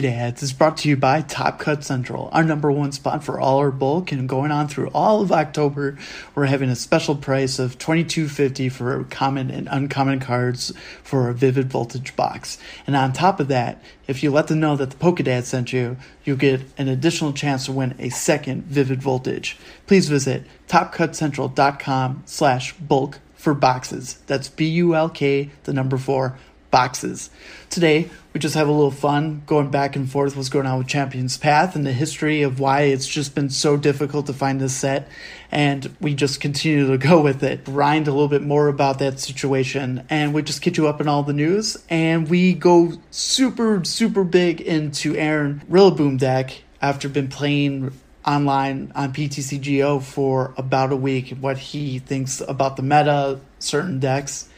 [0.00, 3.58] Dads is brought to you by Top Cut Central, our number one spot for all
[3.58, 4.12] our bulk.
[4.12, 5.98] And going on through all of October,
[6.34, 11.28] we're having a special price of twenty two fifty for common and uncommon cards for
[11.28, 12.58] a Vivid Voltage box.
[12.86, 15.72] And on top of that, if you let them know that the Poke Dad sent
[15.72, 19.56] you, you'll get an additional chance to win a second Vivid Voltage.
[19.86, 24.20] Please visit topcutcentral.com slash bulk for boxes.
[24.26, 26.38] That's B U L K, the number four
[26.72, 27.30] boxes.
[27.70, 30.88] Today, we just have a little fun going back and forth what's going on with
[30.88, 34.74] Champions Path and the history of why it's just been so difficult to find this
[34.74, 35.06] set.
[35.50, 39.20] And we just continue to go with it, grind a little bit more about that
[39.20, 41.76] situation, and we just get you up in all the news.
[41.88, 47.92] And we go super, super big into Aaron Rillaboom deck after been playing
[48.24, 54.48] online on PTCGO for about a week, what he thinks about the meta, certain decks.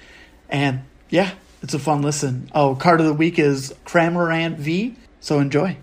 [0.49, 1.33] And yeah,
[1.65, 2.51] it's a fun listen.
[2.55, 5.79] Oh, card of the week is Cramorant V, so enjoy.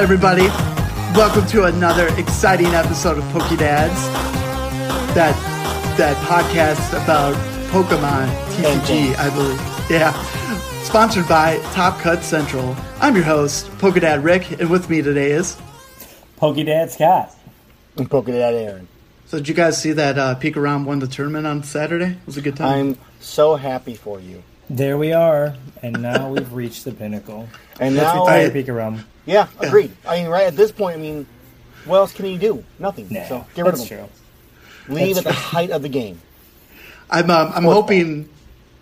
[0.00, 0.46] Everybody?
[1.14, 4.02] Welcome to another exciting episode of Poke Dads.
[5.14, 5.36] That
[5.98, 7.34] that podcast about
[7.68, 9.60] Pokemon TCG, I believe.
[9.90, 10.14] Yeah.
[10.84, 12.74] Sponsored by Top Cut Central.
[12.98, 15.58] I'm your host, Pokedad Rick, and with me today is.
[16.38, 17.36] Pokedad Scott.
[17.98, 18.88] and Pokedad Aaron.
[19.26, 22.12] So did you guys see that uh, Pikarom won the tournament on Saturday?
[22.12, 22.88] It was a good time.
[22.88, 24.42] I'm so happy for you.
[24.70, 27.50] There we are, and now we've reached the pinnacle.
[27.78, 29.04] And Let's now, retire Pikarom.
[29.26, 29.92] Yeah, agreed.
[30.06, 31.26] I mean, right at this point, I mean,
[31.84, 32.64] what else can he do?
[32.78, 33.08] Nothing.
[33.10, 33.86] Nah, so get rid of him.
[33.86, 34.08] true.
[34.94, 36.20] Leave That's at the height of the game.
[37.10, 38.28] I'm um, I'm Fourth hoping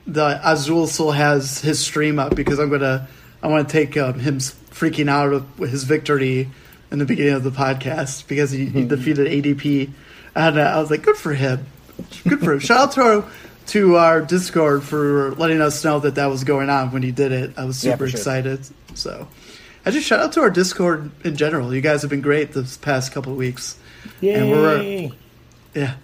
[0.07, 3.09] the Azul still has his stream up because I'm gonna
[3.43, 6.49] I want to take um, him freaking out with his victory
[6.91, 9.91] in the beginning of the podcast because he, he defeated ADP
[10.35, 11.67] and uh, I was like good for him,
[12.27, 12.59] good for him.
[12.61, 13.25] Shout out to our
[13.69, 17.33] to our Discord for letting us know that that was going on when he did
[17.33, 17.53] it.
[17.59, 18.19] I was Yeah, super sure.
[18.19, 18.61] excited.
[18.95, 19.29] So
[19.87, 21.75] I just shout out to our Discord in general.
[21.75, 23.77] You guys have been great this past couple of weeks.
[24.23, 25.13] And we're-
[25.75, 25.95] Yeah,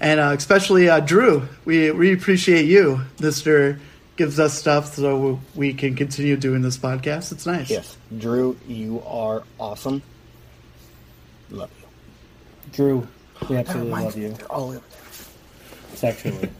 [0.00, 3.78] and uh, especially uh, Drew, we we appreciate you, Mister.
[4.16, 7.32] Gives us stuff so we can continue doing this podcast.
[7.32, 7.70] It's nice.
[7.70, 10.02] Yes, Drew, you are awesome.
[11.50, 11.88] Love you.
[12.72, 13.08] Drew,
[13.48, 15.96] we absolutely love you they're all over there.
[15.96, 16.50] sexually.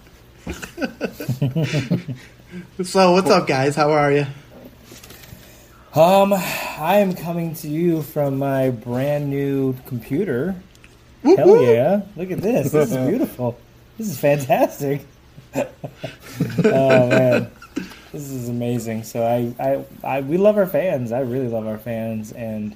[2.82, 3.74] So what's up, guys?
[3.76, 4.26] How are you?
[5.94, 10.56] Um, I am coming to you from my brand new computer.
[11.22, 12.00] Hell yeah!
[12.16, 12.72] Look at this.
[12.72, 13.58] This is beautiful.
[13.98, 15.04] This is fantastic.
[15.54, 17.50] oh man,
[18.10, 19.02] this is amazing.
[19.02, 21.12] So I, I, I, we love our fans.
[21.12, 22.74] I really love our fans, and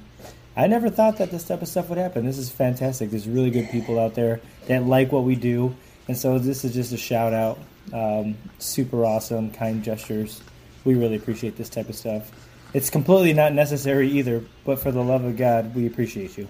[0.55, 2.27] I never thought that this type of stuff would happen.
[2.27, 3.11] This is fantastic.
[3.11, 5.75] There's really good people out there that like what we do,
[6.07, 7.59] and so this is just a shout out.
[7.95, 10.43] Um, super awesome, kind gestures.
[10.85, 12.31] We really appreciate this type of stuff.
[12.77, 16.47] It's completely not necessary either, but for the love of God, we appreciate you.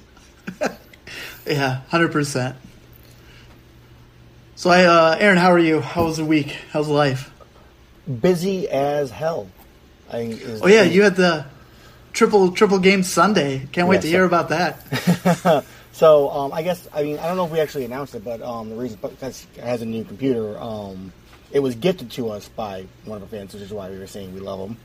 [1.47, 2.56] Yeah, hundred percent.
[4.56, 5.81] So I, uh, Aaron, how are you?
[5.81, 6.56] How was the week?
[6.72, 7.31] How's life?
[8.20, 9.48] Busy as hell.
[10.12, 11.47] I Oh yeah, you had the
[12.12, 13.69] triple triple game Sunday.
[13.70, 14.26] Can't wait Yes, to hear sir.
[14.26, 15.64] about that.
[15.93, 18.43] So um, I guess I mean I don't know if we actually announced it, but
[18.43, 21.12] um, the reason because it has a new computer, um,
[21.53, 24.08] it was gifted to us by one of our fans, which is why we were
[24.08, 24.76] saying we love him.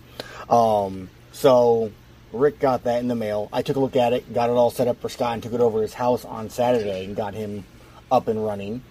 [1.32, 1.92] So
[2.34, 3.50] Rick got that in the mail.
[3.52, 5.54] I took a look at it, got it all set up for Scott, and took
[5.54, 7.66] it over to his house on Saturday and got him
[8.12, 8.82] up and running.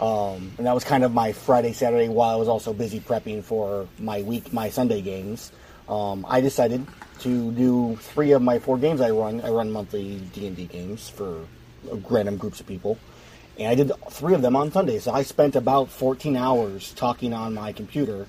[0.00, 3.42] Um, and that was kind of my Friday, Saturday, while I was also busy prepping
[3.42, 5.52] for my week, my Sunday games.
[5.88, 6.86] Um, I decided
[7.20, 9.40] to do three of my four games I run.
[9.40, 11.46] I run monthly D and D games for
[12.10, 12.98] random groups of people,
[13.58, 14.98] and I did three of them on Sunday.
[14.98, 18.26] So I spent about 14 hours talking on my computer,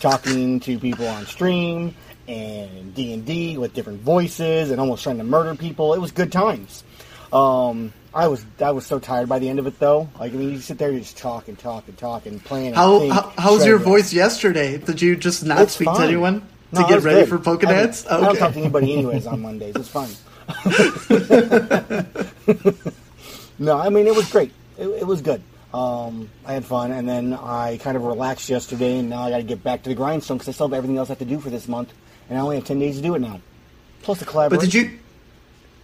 [0.00, 1.94] talking to people on stream
[2.28, 5.94] and D and D with different voices, and almost trying to murder people.
[5.94, 6.84] It was good times.
[7.32, 10.08] Um, I was I was so tired by the end of it though.
[10.18, 12.68] Like I mean, you sit there, you just talk and talk and talk and plan.
[12.68, 14.78] And How, think, how how's your voice yesterday?
[14.78, 16.08] Did you just not It's speak to fine.
[16.08, 17.28] anyone No, to get ready good.
[17.28, 19.74] for I, don't- I don't talk to anybody anyways on Mondays.
[19.76, 20.08] It's fine.
[23.58, 24.52] no, I mean it was great.
[24.78, 25.42] It, it was good.
[25.74, 29.36] Um, I had fun, and then I kind of relaxed yesterday, and now I got
[29.36, 31.26] to get back to the grindstone because I still have everything else I have to
[31.26, 31.92] do for this month,
[32.28, 33.40] and I only have ten days to do it now.
[34.02, 34.58] Plus the collaboration.
[34.66, 34.98] But did you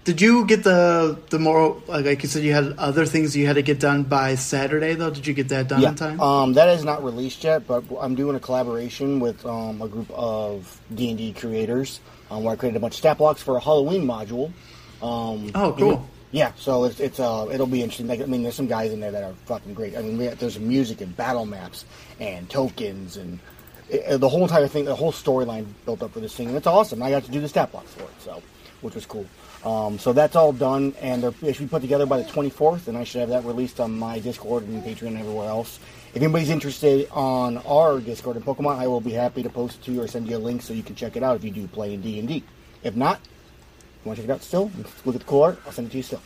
[0.04, 3.54] did you get the the more like you said you had other things you had
[3.54, 5.10] to get done by Saturday though?
[5.10, 6.20] Did you get that done Yeah, in time?
[6.20, 10.10] um, that is not released yet, but I'm doing a collaboration with um, a group
[10.10, 12.00] of D and D creators
[12.30, 14.52] um, where I created a bunch of stat blocks for a Halloween module.
[15.02, 16.08] Um, Oh, cool.
[16.32, 18.08] Yeah, so it's it's uh it'll be interesting.
[18.08, 19.96] Like, I mean, there's some guys in there that are fucking great.
[19.96, 21.84] I mean, we have, there's music and battle maps
[22.18, 23.38] and tokens and
[23.88, 26.66] it, the whole entire thing, the whole storyline built up for this thing, and it's
[26.66, 27.02] awesome.
[27.02, 28.42] I got to do the stat blocks for it, so
[28.80, 29.26] which was cool.
[29.64, 32.86] Um, so that's all done, and they're, they should be put together by the 24th,
[32.88, 35.80] and I should have that released on my Discord and Patreon and everywhere else.
[36.14, 39.84] If anybody's interested on our Discord and Pokemon, I will be happy to post it
[39.86, 41.50] to you or send you a link so you can check it out if you
[41.50, 42.44] do play in D and D.
[42.82, 43.20] If not,
[44.04, 44.70] you want to check it out still?
[45.04, 45.58] Look at the cool art.
[45.64, 46.20] I'll send it to you still.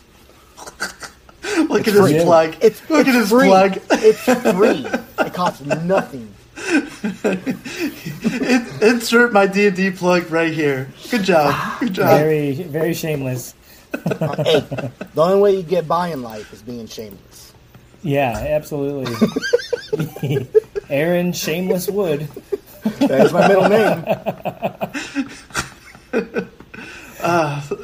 [1.68, 2.12] Look at free.
[2.14, 2.56] his plug.
[2.60, 3.46] It's Look it's at his free.
[3.48, 3.80] plug.
[3.92, 4.86] It's free.
[5.26, 6.32] It costs nothing.
[8.82, 10.88] Insert my D and D plug right here.
[11.10, 11.80] Good job.
[11.80, 12.18] Good job.
[12.18, 13.54] Very, very shameless.
[13.92, 14.60] hey,
[15.14, 17.52] the only way you get by in life is being shameless.
[18.02, 19.14] Yeah, absolutely.
[20.90, 22.28] Aaron Shameless Wood.
[23.00, 24.04] That is my middle name.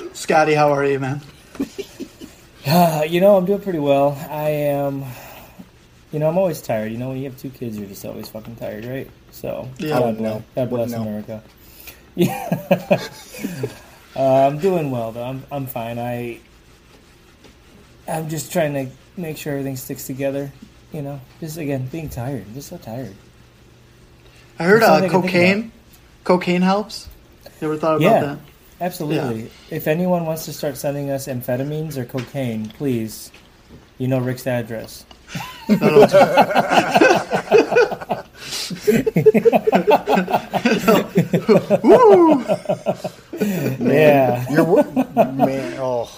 [0.15, 1.21] Scotty, how are you, man?
[2.67, 4.17] Uh, you know, I'm doing pretty well.
[4.31, 5.05] I am.
[6.15, 6.93] You know, I'm always tired.
[6.93, 9.11] You know, when you have two kids, you're just always fucking tired, right?
[9.33, 9.99] So, Yeah.
[9.99, 10.45] God, No.
[10.55, 11.03] God bless No.
[11.03, 11.43] America.
[12.15, 12.69] Yeah.
[14.15, 15.25] uh, I'm doing well though.
[15.25, 15.99] I'm I'm fine.
[15.99, 16.39] I.
[18.07, 20.53] I'm just trying to make sure everything sticks together.
[20.93, 22.45] You know, just again being tired.
[22.47, 23.17] I'm just so tired.
[24.61, 25.73] I heard uh, cocaine.
[26.23, 27.09] Cocaine helps.
[27.61, 28.21] You ever thought about Yeah.
[28.21, 28.39] that?
[28.81, 29.51] Absolutely.
[29.69, 33.33] If anyone wants to start sending us amphetamines or cocaine, please,
[33.99, 35.05] you know Rick's address.
[43.81, 44.51] Yeah.
[44.51, 44.85] You're
[45.33, 45.79] man.
[45.79, 46.11] Oh,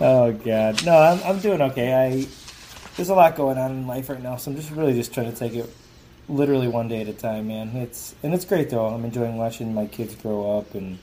[0.00, 0.84] Oh god.
[0.84, 1.94] No, I'm I'm doing okay.
[1.94, 2.26] I
[2.96, 5.30] there's a lot going on in life right now, so I'm just really just trying
[5.30, 5.72] to take it
[6.28, 7.68] literally one day at a time, man.
[7.76, 8.86] It's and it's great though.
[8.86, 10.98] I'm enjoying watching my kids grow up and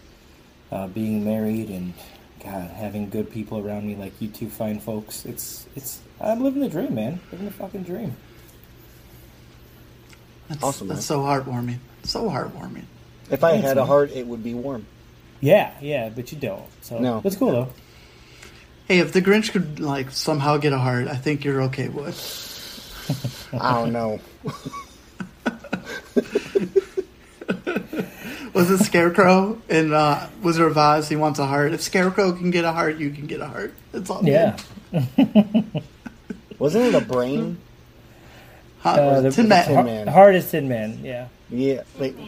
[0.71, 1.94] uh, being married and
[2.44, 5.25] God having good people around me like you two fine folks.
[5.25, 7.20] It's it's I'm living the dream, man.
[7.32, 8.16] Living the fucking dream.
[10.48, 11.80] That's, Awesome, That's so heartwarming.
[12.04, 12.86] So heartwarming.
[13.32, 14.86] if I Thanks, had a heart, it would be warm.
[15.42, 16.64] Yeah, yeah, but you don't.
[16.82, 17.22] So No.
[17.24, 17.68] it's cool though.
[18.88, 23.50] Hey, if the Grinch could like somehow get a heart, I think you're okay with.
[23.60, 24.20] I don't know.
[28.54, 31.10] Was it Scarecrow And uh, Wizard of Oz?
[31.10, 31.74] He wants a heart.
[31.74, 33.74] If Scarecrow can get a heart, you can get a heart.
[33.94, 34.56] It's all Yeah.
[36.74, 36.80] good.
[36.82, 37.58] Wasn't it a brain?
[38.80, 38.90] Huh?
[38.92, 39.66] Uh, the, Tin the Man.
[39.68, 40.08] Tin Man.
[40.08, 41.00] Hard as Tin Man.
[41.04, 41.28] Yeah.
[41.50, 41.82] Yeah.
[42.00, 42.26] Like, Yeah.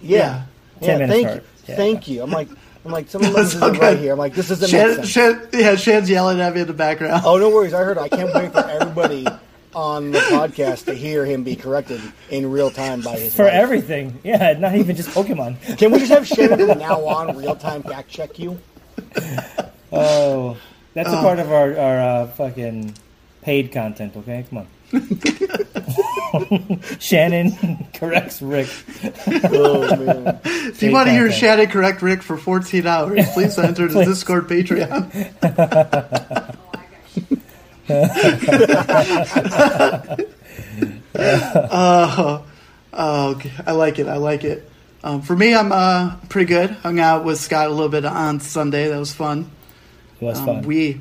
[0.00, 0.42] yeah.
[0.80, 1.06] Ten Yeah.
[1.06, 1.40] minutes Thank you.
[1.68, 1.76] Yeah.
[1.76, 2.22] Thank you.
[2.22, 2.48] I'm like,
[2.84, 4.12] I'm like, someone That's this isn't right here.
[4.12, 5.08] I'm like, this doesn't make Shan, sense.
[5.08, 7.22] Shan, yeah, Shan's yelling at me in the background.
[7.24, 7.72] Oh, no worries.
[7.74, 7.96] I heard.
[7.96, 8.00] it.
[8.00, 9.26] I can't wait for everybody
[9.74, 12.00] on the podcast to hear him be corrected
[12.30, 13.52] in real time by his For wife.
[13.54, 14.18] everything.
[14.22, 15.56] Yeah, not even just Pokemon.
[15.78, 18.58] Can we just have Shannon from now on real time fact check you?
[19.92, 20.56] Oh,
[20.94, 21.16] that's Uh.
[21.18, 22.94] a part of our our uh, fucking
[23.44, 24.16] paid content.
[24.16, 24.66] Okay, come on.
[27.00, 28.68] Shannon corrects Rick.
[29.26, 30.40] Oh man.
[30.44, 31.30] if you want to hear.
[31.30, 35.10] Shannon correct Rick for 14 hours, please enter the Discord Patreon.
[41.16, 42.44] Oh,
[42.92, 43.50] oh, okay.
[43.66, 44.08] I like it.
[44.08, 44.68] I like it.
[45.02, 46.70] Um, for me, I'm uh, pretty good.
[46.70, 48.88] Hung out with Scott a little bit on Sunday.
[48.88, 49.50] That was fun.
[50.20, 50.62] It was Um, fun.
[50.62, 51.00] we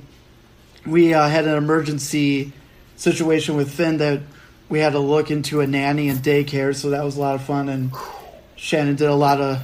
[0.85, 2.51] we uh, had an emergency
[2.97, 4.21] situation with Finn that
[4.69, 7.43] we had to look into a nanny and daycare, so that was a lot of
[7.43, 7.69] fun.
[7.69, 7.91] And
[8.55, 9.61] Shannon did a lot of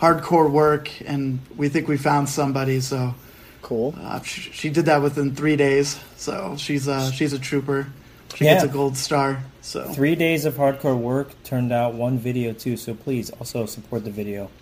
[0.00, 2.80] hardcore work, and we think we found somebody.
[2.80, 3.14] So
[3.62, 3.94] Cool.
[4.00, 5.98] uh, she, she did that within three days.
[6.16, 7.88] So she's uh, she's a trooper.
[8.34, 8.54] She Yeah.
[8.54, 9.42] gets a gold star.
[9.62, 12.76] So Three days of hardcore work turned out one video too.
[12.76, 14.50] So please also support the video.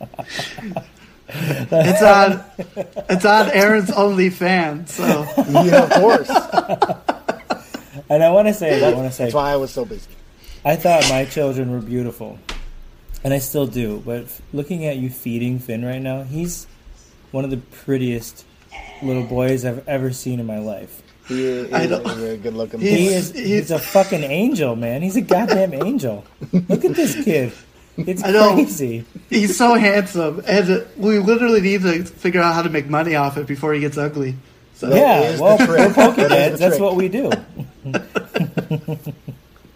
[1.70, 2.44] it's on
[3.08, 4.86] it's on Aaron's only fan.
[4.86, 6.30] So Yeah, of course.
[8.08, 10.10] And I want to say, I want to say, That's why I was so busy.
[10.64, 12.38] I thought my children were beautiful,
[13.22, 14.02] and I still do.
[14.04, 16.66] But looking at you feeding Finn right now, he's
[17.30, 18.44] one of the prettiest
[19.02, 21.02] little boys I've ever seen in my life.
[21.28, 23.12] He is, I he is don't- a very good looking He boy.
[23.12, 25.00] is he's- he's a fucking angel, man.
[25.02, 26.24] He's a goddamn angel.
[26.52, 27.52] Look at this kid.
[28.08, 28.54] It's I know.
[28.54, 29.04] crazy.
[29.30, 33.14] he's so handsome, and uh, we literally need to figure out how to make money
[33.14, 34.34] off it before he gets ugly.
[34.74, 35.96] So yeah, is well, the trick.
[35.96, 36.58] we're That is Pokedads.
[36.58, 37.30] That's what we do.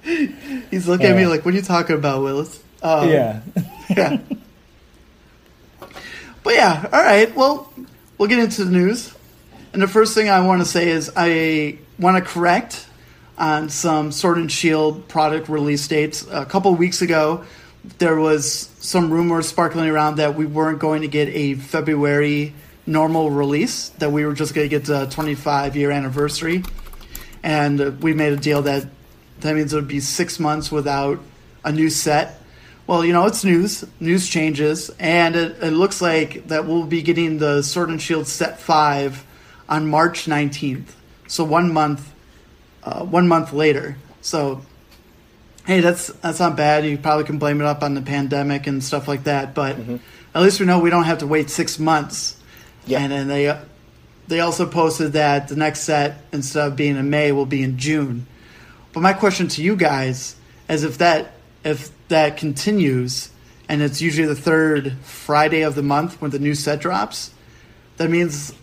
[0.71, 3.41] He's looking at me like, "What are you talking about, Willis?" Um, yeah.
[3.91, 4.19] yeah.
[6.43, 7.35] But yeah, all right.
[7.37, 7.73] Well,
[8.17, 9.15] we'll get into the news.
[9.73, 12.87] And the first thing I want to say is I want to correct
[13.37, 16.27] on some Sword and Shield product release dates.
[16.31, 17.45] A couple weeks ago,
[17.99, 22.55] there was some rumors sparkling around that we weren't going to get a February
[22.87, 26.63] normal release, that we were just going to get the 25 year anniversary.
[27.43, 28.87] And we made a deal that
[29.41, 31.21] that means it would be six months without
[31.65, 32.41] a new set.
[32.87, 33.85] Well, you know, it's news.
[34.01, 38.27] News changes, and it, it looks like that we'll be getting the Sword and Shield
[38.27, 39.25] Set Five
[39.69, 40.97] on March nineteenth.
[41.27, 42.13] So one month,
[42.83, 43.97] uh, one month later.
[44.23, 44.63] So,
[45.69, 46.85] hey, that's that's not bad.
[46.87, 49.97] You probably can blame it up on the pandemic and stuff like that, but mm-hmm.
[50.35, 52.37] at least we know we don't have to wait six months.
[52.87, 53.01] Yeah.
[53.01, 53.61] And then they
[54.27, 57.79] they also posted that the next set instead of being in May will be in
[57.79, 58.27] June.
[58.93, 60.35] But my question to you guys
[60.69, 61.33] is if that
[61.65, 63.31] if that continues
[63.69, 67.31] and it's usually the third Friday of the month when the new set drops,
[67.99, 68.55] that means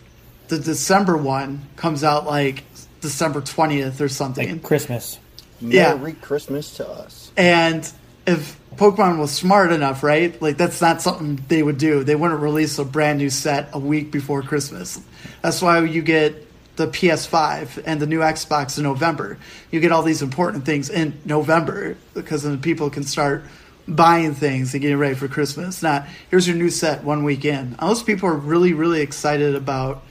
[0.48, 2.64] the December one comes out like
[3.00, 4.50] December twentieth or something.
[4.50, 5.20] Like Christmas.
[5.60, 5.98] Yeah.
[6.20, 7.30] Christmas to us.
[7.36, 7.90] And
[8.26, 10.40] if Pokemon was smart enough, right?
[10.40, 12.04] Like that's not something they would do.
[12.04, 15.00] They wouldn't release a brand new set a week before Christmas.
[15.42, 16.46] That's why you get
[16.76, 19.38] the PS5 and the new Xbox in November.
[19.70, 23.44] You get all these important things in November because then people can start
[23.88, 25.82] buying things and getting ready for Christmas.
[25.82, 27.76] Not here's your new set one week in.
[27.78, 30.02] Unless people are really, really excited about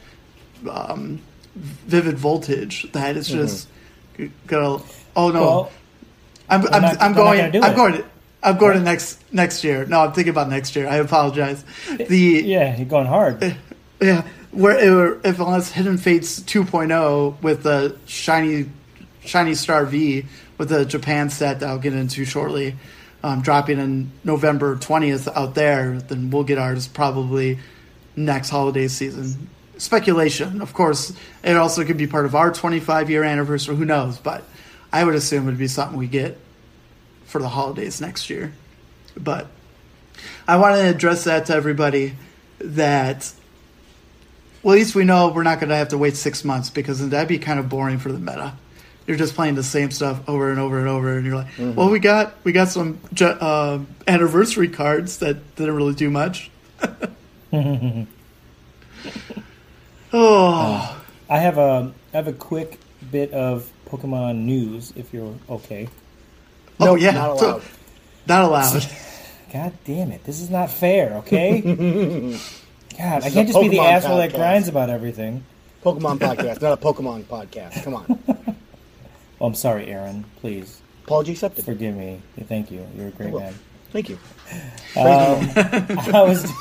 [0.70, 1.22] um,
[1.56, 3.68] Vivid Voltage, that it's just
[4.48, 4.82] gonna.
[5.16, 5.72] Oh no, Well,
[6.50, 7.40] I'm I'm, not- I'm going.
[7.42, 7.76] I'm it.
[7.76, 7.94] going.
[7.94, 8.06] To,
[8.44, 9.86] I'm going to next next year.
[9.86, 10.88] No, I'm thinking about next year.
[10.88, 11.64] I apologize.
[11.98, 13.56] The Yeah, you're going hard.
[14.02, 18.70] yeah, where if unless Hidden Fates 2.0 with the shiny
[19.24, 20.26] shiny star V
[20.58, 22.76] with the Japan set that I'll get into shortly,
[23.24, 27.58] um, dropping in November 20th out there, then we'll get ours probably
[28.16, 29.50] next holiday season.
[29.78, 31.12] Speculation, of course.
[31.44, 33.76] It also could be part of our 25 year anniversary.
[33.76, 34.18] Who knows?
[34.20, 34.44] But
[34.96, 36.38] I would assume it would be something we get
[37.26, 38.54] for the holidays next year.
[39.18, 39.48] But
[40.48, 42.16] I want to address that to everybody
[42.60, 43.30] that
[44.64, 47.10] well, at least we know we're not going to have to wait six months because
[47.10, 48.54] that'd be kind of boring for the meta.
[49.06, 51.90] You're just playing the same stuff over and over and over, and you're like, "Well,
[51.90, 56.50] we got we got some uh, anniversary cards that didn't really do much."
[60.14, 62.80] oh, I have a I have a quick
[63.12, 65.88] bit of Pokemon news, if you're okay.
[66.80, 67.62] oh Nope, yeah, not So- allowed.
[68.28, 68.86] not allowed.
[69.54, 70.24] God damn it!
[70.26, 71.14] This is not fair.
[71.18, 71.62] Okay.
[72.98, 74.36] God, I can't a just be the Pokemon asshole that podcast.
[74.36, 75.44] grinds about everything.
[75.84, 77.84] Pokemon podcast, not a Pokemon podcast.
[77.84, 78.24] Come on.
[79.40, 80.26] Oh, I'm sorry, Aaron.
[80.42, 81.64] Please Apology accepted.
[81.66, 82.22] forgive me.
[82.48, 82.86] Thank you.
[82.98, 83.54] You're a great man.
[83.92, 84.18] Thank you.
[84.98, 85.50] Um,
[86.14, 86.52] I was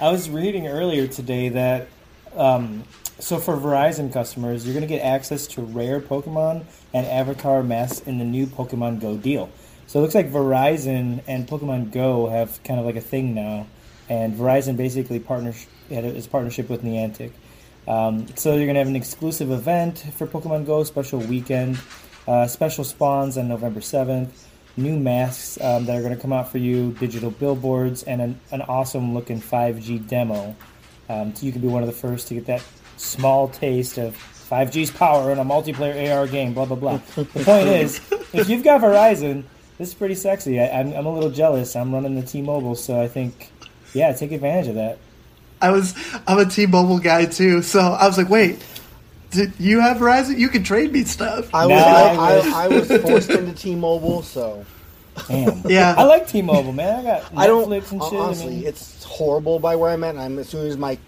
[0.00, 1.88] I was reading earlier today that
[2.34, 2.84] um,
[3.18, 8.06] so for Verizon customers, you're going to get access to rare Pokemon and avatar masks
[8.06, 9.50] in the new Pokemon Go deal.
[9.86, 13.66] So it looks like Verizon and Pokemon Go have kind of like a thing now,
[14.08, 17.32] and Verizon basically partners its partnership with Niantic.
[17.88, 21.78] Um, so you're going to have an exclusive event for Pokemon Go, special weekend,
[22.26, 24.30] uh, special spawns on November 7th,
[24.76, 28.40] new masks um, that are going to come out for you, digital billboards, and an,
[28.50, 30.56] an awesome looking 5G demo.
[31.08, 32.62] Um, so you can be one of the first to get that
[32.96, 34.16] small taste of
[34.48, 37.00] 5G's power in a multiplayer AR game, blah, blah, blah.
[37.14, 38.00] the point is,
[38.32, 39.44] if you've got Verizon,
[39.78, 40.60] this is pretty sexy.
[40.60, 41.74] I, I'm, I'm a little jealous.
[41.76, 43.50] I'm running the T-Mobile, so I think,
[43.92, 44.98] yeah, take advantage of that.
[45.60, 45.94] I was
[46.26, 48.62] I'm a T-Mobile guy too, so I was like, wait,
[49.30, 50.38] did you have Verizon?
[50.38, 51.52] You can trade me stuff.
[51.54, 52.62] I was Nah, I, I.
[52.62, 54.66] I, I was forced into T-Mobile, so
[55.28, 55.62] Damn.
[55.68, 55.94] Yeah.
[55.96, 57.00] I like T-Mobile, man.
[57.00, 57.72] I got Netflix I don't.
[57.72, 58.20] and shit.
[58.20, 60.16] honestly, I mean, it's horrible by where I'm at.
[60.16, 60.98] I'm as soon as my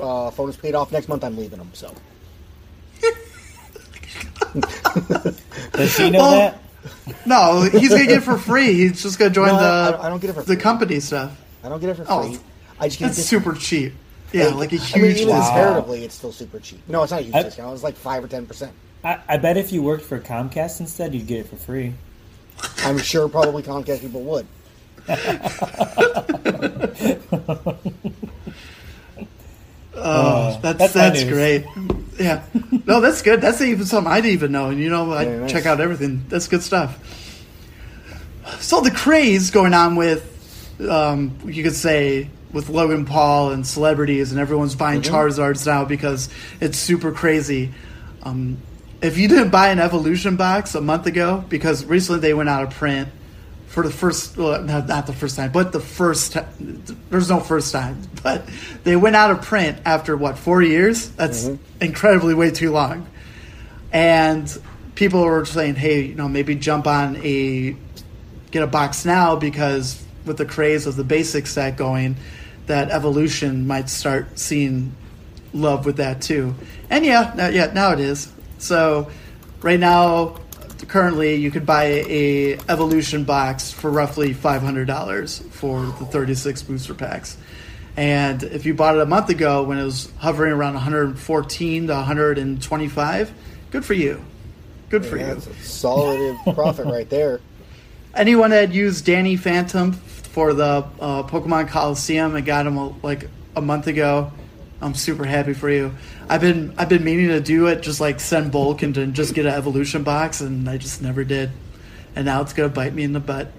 [0.00, 1.70] uh, phone is paid off next month, I'm leaving them.
[1.72, 1.92] So
[5.72, 6.60] does she know Well, that?
[7.26, 8.72] No, he's gonna get it for free.
[8.74, 10.56] He's just gonna join No, the I don't- I don't get it for the free.
[10.56, 11.36] company stuff.
[11.64, 12.38] I don't get it for Oh, free.
[12.80, 13.94] I just get a That's super cheap.
[14.32, 15.44] Yeah, like a huge I mean, even discount.
[15.46, 16.80] comparatively, it's still super cheap.
[16.88, 17.74] No, it's not a huge I- discount.
[17.74, 18.72] It's like five or ten percent.
[19.04, 21.94] I, I bet if you worked for Comcast instead, you'd get it for free.
[22.78, 24.46] I'm sure probably Comcast people would.
[30.00, 31.66] Oh, that's that's that's, great.
[32.18, 32.42] Yeah,
[32.86, 33.40] no, that's good.
[33.40, 34.70] That's even something I didn't even know.
[34.70, 35.52] And you know, I Very nice.
[35.52, 36.24] check out everything.
[36.28, 36.98] That's good stuff.
[38.60, 44.32] So the craze going on with, um, you could say, with Logan Paul and celebrities,
[44.32, 45.14] and everyone's buying Mm-hmm.
[45.14, 46.28] Charizards now because
[46.60, 47.72] it's super crazy.
[48.22, 48.58] Um,
[49.00, 52.64] if you didn't buy an evolution box a month ago, because recently they went out
[52.64, 53.08] of print
[53.68, 56.82] for the first, well, not, not the first time, but the first time.
[57.10, 58.48] There's no first time, but
[58.84, 61.10] they went out of print after what four years?
[61.10, 61.82] That's mm-hmm.
[61.82, 63.06] incredibly way too long.
[63.92, 64.50] And
[64.94, 67.76] people were saying, hey, you know, maybe jump on a
[68.50, 72.16] get a box now because with the craze of the basic set going,
[72.66, 74.94] that evolution might start seeing
[75.52, 76.54] love with that too.
[76.90, 78.32] And yeah, yeah, now it is.
[78.58, 79.10] So
[79.62, 80.36] right now,
[80.88, 86.34] currently, you could buy a evolution box for roughly five hundred dollars for the thirty
[86.34, 87.36] six booster packs.
[87.96, 91.92] And if you bought it a month ago when it was hovering around 114 to
[91.92, 93.32] 125,
[93.72, 94.24] good for you.
[94.88, 95.34] Good for Yeah, you.
[95.34, 97.40] that's a solid profit right there.
[98.14, 103.28] anyone that used Danny Phantom for the uh, Pokemon Coliseum and got him a, like
[103.56, 104.30] a month ago,
[104.80, 105.92] I'm super happy for you.
[106.28, 109.34] I've been I've been meaning to do it, just like send bulk and then just
[109.34, 111.50] get an evolution box, and I just never did.
[112.16, 113.50] And now it's gonna bite me in the butt.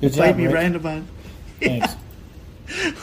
[0.00, 0.54] Good job, bite me Rick.
[0.54, 1.02] right in the butt.
[1.60, 1.94] Thanks.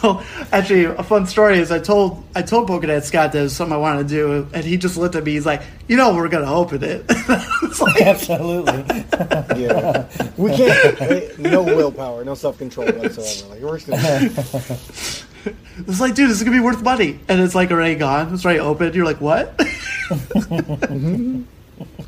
[0.02, 3.76] Well, actually, a fun story is I told I told Pokedad Scott that was something
[3.76, 5.34] I wanted to do, and he just looked at me.
[5.34, 7.06] He's like, "You know, we're gonna open it."
[7.80, 9.06] Like, Absolutely.
[9.62, 11.40] Yeah, we can't.
[11.40, 13.54] No willpower, no self control whatsoever.
[13.54, 15.31] Like we're just gonna,
[15.88, 18.34] It's like, dude, this is gonna be worth money, and it's like already gone.
[18.34, 18.94] It's already open.
[18.94, 19.60] You're like, what?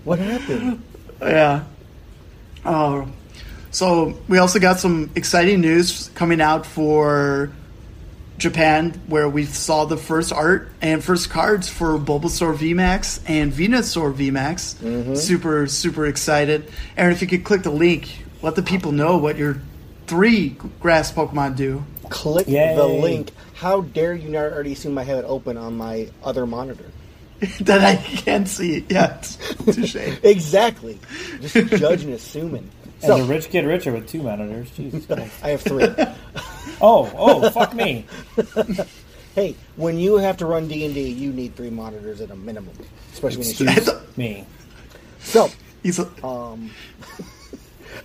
[0.03, 0.83] what happened?
[1.21, 1.63] yeah.
[2.65, 3.07] Oh,
[3.71, 7.51] so we also got some exciting news coming out for
[8.37, 14.13] Japan, where we saw the first art and first cards for Bulbasaur VMAX and Venusaur
[14.13, 14.75] VMAX.
[14.75, 15.15] Mm-hmm.
[15.15, 16.69] Super, super excited.
[16.97, 19.61] Aaron, if you could click the link, let the people know what your
[20.07, 21.83] three grass Pokemon do.
[22.09, 22.75] Click Yay.
[22.75, 23.31] the link.
[23.55, 26.85] How dare you not already assume I have it open on my other monitor?
[27.61, 29.23] that I can't see yet.
[29.65, 29.95] Touche.
[30.23, 30.99] Exactly.
[31.41, 32.69] Just judge and assuming.
[33.01, 34.69] And the So rich kid, richer with two monitors.
[34.71, 35.33] Jesus Christ.
[35.43, 35.87] I have three.
[36.81, 38.05] Oh, oh, fuck me.
[39.35, 42.35] hey, when you have to run D and D, you need three monitors at a
[42.35, 42.73] minimum,
[43.13, 43.87] especially when you choose.
[43.89, 44.45] a- Me.
[45.19, 45.49] So,
[45.81, 46.71] he's a- um,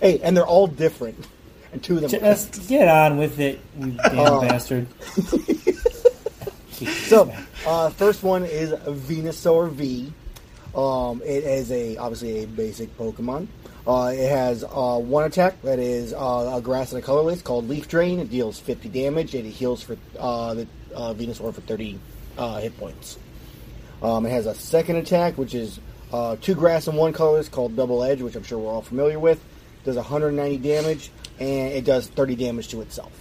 [0.01, 1.25] hey, and they're all different,
[1.71, 2.09] and two of them.
[2.11, 4.41] J- Let's get on with it, you damn Oh.
[4.41, 4.87] bastard.
[7.07, 7.29] So,
[7.67, 10.13] uh, first one is Venusaur V.
[10.73, 13.47] Um, it is a obviously a basic Pokemon.
[13.85, 17.67] Uh, it has uh, one attack that is uh, a grass and a colorless called
[17.67, 18.19] Leaf Drain.
[18.19, 21.99] It deals 50 damage and it heals for uh, the uh, Venusaur for 30
[22.37, 23.17] uh, hit points.
[24.01, 25.79] Um, it has a second attack, which is
[26.13, 29.19] uh, two grass and one colorless called Double Edge, which I'm sure we're all familiar
[29.19, 29.43] with.
[29.83, 33.11] Does 190 damage and it does 30 damage to itself.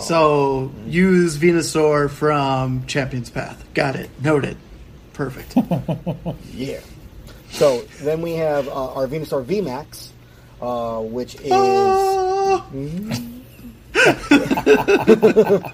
[0.00, 3.64] So use Venusaur from Champion's Path.
[3.72, 4.10] Got it.
[4.22, 4.56] Noted.
[5.12, 5.54] Perfect.
[6.52, 6.80] Yeah.
[7.50, 10.10] So then we have uh, our Venusaur VMAX,
[10.60, 12.66] uh, which is Ah!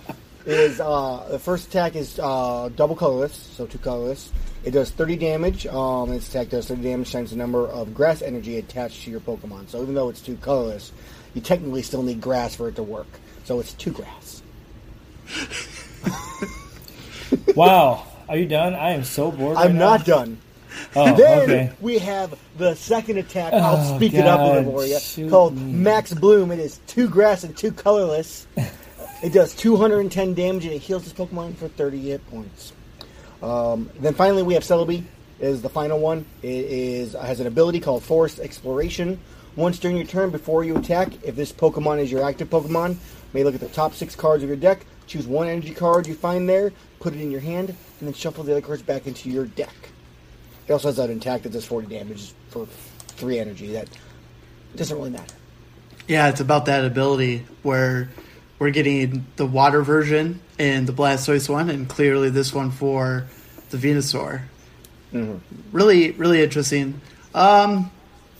[0.46, 4.32] is uh, the first attack is uh, double colorless, so two colorless.
[4.64, 5.66] It does 30 damage.
[5.66, 9.20] Um, its attack does 30 damage times the number of grass energy attached to your
[9.20, 9.68] Pokemon.
[9.68, 10.92] So even though it's two colorless,
[11.34, 13.08] you technically still need grass for it to work.
[13.44, 14.42] So it's two grass.
[17.56, 18.06] Wow.
[18.28, 18.74] Are you done?
[18.74, 19.56] I am so bored.
[19.56, 20.16] I'm right not now.
[20.16, 20.38] done.
[20.94, 21.72] Oh, Then okay.
[21.80, 23.52] we have the second attack.
[23.54, 25.30] I'll Oh, speak it up a little for you.
[25.30, 25.56] Called.
[25.56, 26.50] Max Bloom.
[26.50, 28.46] It is two grass and two colorless.
[29.22, 32.72] it does 210 damage and it heals this Pokemon for 30 hit points.
[33.42, 35.04] Um, then finally we have Celebi.
[35.40, 36.24] Is the final one.
[36.42, 39.18] It is has an ability called Forest Exploration.
[39.56, 42.96] Once during your turn, before you attack, if this Pokemon is your active Pokemon,
[43.32, 46.14] may look at the top six cards of your deck, choose one energy card you
[46.14, 49.30] find there, put it in your hand, and then shuffle the other cards back into
[49.30, 49.74] your deck.
[50.68, 53.72] It also has that intact that does 40 damage for 3 energy.
[53.72, 53.88] That
[54.76, 55.34] doesn't really matter.
[56.06, 58.10] yeah, it's about that ability where
[58.62, 63.26] we're getting the water version in the Blastoise one, and clearly this one for
[63.70, 64.42] the Venusaur.
[65.72, 67.00] Really, really interesting.
[67.34, 67.90] Um,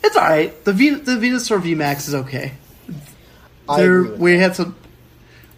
[0.04, 0.64] it's all right.
[0.64, 2.52] The v- the Venusaur VMAX is okay.
[3.76, 4.38] There we that.
[4.38, 4.76] had some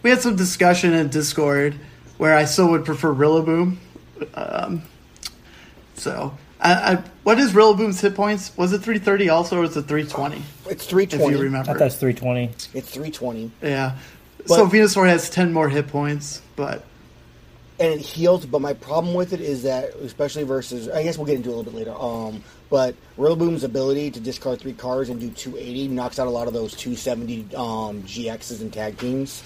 [0.01, 1.75] we had some discussion in Discord
[2.17, 3.77] where I still would prefer Rillaboom.
[4.33, 4.81] Um,
[5.93, 8.57] so I, I what is Rillaboom's hit points?
[8.57, 10.41] Was it three thirty also, or was it three twenty?
[10.67, 11.03] It's 320.
[11.03, 11.37] If 320.
[11.37, 12.45] you remember, I thought it's 320.
[12.73, 13.51] It's 320.
[13.61, 13.97] yeah.
[14.45, 16.83] So Venusaur has ten more hit points, but
[17.79, 18.45] and it heals.
[18.45, 21.53] But my problem with it is that, especially versus, I guess we'll get into it
[21.53, 21.95] a little bit later.
[21.95, 26.47] Um, but Rillaboom's ability to discard three cards and do 280 knocks out a lot
[26.47, 29.43] of those 270 um, GXs and tag teams,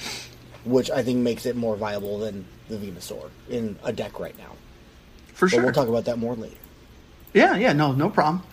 [0.64, 4.52] which I think makes it more viable than the Venusaur in a deck right now.
[5.34, 5.64] for But sure.
[5.64, 6.56] we'll talk about that more later.
[7.34, 8.44] Yeah, yeah, no, no problem.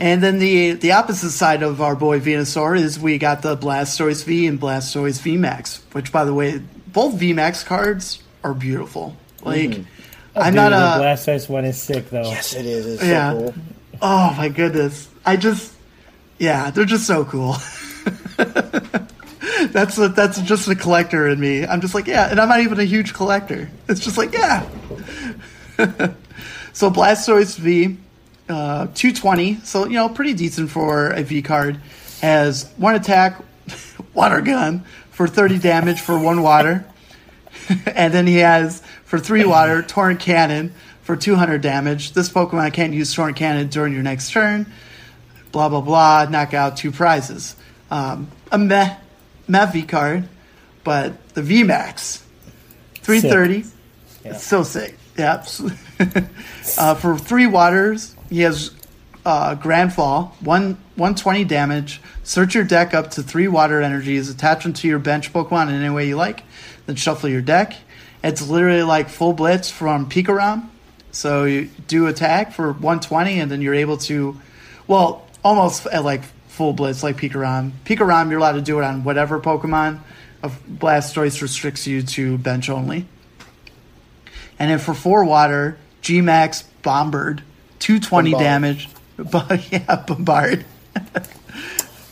[0.00, 4.24] And then the the opposite side of our boy Venusaur is we got the Blastoise
[4.24, 9.14] V and Blastoise V Max, which by the way, both V Max cards are beautiful.
[9.42, 9.82] Like mm-hmm.
[10.34, 12.22] I'm Dude, not the a Blastoise one is sick though.
[12.22, 12.86] Yes, it is.
[12.86, 13.32] It's Yeah.
[13.32, 13.54] so cool.
[14.00, 15.06] oh my goodness.
[15.26, 15.74] I just
[16.38, 17.56] yeah, they're just so cool.
[18.36, 21.66] that's a, that's just a collector in me.
[21.66, 23.70] I'm just like, yeah, and I'm not even a huge collector.
[23.88, 24.62] It's just like, yeah.
[26.72, 27.98] so Blastoise V,
[28.50, 31.80] uh, 220, so you know, pretty decent for a V card.
[32.20, 33.42] Has one attack,
[34.14, 36.84] water gun for 30 damage for one water,
[37.86, 42.12] and then he has for three water Torrent Cannon for 200 damage.
[42.12, 44.66] This Pokemon can't use Torrent Cannon during your next turn
[45.52, 47.56] blah blah blah, knock out two prizes.
[47.90, 48.96] Um, a meh,
[49.48, 50.28] meh V card,
[50.84, 52.24] but the V Max,
[52.96, 53.64] three thirty,
[54.24, 54.32] Yeah.
[54.32, 54.96] it's so sick.
[55.18, 55.44] Yeah,
[56.78, 58.70] uh, for three waters, he has
[59.24, 62.00] uh, Grand Fall, one one twenty damage.
[62.22, 65.74] Search your deck up to three water energies, attach them to your bench Pokemon in
[65.74, 66.42] any way you like,
[66.86, 67.74] then shuffle your deck.
[68.22, 70.68] It's literally like full blitz from Pikarom.
[71.12, 74.40] So you do attack for 120, and then you're able to,
[74.86, 77.72] well, almost at like full blitz, like Pikarom.
[77.84, 80.00] Pikarom, you're allowed to do it on whatever Pokemon.
[80.42, 83.06] Blastoise restricts you to bench only.
[84.58, 87.42] And then for four water, Gmax Bombard,
[87.80, 88.44] 220 Bombard.
[88.44, 88.88] damage.
[89.30, 90.64] But yeah, Bombard.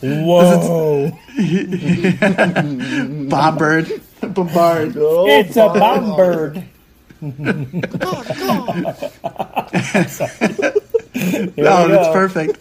[0.03, 1.11] Whoa!
[3.31, 3.89] Bombard.
[4.21, 4.97] Bombard.
[4.99, 5.81] Oh, it's a bombard.
[5.81, 6.63] bomb bird.
[7.21, 7.33] Here
[11.57, 12.13] we oh, No, that's go.
[12.13, 12.59] perfect.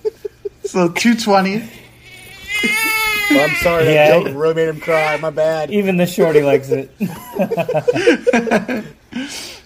[0.65, 1.61] So 220.
[3.29, 4.07] Oh, I'm sorry, Yeah.
[4.19, 5.17] that joke really made him cry.
[5.17, 5.69] My bad.
[5.71, 6.89] Even the shorty likes it.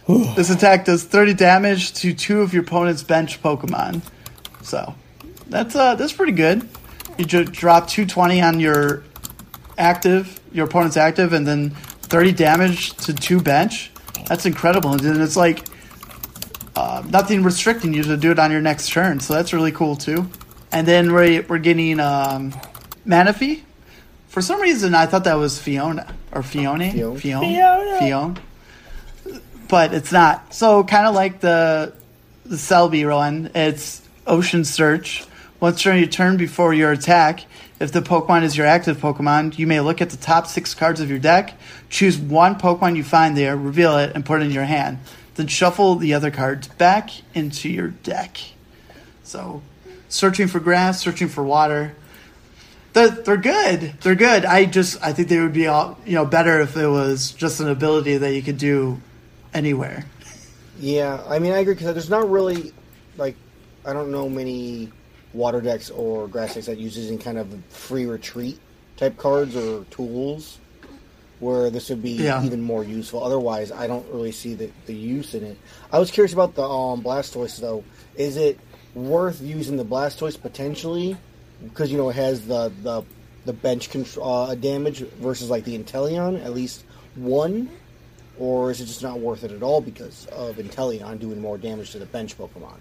[0.36, 4.02] This attack does 30 damage to two of your opponent's bench Pokemon.
[4.62, 4.96] So
[5.48, 6.68] that's uh that's pretty good.
[7.18, 9.04] You ju- drop 220 on your
[9.78, 13.92] active, your opponent's active, and then 30 damage to two bench.
[14.28, 14.92] That's incredible.
[14.92, 15.66] And then it's like
[16.76, 19.20] uh, nothing restricting you to do it on your next turn.
[19.20, 20.28] So that's really cool too.
[20.72, 22.54] And then we're, we're getting um,
[23.06, 23.62] Manaphy.
[24.30, 26.92] For some reason, I thought that was Fiona or Fiona.
[26.92, 27.20] Fiona.
[27.20, 28.00] Fiona.
[28.00, 28.42] Fiona.
[29.72, 30.54] But it's not.
[30.54, 31.94] So kind of like the
[32.44, 35.24] the Celebi one, it's Ocean Search.
[35.62, 37.46] Once during your turn before your attack,
[37.80, 41.00] if the Pokemon is your active Pokemon, you may look at the top six cards
[41.00, 41.54] of your deck,
[41.90, 45.00] choose one Pokemon you find there, reveal it, and put it in your hand.
[45.36, 48.40] Then shuffle the other cards back into your deck.
[49.24, 49.62] So,
[50.10, 51.96] searching for grass, searching for water.
[52.92, 53.94] They're, they're good.
[54.02, 54.44] They're good.
[54.44, 57.62] I just I think they would be all you know better if it was just
[57.62, 59.00] an ability that you could do
[59.54, 60.06] anywhere.
[60.80, 62.74] Yeah, I mean, I agree because there's not really
[63.18, 63.36] like
[63.86, 64.92] I don't know many
[65.34, 68.60] water decks or grass decks that uses in kind of free retreat
[68.98, 70.58] type cards or tools
[71.40, 72.44] where this would be Yeah.
[72.44, 73.24] even more useful.
[73.24, 75.58] Otherwise, I don't really see the, the use in it.
[75.92, 77.84] I was curious about the um, Blastoise though.
[78.16, 78.60] Is it
[78.94, 81.18] worth using the Blastoise potentially
[81.64, 83.04] because you know it has the the
[83.46, 86.84] the bench control uh, damage versus like the Inteleon at least
[87.16, 87.70] one,
[88.42, 91.92] or is it just not worth it at all because of Inteleon doing more damage
[91.92, 92.78] to the bench Pokemon?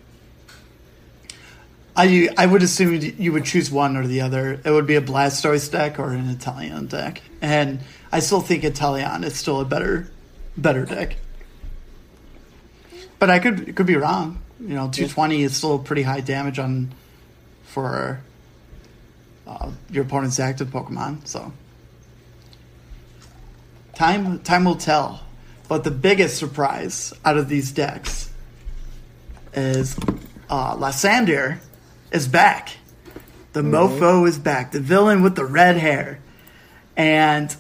[1.94, 4.58] I I would assume you would choose one or the other.
[4.64, 9.22] It would be a Blastoise deck or an Inteleon deck, and I still think Inteleon
[9.22, 10.10] is still a better
[10.56, 11.16] better deck.
[13.18, 14.40] But I could could be wrong.
[14.60, 16.90] You know, two twenty is still pretty high damage on
[17.64, 18.22] for
[19.46, 21.26] uh, your opponent's active Pokemon.
[21.26, 21.52] So
[23.94, 25.20] time time will tell.
[25.70, 28.28] But the biggest surprise out of these decks
[29.54, 29.96] is
[30.50, 31.60] uh, Lysander
[32.10, 32.70] is back.
[33.52, 34.72] The mofo is back.
[34.72, 36.18] The villain with the red hair.
[36.96, 37.54] And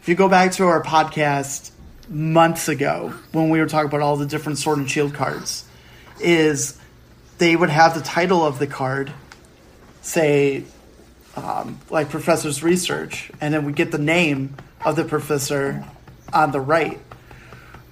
[0.00, 1.70] if you go back to our podcast
[2.08, 5.64] months ago when we were talking about all the different Sword and Shield cards,
[6.18, 6.80] is
[7.38, 9.12] they would have the title of the card
[10.00, 10.64] say
[11.36, 15.86] um, like professor's research, and then we get the name of the professor
[16.32, 17.00] on the right.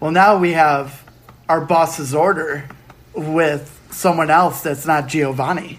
[0.01, 1.05] Well, now we have
[1.49, 2.67] our boss's order
[3.15, 5.79] with someone else that's not Giovanni.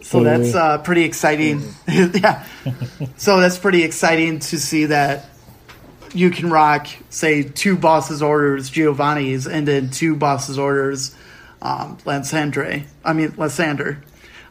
[0.00, 1.62] So that's uh, pretty exciting.
[1.88, 2.44] yeah.
[3.16, 5.26] So that's pretty exciting to see that
[6.12, 11.14] you can rock, say, two bosses orders Giovanni's and then two bosses orders
[11.62, 12.84] um, Lansandre.
[13.04, 14.02] I mean, Lysander.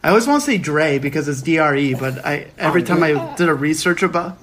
[0.03, 3.49] I always want to say Dre because it's DRE, but I every time I did
[3.49, 4.39] a research about,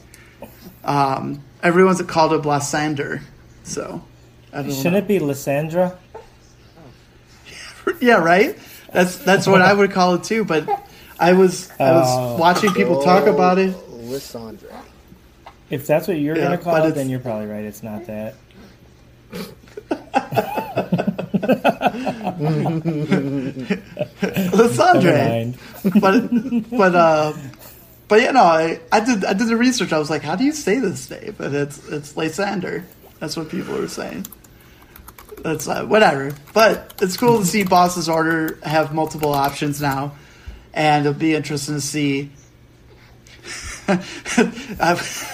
[0.84, 3.22] um, everyone's called it Lysander.
[3.64, 4.04] So
[4.52, 4.96] Shouldn't know.
[4.98, 5.98] it be Lysandra?
[8.00, 8.56] Yeah, right.
[8.92, 10.44] That's that's what I would call it too.
[10.44, 10.68] But
[11.18, 12.36] I was I was Oh.
[12.36, 13.74] watching people talk about it.
[13.88, 14.82] Lysandra.
[15.70, 17.64] If that's what you're Yeah, gonna call it, it's- then you're probably right.
[17.64, 18.34] It's not that.
[22.38, 22.80] Never
[24.56, 25.54] Lysandre.
[26.00, 27.32] but but uh
[28.08, 30.44] but you know I, I did I did the research I was like how do
[30.44, 32.84] you say this name but it's it's Lysander
[33.20, 34.26] that's what people are saying
[35.42, 36.32] that's uh, whatever.
[36.52, 40.12] But it's cool to see Boss's Order have multiple options now.
[40.74, 42.30] And it'll be interesting to see.
[43.88, 45.26] I've-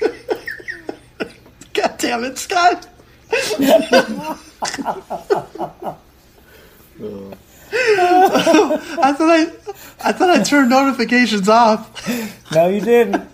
[1.74, 2.86] God damn it Scott.
[7.74, 9.46] I thought I
[10.04, 12.06] I thought I turned notifications off.
[12.52, 13.26] No, you didn't.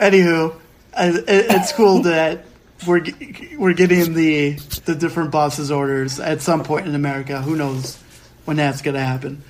[0.00, 0.58] Anywho,
[0.96, 2.44] it, it's cool that
[2.86, 3.04] we're
[3.58, 4.52] we're getting the
[4.84, 7.40] the different bosses orders at some point in America.
[7.42, 7.96] Who knows
[8.44, 9.42] when that's going to happen?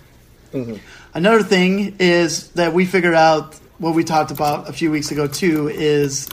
[1.15, 5.27] Another thing is that we figured out what we talked about a few weeks ago
[5.27, 6.29] too is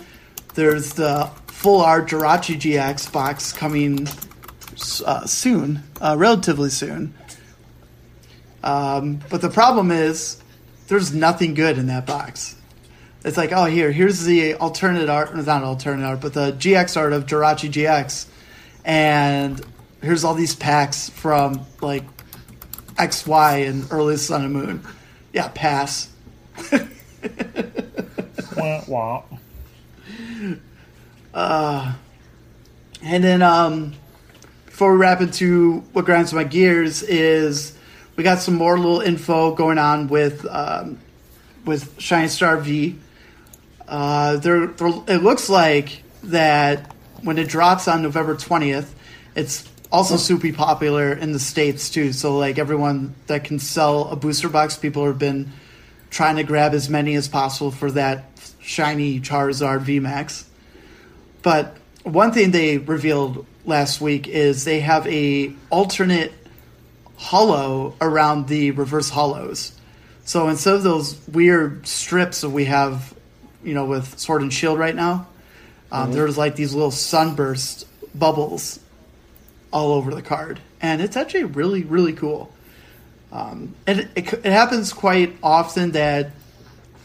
[0.56, 4.08] there's the full art Jirachi GX box coming
[5.06, 7.14] uh, soon, uh, relatively soon.
[8.64, 10.42] Um, but the problem is
[10.88, 12.57] there's nothing good in that box.
[13.26, 17.14] It's like, oh, here, here's the alternate art, not alternate art, but the GX art
[17.14, 18.28] of Jirachi GX,
[18.86, 19.62] and
[20.02, 22.04] here's all these packs from like
[22.98, 24.88] X, Y, and early Sun and Moon.
[25.34, 26.10] Yeah, pass.
[28.56, 29.24] Wah, wah.
[33.04, 33.94] And then, um,
[34.66, 37.78] before we wrap into what grinds my gears is
[38.16, 41.00] we got some more little info going on with um,
[41.66, 42.98] with Shiny Star V.
[43.88, 48.94] Uh, there, there, it looks like that when it drops on November twentieth,
[49.36, 52.12] it's also super popular in the states too.
[52.12, 55.54] So like everyone that can sell a booster box, people have been
[56.10, 58.26] trying to grab as many as possible for that
[58.60, 60.44] shiny Charizard VMAX.
[61.42, 66.34] But one thing they revealed last week is they have a alternate
[67.16, 69.72] holo around the reverse holos.
[70.26, 73.14] So instead of those weird strips that we have,
[73.68, 75.28] you know, with Sword and Shield right now,
[75.92, 77.86] um, there's like these little sunburst
[78.18, 78.80] bubbles
[79.72, 82.52] all over the card, and it's actually really really cool.
[83.32, 86.32] Um, and it, it, it happens quite often that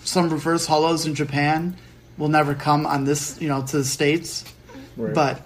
[0.04, 1.76] some reverse holos in Japan
[2.16, 4.44] will never come on this, you know, to the states,
[4.96, 5.12] Right.
[5.14, 5.42] but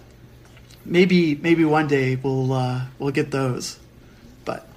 [0.84, 3.78] maybe maybe one day we'll uh, we'll get those.
[4.44, 4.68] But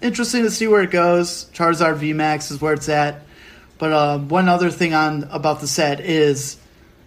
[0.00, 1.46] interesting to see where it goes.
[1.52, 3.22] Charizard VMAX is where it's at.
[3.78, 6.56] But uh, one other thing on about the set is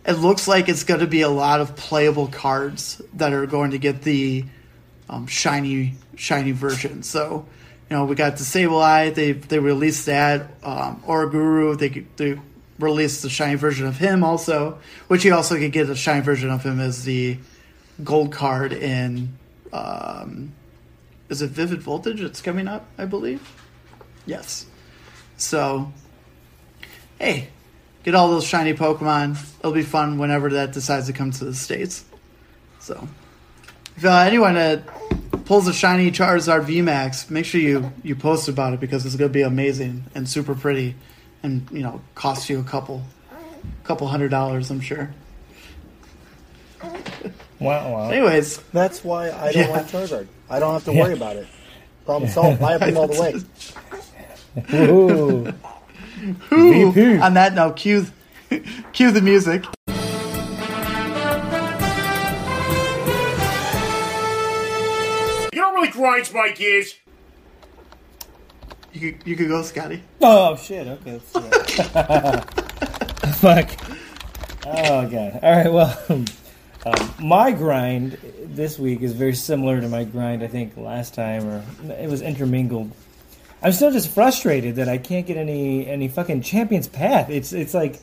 [0.05, 3.71] it looks like it's going to be a lot of playable cards that are going
[3.71, 4.45] to get the
[5.09, 7.03] um, shiny shiny version.
[7.03, 7.45] So
[7.89, 9.13] you know we got the Sableye.
[9.13, 10.51] They they released that.
[10.63, 11.77] Um, Oranguru.
[11.77, 12.39] They they
[12.79, 16.49] released the shiny version of him also, which you also could get a shiny version
[16.49, 17.37] of him as the
[18.03, 19.37] gold card in.
[19.73, 20.53] Um,
[21.29, 22.21] is it Vivid Voltage?
[22.21, 23.41] It's coming up, I believe.
[24.25, 24.65] Yes.
[25.37, 25.93] So,
[27.19, 27.49] hey,
[28.03, 29.37] get all those shiny Pokemon.
[29.59, 32.05] It'll be fun whenever that decides to come to the states.
[32.79, 33.07] So,
[33.97, 34.83] if uh, anyone that
[35.45, 39.29] pulls a shiny Charizard VMAX, make sure you you post about it because it's going
[39.29, 40.95] to be amazing and super pretty,
[41.43, 43.03] and you know cost you a couple
[43.83, 45.11] couple hundred dollars, I'm sure.
[47.59, 48.09] Wah, wah.
[48.09, 49.75] Anyways, That's why I don't Yeah.
[49.75, 50.27] like Charizard.
[50.49, 51.01] I don't have to Yeah.
[51.01, 51.45] worry about it.
[52.05, 52.61] Problem solved.
[52.61, 53.21] Buy up them all the
[54.73, 54.85] way.
[54.87, 55.53] Ooh.
[56.51, 57.17] Ooh, VP.
[57.19, 58.07] on that note, cue
[58.93, 59.65] cue the music.
[65.51, 66.95] You know what really grinds my gears?
[68.93, 70.01] You could, you could go, Scotty.
[70.21, 70.87] Oh shit!
[70.87, 71.13] Okay.
[71.13, 73.35] Let's do that.
[73.35, 73.69] Fuck.
[74.65, 75.39] Oh god.
[75.43, 75.71] All right.
[75.71, 76.25] Well, um,
[77.19, 81.63] my grind this week is very similar to my grind I think last time, or
[81.99, 82.91] it was intermingled.
[83.61, 87.29] I'm still just frustrated that I can't get any any fucking Champions Path.
[87.29, 87.99] It's it's like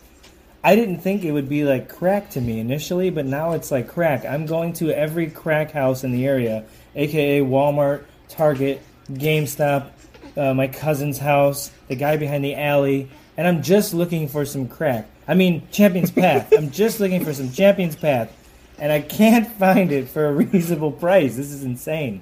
[0.63, 3.89] I didn't think it would be like crack to me initially, but now it's like
[3.89, 4.25] crack.
[4.25, 6.65] I'm going to every crack house in the area,
[6.95, 9.91] aka Walmart, Target, GameStop,
[10.37, 14.69] uh, my cousin's house, the guy behind the alley, and I'm just looking for some
[14.69, 15.09] crack.
[15.29, 16.53] I mean, Champions Path.
[16.57, 18.31] I'm just looking for some Champions Path,
[18.79, 21.37] and I can't find it for a reasonable price.
[21.37, 22.21] This is insane.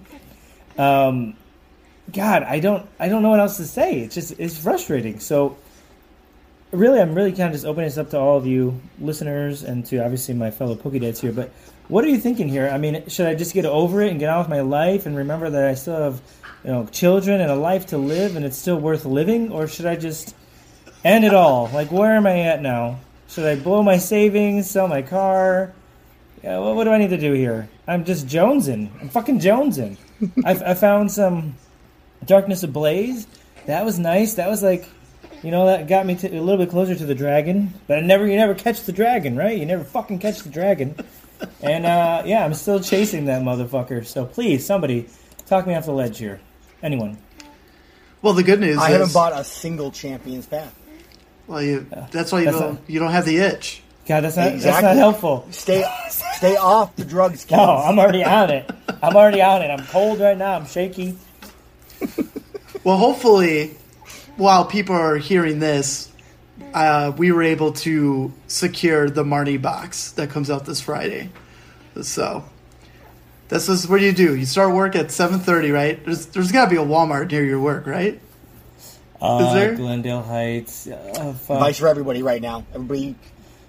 [0.79, 1.37] Um,
[2.12, 4.01] God, I don't, I don't know what else to say.
[4.01, 5.21] It's just, it's frustrating.
[5.21, 5.57] So,
[6.71, 9.87] really, I'm really kind of just opening this up to all of you listeners and
[9.87, 11.33] to obviously my fellow Pokédads here.
[11.33, 11.51] But
[11.88, 12.69] what are you thinking here?
[12.69, 15.17] I mean, should I just get over it and get on with my life and
[15.17, 16.21] remember that I still have,
[16.64, 19.87] you know, children and a life to live and it's still worth living, or should
[19.87, 20.35] I just
[21.05, 21.71] end it all?
[21.73, 23.01] Like, where am I at now?
[23.29, 25.73] Should I blow my savings, sell my car?
[26.43, 27.69] Yeah, what, what do I need to do here?
[27.87, 28.90] I'm just jonesing.
[29.01, 29.97] I'm fucking jonesing.
[30.45, 31.57] I, I found some
[32.27, 33.27] Darkness Ablaze.
[33.67, 34.35] That was nice.
[34.35, 34.89] That was like,
[35.43, 37.73] you know, that got me to, a little bit closer to the dragon.
[37.87, 39.57] But I never, you never catch the dragon, right?
[39.57, 40.95] You never fucking catch the dragon.
[41.61, 44.07] And uh, yeah, I'm still chasing that motherfucker.
[44.07, 45.09] So please, somebody,
[45.47, 46.41] talk me off the ledge here.
[46.83, 47.19] Anyone?
[48.23, 50.75] Well, the good news is I is haven't bought a single Champions Path.
[51.47, 53.83] Well, you, that's why you That's don't not- you don't have the itch.
[54.07, 54.83] God, that's not that's Exactly.
[54.89, 55.47] not helpful.
[55.51, 55.85] Stay,
[56.37, 57.59] stay off the drugs, kids.
[57.59, 58.71] No, I'm already on it.
[59.03, 59.69] I'm already on it.
[59.71, 60.55] I'm cold right now.
[60.55, 61.19] I'm shaky.
[62.85, 63.77] Well, hopefully,
[64.37, 66.13] while people are hearing this,
[66.75, 71.31] uh, we were able to secure the Marnie box that comes out this Friday.
[72.03, 72.45] So,
[73.49, 74.37] this is what do you do?
[74.37, 76.05] You start work at seven thirty, right?
[76.05, 78.21] There's there's got to be a Walmart near your work, right?
[79.21, 79.75] Uh, there?
[79.75, 80.87] Glendale Heights.
[80.87, 81.35] Uh.
[81.49, 82.67] Advice for everybody right now.
[82.75, 83.15] Everybody,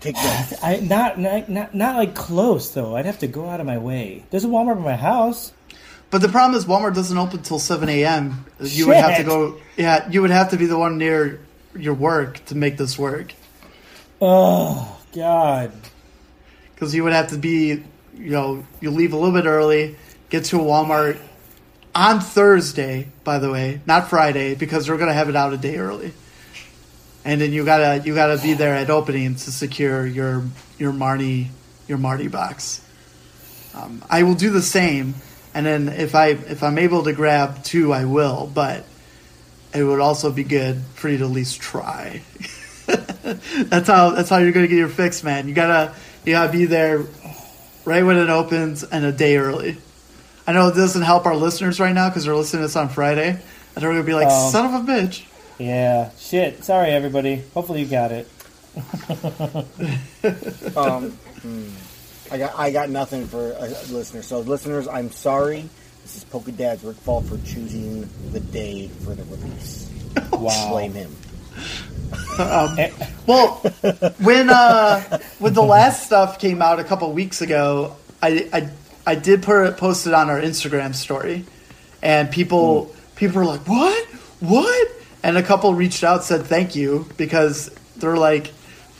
[0.01, 0.61] take notes.
[0.61, 2.97] I not, not not not like close though.
[2.97, 4.25] I'd have to go out of my way.
[4.29, 5.53] There's a Walmart by my house.
[6.11, 8.45] But the problem is Walmart doesn't open till seven a.m.
[8.59, 9.57] You would have to go.
[9.77, 11.39] Yeah, you would have to be the one near
[11.75, 13.33] your work to make this work.
[14.21, 15.71] Oh God.
[16.73, 17.83] because you would have to be,
[18.15, 19.97] you know, you leave a little bit early,
[20.29, 21.19] get to a Walmart
[21.93, 25.77] on Thursday, by the way, not Friday, because we're gonna have it out a day
[25.77, 26.13] early,
[27.25, 30.43] and then you gotta you gotta be there at opening to secure your
[30.77, 31.47] your Marnie
[31.87, 32.81] your Marnie box.
[33.73, 35.15] Um, I will do the same,
[35.55, 38.83] and then if I if I'm able to grab two, I will, but
[39.73, 42.21] it would also be good for you to at least try.
[43.25, 45.47] that's how that's how you're gonna get your fix, man.
[45.47, 47.05] You gotta you gotta be there
[47.85, 49.77] right when it opens and a day early.
[50.45, 52.89] I know it doesn't help our listeners right now because they're listening to this on
[52.89, 53.39] Friday, and
[53.75, 55.23] they're gonna be like, Um, "Son of a bitch."
[55.57, 56.09] Yeah.
[56.19, 56.65] Shit.
[56.65, 57.43] Sorry, everybody.
[57.53, 58.27] Hopefully you got it.
[60.75, 61.69] Um, hmm.
[62.31, 64.21] I got I got nothing for a listener.
[64.21, 65.69] So listeners, I'm sorry.
[66.03, 69.83] This is Pokedad's Rick fault for choosing the day for the release.
[70.31, 70.69] Wow.
[70.69, 71.13] Blame him.
[72.39, 72.91] Eh,
[73.27, 73.55] Well,
[74.21, 78.69] when uh, when the last stuff came out a couple weeks ago, I I,
[79.05, 81.45] I did put it, post it on our Instagram story,
[82.01, 84.05] and people people were like, "What?
[84.39, 84.87] What?"
[85.23, 88.51] And a couple reached out said thank you because they're like,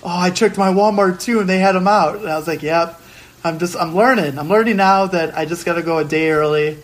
[0.04, 2.62] "Oh, I checked my Walmart too, and they had them out." And I was like,
[2.64, 3.02] "Yep."
[3.46, 4.40] I'm just I'm learning.
[4.40, 6.80] I'm learning now that I just got to go a day early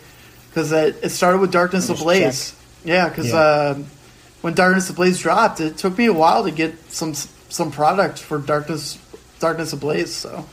[0.49, 2.55] because it, it started with Darkness Ablaze.
[2.85, 3.73] Yeah, because Yeah.
[3.75, 3.87] um,
[4.41, 8.37] when Darkness Ablaze dropped, it took me a while to get some some product for
[8.37, 8.99] Darkness
[9.39, 10.13] Darkness Ablaze.
[10.13, 10.45] So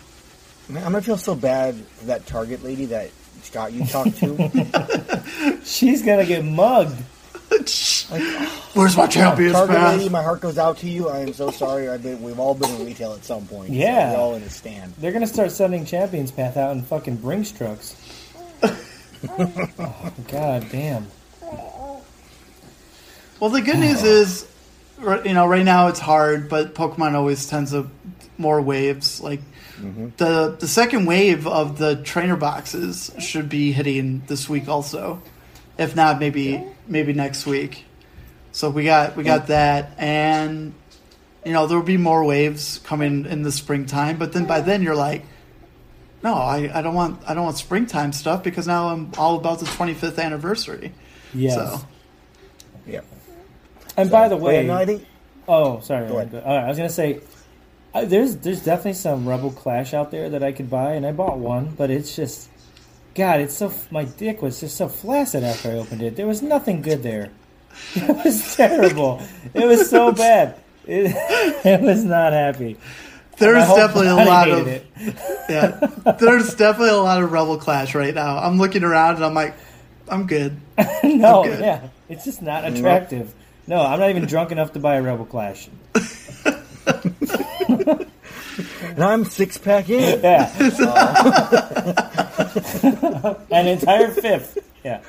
[0.70, 3.10] Man, I'm gonna feel so bad for that Target lady that
[3.42, 5.60] Scott you talked to.
[5.64, 6.96] She's gonna get mugged.
[8.74, 9.96] where's my champions Target pass?
[9.96, 11.08] lady, my heart goes out to you.
[11.08, 11.88] I am so sorry.
[11.88, 13.68] I've been, we've all been in retail at some point.
[13.68, 14.10] so Yeah.
[14.10, 14.94] we all understand.
[14.98, 17.96] They're gonna start sending Champions Path out in fucking Brinks trucks.
[18.62, 21.06] oh, God damn.
[23.40, 24.46] Well, the good news is,
[24.98, 27.88] right- you know, right now it's hard, but Pokemon always tends to
[28.36, 29.20] more waves.
[29.20, 29.40] Like
[29.80, 30.08] mm-hmm.
[30.16, 35.22] the the second wave of the trainer boxes should be hitting this week also,
[35.78, 37.84] if not maybe maybe next week.
[38.52, 40.74] So we got we got that, and
[41.44, 44.18] you know there will be more waves coming in the springtime.
[44.18, 45.24] But then by then you're like,
[46.22, 49.60] no, I, I don't want I don't want springtime stuff because now I'm all about
[49.60, 50.92] the 25th anniversary.
[51.32, 51.54] Yes.
[51.54, 51.86] So
[52.86, 53.00] Yeah.
[53.96, 55.06] And by the way, no, I think
[55.48, 56.06] Oh, sorry.
[56.06, 56.42] Go ahead.
[56.44, 57.20] All right, I was gonna say,
[57.94, 61.38] there's there's definitely some Rebel Clash out there that I could buy, and I bought
[61.38, 62.50] one, but it's just,
[63.18, 66.14] God, it's so my dick was just so flaccid after I opened it.
[66.14, 67.30] There was nothing good there.
[67.96, 69.20] It was terrible.
[69.54, 70.54] it was so bad.
[70.86, 71.12] It,
[71.66, 72.76] it was not happy.
[73.38, 74.86] there's definitely a lot of it.
[75.48, 75.80] yeah.
[76.18, 78.38] There's definitely a lot of Rebel Clash right now.
[78.38, 79.56] I'm looking around and I'm like,
[80.08, 80.60] I'm good.
[81.02, 81.58] no, good.
[81.60, 83.34] yeah, it's just not attractive.
[83.66, 85.68] No, I'm not even drunk enough to buy a Rebel Clash.
[86.86, 88.06] and
[89.04, 90.20] I'm six pack in.
[90.20, 90.52] Yeah.
[90.80, 92.24] Oh.
[93.50, 94.58] An entire fifth.
[94.84, 95.00] Yeah.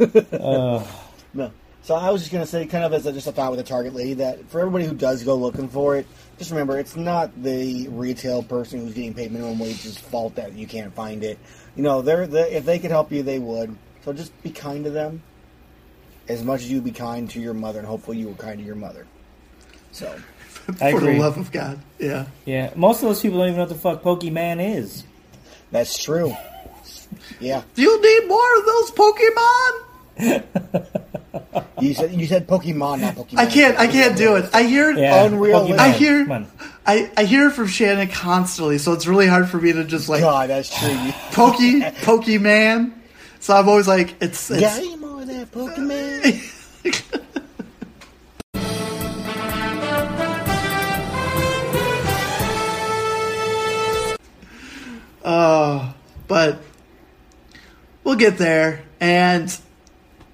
[0.00, 1.52] No.
[1.82, 3.64] So I was just gonna say, kind of as a, just a thought with the
[3.64, 6.06] Target lady, that for everybody who does go looking for it,
[6.38, 10.66] just remember it's not the retail person who's getting paid minimum wage's fault that you
[10.66, 11.38] can't find it.
[11.76, 13.74] You know, they're the, if they could help you, they would.
[14.04, 15.22] So just be kind to them,
[16.28, 18.64] as much as you be kind to your mother, and hopefully you were kind to
[18.64, 19.06] your mother.
[19.92, 20.14] So
[20.80, 21.14] I For agree.
[21.14, 21.78] the love of God.
[21.98, 22.26] Yeah.
[22.44, 25.04] Yeah, most of those people don't even know what the fuck Pokemon is.
[25.70, 26.34] that's true.
[27.40, 29.72] Yeah, You need more of those Pokemon.
[31.80, 33.38] you said you said Pokemon, not Pokemon.
[33.38, 33.78] I can't.
[33.78, 34.50] I can't do it.
[34.52, 34.90] I hear.
[34.92, 35.76] Yeah, Unrealistic.
[35.76, 35.78] Pokemon.
[35.78, 36.46] I hear.
[36.86, 40.08] I, I hear it from Shannon constantly, so it's really hard for me to just
[40.08, 40.88] like God, that's true.
[40.90, 42.92] You, Pokey Pokemon.
[43.40, 46.54] So I'm always like, it's, it's got more of that Pokemon?
[55.22, 55.92] Uh,
[56.26, 56.60] but
[58.08, 59.54] we'll get there, and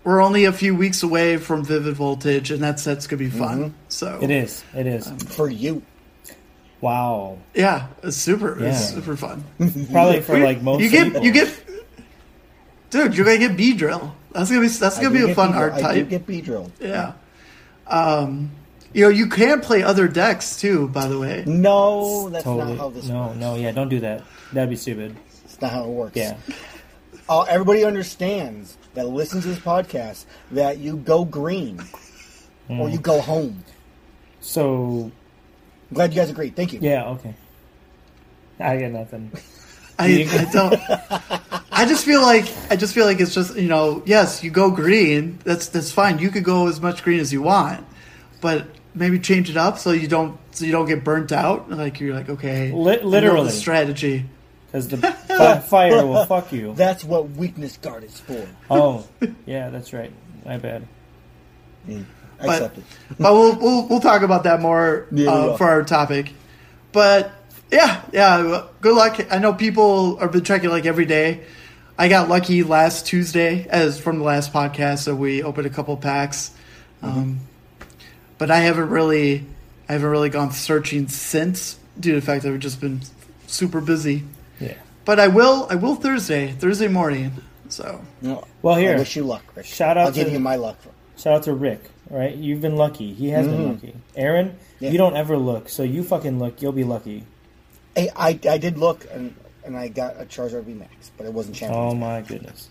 [0.05, 3.75] we're only a few weeks away from Vivid Voltage, and that set's gonna be fun.
[3.89, 4.63] So It is.
[4.75, 5.11] It is.
[5.35, 5.83] For you,
[6.81, 7.39] Wow.
[7.53, 8.63] yeah, it's super, it's
[8.93, 8.97] Yeah.
[9.01, 9.43] super fun.
[9.91, 11.25] Probably for like most you get, people.
[11.25, 11.53] you get,
[12.91, 14.13] dude, you're gonna get Beedrill.
[14.33, 16.09] That's gonna be that's gonna do be a fun B- art I do type.
[16.11, 16.71] get Beedrill.
[16.81, 17.15] Yeah.
[17.89, 18.53] Um,
[18.93, 20.87] you know, you can play other decks too.
[20.89, 22.73] By the way, No, that's totally.
[22.75, 23.07] not how this.
[23.09, 23.37] no, works.
[23.37, 24.23] no, yeah, don't do that.
[24.53, 25.17] That'd be stupid.
[25.45, 26.17] It's not how it works.
[26.17, 26.37] Yeah.
[27.29, 31.81] Uh, everybody understands that listens to this podcast that you go green
[32.69, 32.81] Hmm.
[32.81, 33.63] or you go home.
[34.41, 35.11] So
[35.91, 36.57] I'm glad you guys agreed.
[36.57, 36.79] Thank you.
[36.83, 37.35] yeah, okay.
[38.59, 39.31] I get nothing.
[39.99, 40.81] I, I don't.
[41.71, 44.71] I just feel like I just feel like it's just you know yes you go
[44.71, 47.85] green that's that's fine you could go as much green as you want,
[48.41, 52.01] but maybe change it up so you don't so you don't get burnt out like
[52.01, 53.47] you're like okay Li- I know literally.
[53.47, 54.25] the strategy
[54.75, 56.75] Because the fi- fire will fuck you.
[56.75, 58.45] That's what weakness guard is for.
[58.69, 59.07] Oh,
[59.47, 60.11] yeah, that's right.
[60.45, 60.89] My bad.
[61.89, 62.03] I
[62.41, 62.85] But- accept it.
[63.21, 66.33] but we'll we'll we'll talk about that more Yeah, uh, for our topic.
[66.91, 67.31] But
[67.71, 68.65] yeah, yeah.
[68.81, 69.21] Good luck.
[69.33, 71.43] I know people have been checking like every day.
[71.97, 75.97] I got lucky last Tuesday, as from the last podcast, so we opened a couple
[75.97, 76.51] packs.
[77.01, 77.19] Mm-hmm.
[77.19, 77.41] Um,
[78.39, 79.47] but I haven't really,
[79.89, 83.03] I haven't really gone searching since, due to the fact that I've just been
[83.47, 84.25] super busy.
[85.05, 85.15] Yeah.
[85.17, 87.33] But I will, I will Thursday, Thursday morning.
[87.69, 88.95] So No, Well, here.
[88.95, 89.67] I wish you luck, Rick.
[89.67, 90.77] Shout out I'll give to- you my luck.
[91.17, 91.81] Shout out to Rick.
[92.11, 93.15] Right, you've been lucky.
[93.15, 93.95] He has been lucky.
[94.15, 94.85] Aaron, Mm-hmm.
[94.85, 94.91] Yeah.
[94.91, 96.61] you don't ever look, so you fucking look.
[96.61, 97.25] You'll be lucky.
[97.97, 99.35] Hey, I, I did look and
[99.65, 101.81] and I got a Charizard V Max, but it wasn't champion.
[101.83, 102.69] Oh my goodness.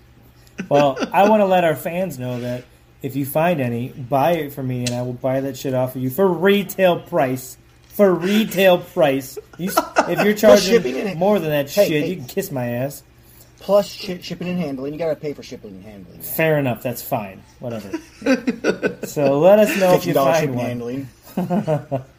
[0.70, 2.66] Well, I want to let our fans know that
[3.02, 5.96] if you find any, buy it for me, and I will buy that shit off
[5.96, 7.58] of you for retail price.
[7.94, 9.38] For retail price.
[9.58, 9.72] You,
[10.08, 12.10] if you're charging more than that Hey, shit, hey.
[12.10, 13.04] you can kiss my ass.
[13.60, 14.94] Plus shi shipping and handling.
[14.94, 16.20] You gotta pay for shipping and handling.
[16.22, 16.82] Fair enough.
[16.84, 17.42] That's fine.
[17.60, 17.92] Whatever.
[19.06, 20.66] so let us know if you find one.
[20.66, 22.04] and handling.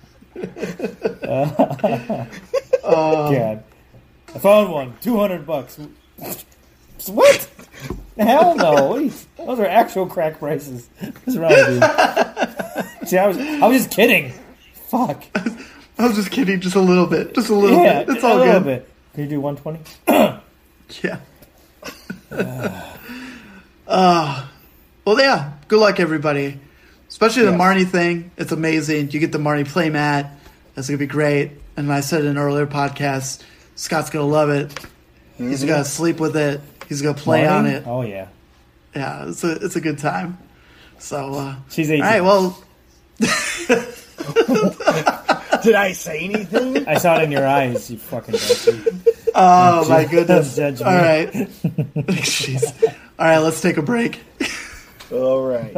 [2.85, 3.65] Um, God.
[4.35, 4.95] I found one.
[5.01, 5.79] 200 bucks.
[7.07, 7.49] What?
[8.19, 8.73] Hell no.
[8.89, 10.89] What are you- those are actual crack prices.
[11.25, 13.09] What's wrong with?
[13.09, 14.33] See, I was, I was just kidding.
[14.89, 15.25] Fuck.
[15.99, 18.17] I was just kidding, just a little bit, just a little Yeah, bit.
[18.17, 18.65] It's all little good.
[18.65, 18.91] bit.
[19.15, 20.41] Can you do 120?
[21.03, 21.21] Yeah.
[23.89, 24.47] uh,
[25.05, 25.53] well, yeah.
[25.69, 26.61] Good luck, everybody.
[27.09, 27.61] Especially the Yes.
[27.61, 28.31] Marnie thing.
[28.37, 29.11] It's amazing.
[29.11, 30.31] You get the Marnie playmat.
[30.75, 31.53] That's gonna be great.
[31.77, 33.43] And I said in an earlier podcast,
[33.77, 34.73] Scott's gonna love it.
[35.39, 35.69] He's Mm-hmm.
[35.69, 36.61] gonna sleep with it.
[36.89, 37.85] He's gonna play on it.
[37.87, 38.29] Oh, yeah.
[38.95, 40.39] Yeah, it's a it's a good time.
[40.99, 42.05] So, uh, She's all 18.
[42.05, 42.21] right.
[42.23, 42.63] Well,
[45.63, 46.87] Did I say anything?
[46.87, 49.03] I saw it in your eyes, you fucking bastard.
[49.35, 50.57] oh my goodness.
[50.57, 50.87] Judge me.
[50.87, 51.33] All right.
[51.33, 52.95] Jeez.
[53.19, 53.39] All right.
[53.39, 54.21] Let's take a break.
[55.13, 55.75] All right.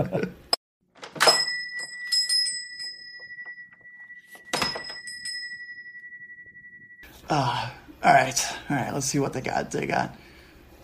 [7.29, 7.75] Ah,
[8.05, 8.95] all right, all right.
[8.95, 9.71] Let's see what they got.
[9.71, 10.15] They got.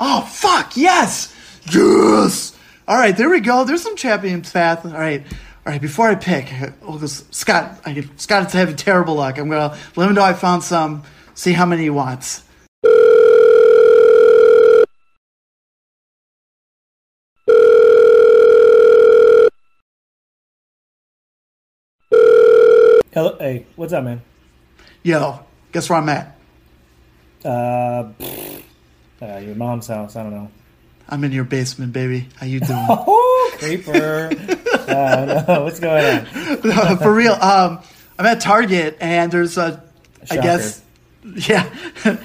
[0.01, 0.77] Oh fuck!
[0.77, 1.35] Yes,
[1.71, 2.57] yes.
[2.89, 3.65] All right, there we go.
[3.65, 4.85] There's some champions path.
[4.85, 5.25] All right,
[5.65, 5.81] all right.
[5.81, 6.53] Before I pick,
[6.99, 9.39] this- Scott, I, Scott is having terrible luck.
[9.39, 11.03] I'm gonna let him know I found some.
[11.35, 12.43] See how many he wants.
[23.13, 24.23] Hello, hey, what's up, man?
[25.03, 25.41] Yo,
[25.71, 26.39] guess where I'm at?
[27.45, 28.63] Uh, pfft,
[29.21, 30.17] uh, your mom's house.
[30.17, 30.51] I don't know.
[31.09, 32.29] I'm in your basement, baby.
[32.37, 32.87] How you doing?
[32.89, 34.31] Oh, creeper.
[34.89, 36.27] uh, no, what's going on?
[36.99, 37.33] For real.
[37.33, 37.81] Um,
[38.19, 39.83] I'm at Target and there's a,
[40.31, 40.83] I guess,
[41.49, 41.69] yeah.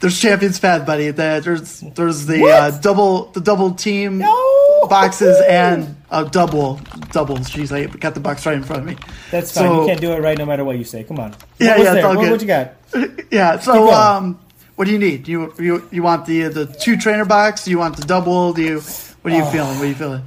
[0.00, 1.10] there's Champions Path, buddy.
[1.10, 4.86] The- There's there's the uh, double the double team No!
[4.88, 6.80] boxes and uh, double
[7.12, 7.50] doubles.
[7.50, 8.96] Jeez, I got the box right in front of me.
[9.30, 9.64] That's fine.
[9.64, 11.04] So- you can't do it right no matter what you say.
[11.04, 11.34] Come on.
[11.58, 12.08] Yeah, yeah, it's there?
[12.08, 12.30] what, good.
[12.30, 12.74] what you got?
[13.30, 13.58] Yeah.
[13.60, 14.38] So um,
[14.76, 15.22] what do you need?
[15.24, 17.64] Do you you you want the the two trainer box?
[17.64, 18.52] Do you want the double?
[18.52, 19.76] Do you what are you feeling?
[19.78, 20.22] What are you feeling?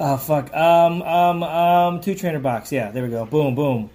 [0.00, 0.52] Oh fuck.
[0.54, 2.72] Um um um two trainer box.
[2.72, 3.24] Yeah, there we go.
[3.24, 3.90] Boom boom.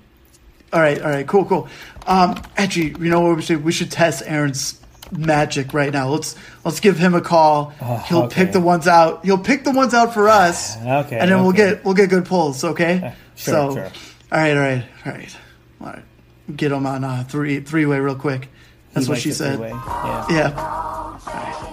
[0.72, 1.68] All right, all right, cool, cool.
[2.06, 4.80] Um, actually, you know what we should we should test Aaron's
[5.12, 6.10] magic right now.
[6.10, 7.74] Let's let's give him a call.
[7.82, 8.46] Oh, He'll okay.
[8.46, 9.26] pick the ones out.
[9.26, 10.78] He'll pick the ones out for us.
[10.86, 12.64] Okay, and then we'll get we'll get good pulls.
[12.64, 13.16] Okay.
[13.36, 13.84] sure, so, sure.
[14.32, 15.38] all right, all right, all right,
[15.82, 16.04] all right.
[16.56, 18.48] Get him on uh, three three way real quick.
[18.94, 19.58] That's He what she said.
[19.58, 19.70] three-way.
[19.72, 20.26] Yeah.
[20.30, 21.66] Yeah.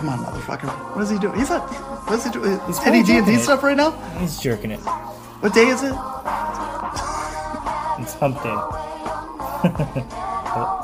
[0.00, 0.96] Come on, motherfucker.
[0.96, 1.38] What is he doing?
[1.38, 1.68] He's not.
[2.08, 2.58] What is he doing?
[2.66, 3.40] He's Any D and D it.
[3.40, 3.90] stuff right now?
[4.18, 4.78] He's jerking it.
[4.80, 5.92] What day is it?
[8.00, 8.56] It's hump day.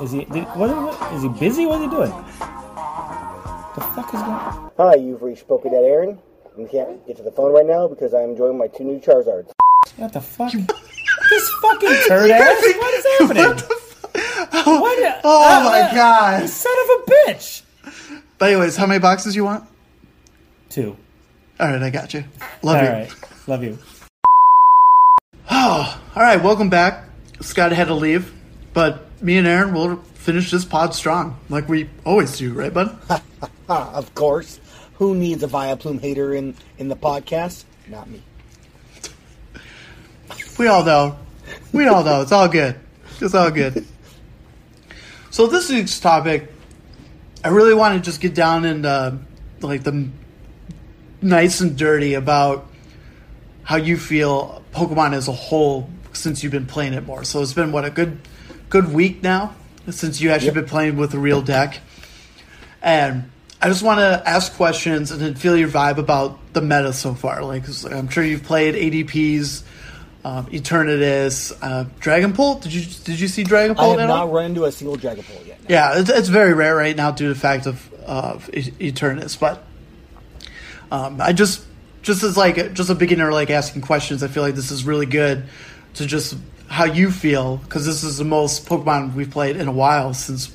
[0.05, 0.27] is he?
[0.27, 1.65] Did, what, what, is he busy?
[1.65, 2.11] What's he doing?
[2.11, 4.33] The fuck is going?
[4.35, 4.71] on?
[4.77, 6.19] Hi, you've reached Pokedad Aaron.
[6.61, 9.51] I can't get to the phone right now because I'm enjoying my two new Charizards.
[9.97, 10.53] What the fuck?
[10.53, 12.61] this fucking turd ass.
[12.61, 13.45] What is happening?
[13.47, 14.67] What the fuck?
[14.67, 16.49] What the- Oh uh, my uh, god.
[16.51, 17.63] Son of a bitch.
[18.39, 19.65] But anyways, how many boxes you want?
[20.69, 20.97] Two.
[21.59, 22.25] All right, I got you.
[22.63, 22.89] Love All you.
[22.91, 23.15] right.
[23.47, 23.79] Love you.
[25.51, 27.05] Oh, All right, welcome back.
[27.41, 28.33] Scott had to leave,
[28.73, 32.97] but me and Aaron will finish this pod strong, like we always do, right, bud?
[33.69, 34.61] Of course.
[34.95, 37.65] Who needs a Vileplume hater in, in the podcast?
[37.89, 38.23] Not me.
[40.57, 41.19] We all know.
[41.73, 42.23] We all know.
[42.23, 42.77] It's all good.
[43.21, 43.85] It's all good.
[45.31, 46.51] So this week's topic,
[47.47, 49.17] I really want to just get down into uh,
[49.61, 50.09] like the
[51.23, 52.67] nice and dirty about
[53.63, 57.23] how you feel Pokemon as a whole since you've been playing it more.
[57.23, 58.19] So it's been what a good
[58.69, 59.55] good week now
[59.89, 60.55] since you actually Yep.
[60.55, 61.79] been playing with a real deck.
[62.83, 63.31] And
[63.63, 67.15] I just want to ask questions and then feel your vibe about the meta so
[67.15, 67.45] far.
[67.45, 69.63] Like I'm sure you've played ADPs,
[70.27, 72.63] um, Eternatus, uh, Dragapult.
[72.63, 74.27] Did you did you see Dragon I have at all?
[74.27, 75.61] not run into a single Dragapult yet.
[75.69, 79.39] Yeah, it's, it's very rare right now due to the fact of of E- Eternus.
[79.39, 79.65] But
[80.91, 81.65] um, I just
[82.03, 85.07] just as like just a beginner like asking questions, I feel like this is really
[85.07, 85.45] good
[85.95, 89.73] to just how you feel because this is the most Pokemon we've played in a
[89.73, 90.53] while since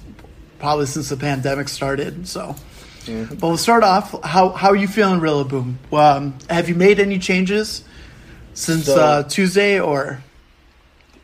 [0.59, 2.28] probably since the pandemic started.
[2.28, 2.57] So.
[3.07, 4.22] But we'll start off.
[4.24, 5.76] How how are you feeling, Rillaboom?
[5.93, 7.84] Um, have you made any changes
[8.54, 10.24] since So- uh, Tuesday, or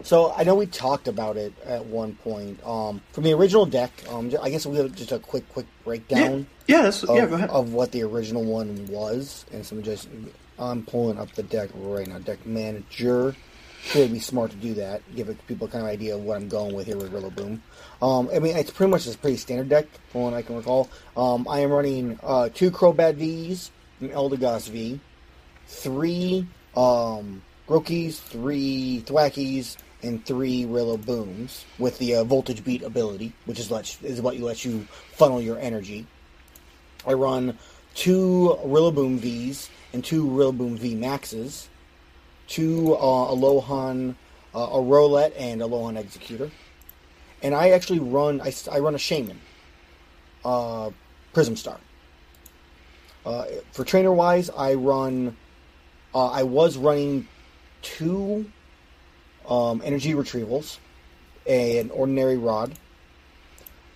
[0.04, 2.66] So I know we talked about it at one point.
[2.66, 6.48] Um, from the original deck, um, I guess we'll just a quick, quick breakdown.
[6.68, 7.50] yeah, that's, of, yeah, go ahead.
[7.50, 10.08] of what the original one was, and some just
[10.60, 12.20] I'm pulling up the deck right now.
[12.20, 13.36] Deck manager.
[13.84, 15.02] Sure, it'd be smart to do that.
[15.16, 17.60] Give it, people kind of idea of what I'm going with here with Rillaboom.
[18.02, 20.90] Um, I mean, it's pretty much a pretty standard deck from what I can recall.
[21.16, 23.72] Um, I am running uh, two Crobat V's,
[24.02, 25.00] an Eldegoss V,
[25.68, 26.48] three
[26.78, 33.72] um, Grookeys, three Thwackies, and three Rillabooms with the uh, Voltage Beat ability, which is,
[33.72, 36.06] let is what you let you funnel your energy.
[37.06, 37.58] I run
[37.96, 41.68] two Rillaboom Vs and two Rillaboom V Maxes,
[42.48, 44.16] two uh, Alolan,
[44.54, 46.52] uh, a Rowlet and Alolan Executor,
[47.42, 49.38] and I actually run I, I run a Shaymin,
[50.46, 50.92] uh,
[51.34, 51.80] Prism Star.
[53.26, 55.36] Uh, for trainer wise, I run.
[56.18, 57.28] Uh, I was running
[57.84, 58.49] two
[59.47, 60.80] um, energy retrievals,
[61.45, 62.74] an ordinary rod.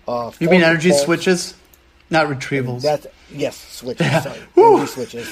[0.07, 1.55] Uh, you mean energy pulse- switches,
[2.11, 2.83] not retrievals?
[2.83, 4.05] that's yes, switches.
[4.23, 5.29] Sorry, energy switches.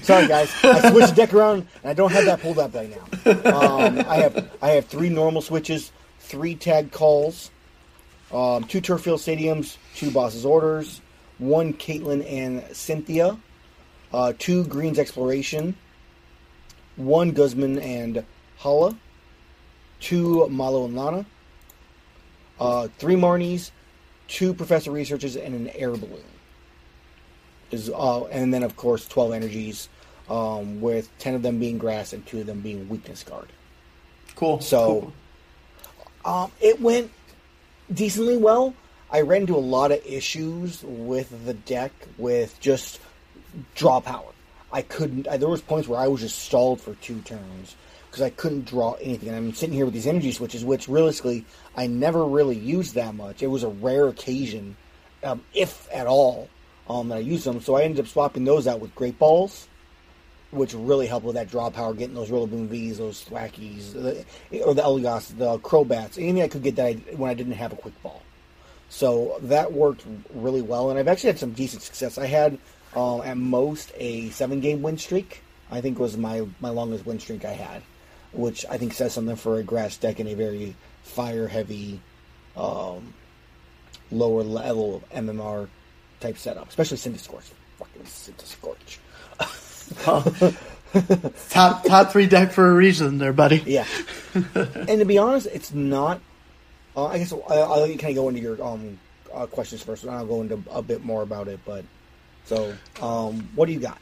[0.00, 0.50] Sorry, guys.
[0.64, 3.50] I switched the deck around, and I don't have that pulled up right now.
[3.50, 7.50] Um, I have I have three normal switches, three tag calls,
[8.32, 11.02] um, two Turffield stadiums, two bosses orders,
[11.36, 13.36] one Caitlin and Cynthia,
[14.14, 15.76] uh, two Green's exploration,
[16.96, 18.24] one Guzma and
[18.58, 18.96] Hala,
[20.00, 21.26] two Mallow and Lana,
[22.58, 23.70] uh, three Marnies,
[24.28, 26.22] two Professor Researchers, and an air balloon
[27.70, 29.88] is uh, and then of course 12 energies
[30.28, 33.48] um, with 10 of them being grass and 2 of them being weakness guard
[34.34, 34.60] cool.
[34.60, 35.12] so
[36.24, 36.32] cool.
[36.32, 37.10] um, it went
[37.92, 38.74] decently well
[39.10, 43.00] i ran into a lot of issues with the deck with just
[43.74, 44.32] draw power
[44.76, 47.76] i couldn't I, there was points where i was just stalled for two turns
[48.10, 51.44] because i couldn't draw anything and i'm sitting here with these energy switches which realistically
[51.76, 54.76] i never really used that much it was a rare occasion
[55.24, 56.48] um, if at all
[56.88, 59.68] um, that i used them so i ended up swapping those out with great balls
[60.52, 63.94] which really helped with that draw power, getting those Rillaboom Vs, those Thwackies,
[64.64, 67.72] or the Elgos, the Crobats, anything I could get that I, when I didn't have
[67.72, 68.22] a quick ball.
[68.88, 72.18] So that worked really well, and I've actually had some decent success.
[72.18, 72.58] I had
[72.96, 75.42] um, at most a seven game win streak.
[75.70, 77.82] I think was my my longest win streak I had,
[78.32, 82.00] which I think says something for a grass deck in a very fire heavy,
[82.56, 83.14] um,
[84.10, 85.68] lower level MMR
[86.20, 87.50] type setup, especially Centiskorch.
[87.78, 88.98] Fucking Centiskorch.
[91.50, 93.62] top top three deck for a reason, there, buddy.
[93.66, 93.86] Yeah.
[94.34, 96.20] and to be honest, it's not.
[96.96, 98.98] Uh, I guess I'll, I'll let you kind of go into your um,
[99.34, 101.60] uh, questions first, and I'll go into a bit more about it.
[101.66, 101.84] But
[102.46, 103.98] so, um, what do you got?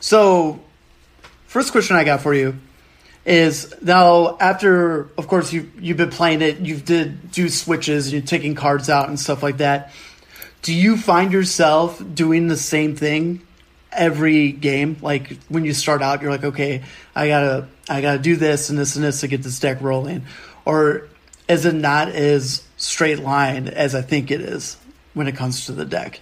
[0.00, 0.60] So,
[1.46, 2.56] first question I got for you
[3.24, 8.20] is now after, of course, you you've been playing it, You've did do switches, you're
[8.20, 9.92] taking cards out and stuff like that.
[10.62, 13.46] Do you find yourself doing the same thing
[13.92, 14.96] every game?
[15.00, 16.82] Like when you start out, you're like, okay,
[17.14, 20.26] I gotta I gotta do this and this and this to get this deck rolling,
[20.64, 21.08] or
[21.48, 24.76] is it not as straight line as I think it is
[25.14, 26.20] when it comes to the deck?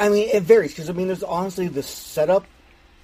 [0.00, 2.46] I mean, it varies because I mean, there's honestly the setup.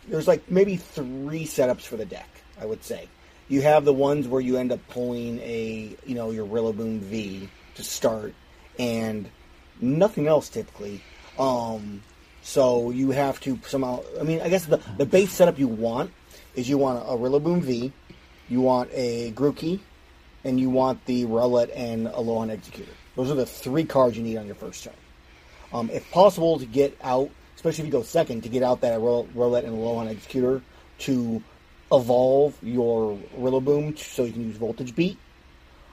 [0.08, 2.28] There's like maybe three setups for the deck.
[2.58, 3.08] I would say
[3.48, 7.50] you have the ones where you end up pulling a you know your Rillaboom V
[7.74, 8.34] to start
[8.78, 9.28] and
[9.78, 11.02] nothing else typically.
[11.38, 12.02] Um,
[12.42, 14.02] so you have to somehow.
[14.18, 16.10] I mean, I guess the the base setup you want
[16.54, 17.92] is you want a Rillaboom V,
[18.48, 19.80] you want a Grookey,
[20.44, 22.92] and you want the Rowlet and Alolan Executor.
[23.16, 24.94] Those are the three cards you need on your first turn.
[25.72, 28.98] Um, if possible, to get out, especially if you go second, to get out that
[28.98, 30.62] Rowlet and Alolan Executor
[31.00, 31.42] to
[31.92, 35.18] evolve your Rillaboom so you can use Voltage Beat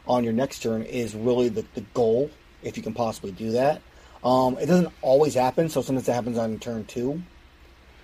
[0.08, 2.30] on your next turn is really the, the goal,
[2.62, 3.82] if you can possibly do that.
[4.24, 7.22] Um, it doesn't always happen, so sometimes it happens on turn two.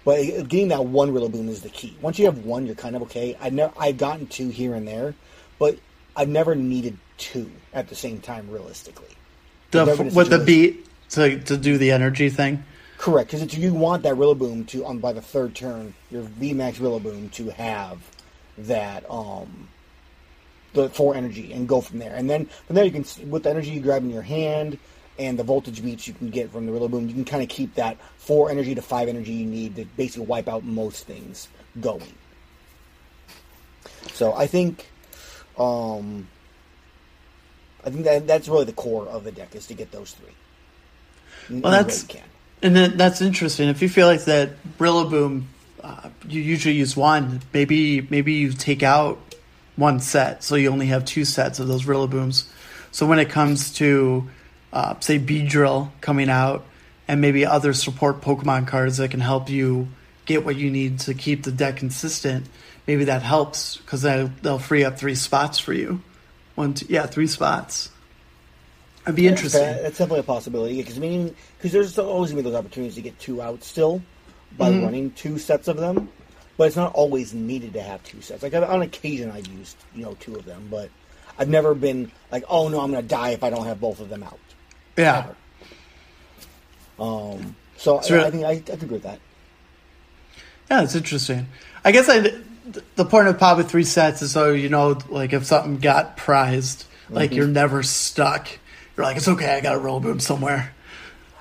[0.06, 1.96] But getting that one Rillaboom is the key.
[2.02, 3.38] Once you have one, you're kind of okay.
[3.40, 5.14] I never, I've gotten two here and there,
[5.60, 5.78] but
[6.16, 9.16] I've never needed two at the same time, realistically.
[9.72, 10.84] The, Never been a with the situation.
[11.12, 12.64] To to do the energy thing.
[13.00, 17.32] Correct, because you want that Rillaboom to, um, by the third turn, your VMAX Rillaboom
[17.32, 17.98] to have
[18.58, 19.70] that, um,
[20.74, 22.14] the four energy and go from there.
[22.14, 24.78] And then from there, you can, with the energy you grab in your hand
[25.18, 27.74] and the voltage beats you can get from the Rillaboom, you can kind of keep
[27.76, 31.48] that four energy to five energy you need to basically wipe out most things
[31.80, 32.14] going.
[34.12, 34.90] So I think,
[35.58, 36.28] um,
[37.86, 40.34] I think that that's really the core of the deck is to get those three.
[41.50, 42.08] Well, that's
[42.62, 43.70] and then that's interesting.
[43.70, 45.44] If you feel like that Rillaboom,
[45.84, 47.42] uh, you usually use one.
[47.54, 49.20] Maybe maybe you take out
[49.76, 52.46] one set, so you only have two sets of those Rillabooms.
[52.92, 54.30] So when it comes to
[54.74, 56.66] uh, say Drill coming out,
[57.08, 59.88] and maybe other support Pokemon cards that can help you
[60.26, 62.46] get what you need to keep the deck consistent,
[62.86, 66.02] maybe that helps because they'll free up three spots for you.
[66.54, 67.90] One, two, yeah, three spots.
[69.06, 69.62] That'd be interesting.
[69.62, 72.96] That- That's definitely a possibility because I mean, because there's always gonna be those opportunities
[72.96, 74.02] to get two out still
[74.58, 74.84] by Mm-hmm.
[74.84, 76.10] running two sets of them,
[76.58, 78.44] but it's not always needed to have two sets.
[78.44, 80.90] Like on occasion, I've used you know two of them, but
[81.38, 84.10] I've never been like, oh no, I'm gonna die if I don't have both of
[84.10, 84.40] them out.
[84.98, 85.28] Yeah.
[87.00, 87.56] Um.
[87.78, 87.98] So.
[87.98, 89.20] I, I think I, I agree with that.
[90.70, 91.48] Yeah, it's interesting.
[91.84, 92.34] I guess I,
[92.96, 96.86] the point of with three sets is so you know, like if something got prized,
[97.10, 98.50] like you're never stuck.
[99.00, 100.74] You're like, it's okay, I got a Rillaboom somewhere.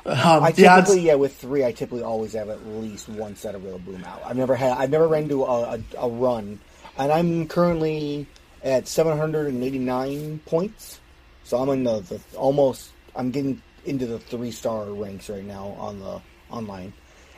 [0.07, 3.63] Um, I typically, yeah, with three, I typically always have at least one set of
[3.63, 4.23] Rillaboom out.
[4.25, 6.61] I've never had, I've never ran into a, a, a run,
[6.97, 8.29] and I'm currently
[8.63, 11.01] at 789 points,
[11.43, 15.75] so I'm in the, the almost, I'm getting into the three star ranks right now
[15.81, 16.93] on the online,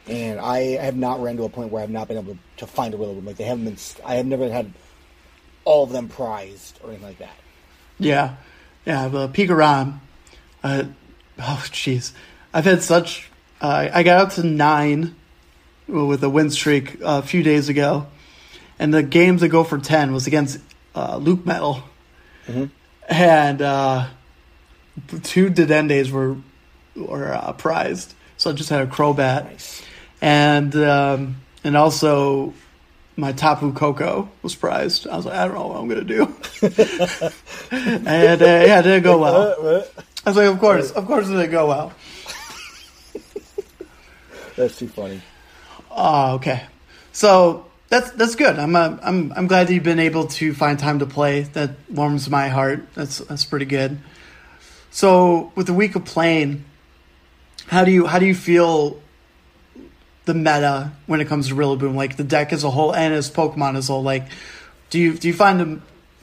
[0.07, 2.93] and I have not ran to a point where I've not been able to, find
[2.93, 3.25] a Rillaboom.
[3.25, 4.71] Like they haven't been, I have never had
[5.65, 7.37] all of them prized or anything like that.
[7.99, 8.37] Yeah,
[8.85, 9.09] yeah.
[9.09, 10.01] But Pikarom,
[10.63, 10.85] uh,
[11.39, 12.13] oh jeez,
[12.53, 13.31] I've had such.
[13.61, 15.15] Uh, I got up to nine
[15.87, 18.07] with a win streak a few days ago,
[18.79, 20.59] and the game to go for ten was against
[20.95, 21.83] uh, Lucmetal,
[23.09, 24.07] and uh,
[25.23, 26.37] two Dedennes were
[26.97, 28.15] were uh, prized.
[28.37, 29.83] So I just had a Crobat, Nice.
[30.23, 32.55] and um, and also
[33.17, 35.07] my Tapu Koko was prized.
[35.07, 36.23] I was like, I don't know what I'm gonna do,
[37.71, 39.85] and uh, yeah, it didn't go well.
[40.25, 41.93] I was like, of course, of course, it didn't go well.
[44.57, 45.23] That's too funny.
[45.91, 46.65] Oh, okay.
[47.13, 48.59] So that's that's good.
[48.59, 51.43] I'm uh, I'm I'm glad that you've been able to find time to play.
[51.43, 52.87] That warms my heart.
[52.95, 53.99] That's that's pretty good.
[54.91, 56.65] So with the week of playing,
[57.67, 59.01] how do you how do you feel
[60.25, 61.97] the meta when it comes to Rillaboom?
[61.97, 64.03] Like the deck as a whole and as Pokemon as a whole.
[64.03, 64.27] Like,
[64.91, 65.81] do you do you find the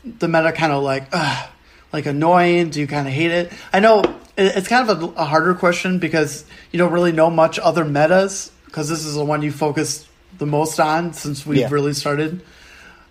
[0.10, 1.48] the meta kind of like uh,
[1.94, 2.70] like annoying?
[2.70, 3.52] Do you kind of hate it?
[3.74, 4.04] I know
[4.38, 8.52] it's kind of a, a harder question because you don't really know much other metas
[8.66, 10.08] because this is the one you focus
[10.38, 11.70] the most on since we've Yeah.
[11.72, 12.42] really started.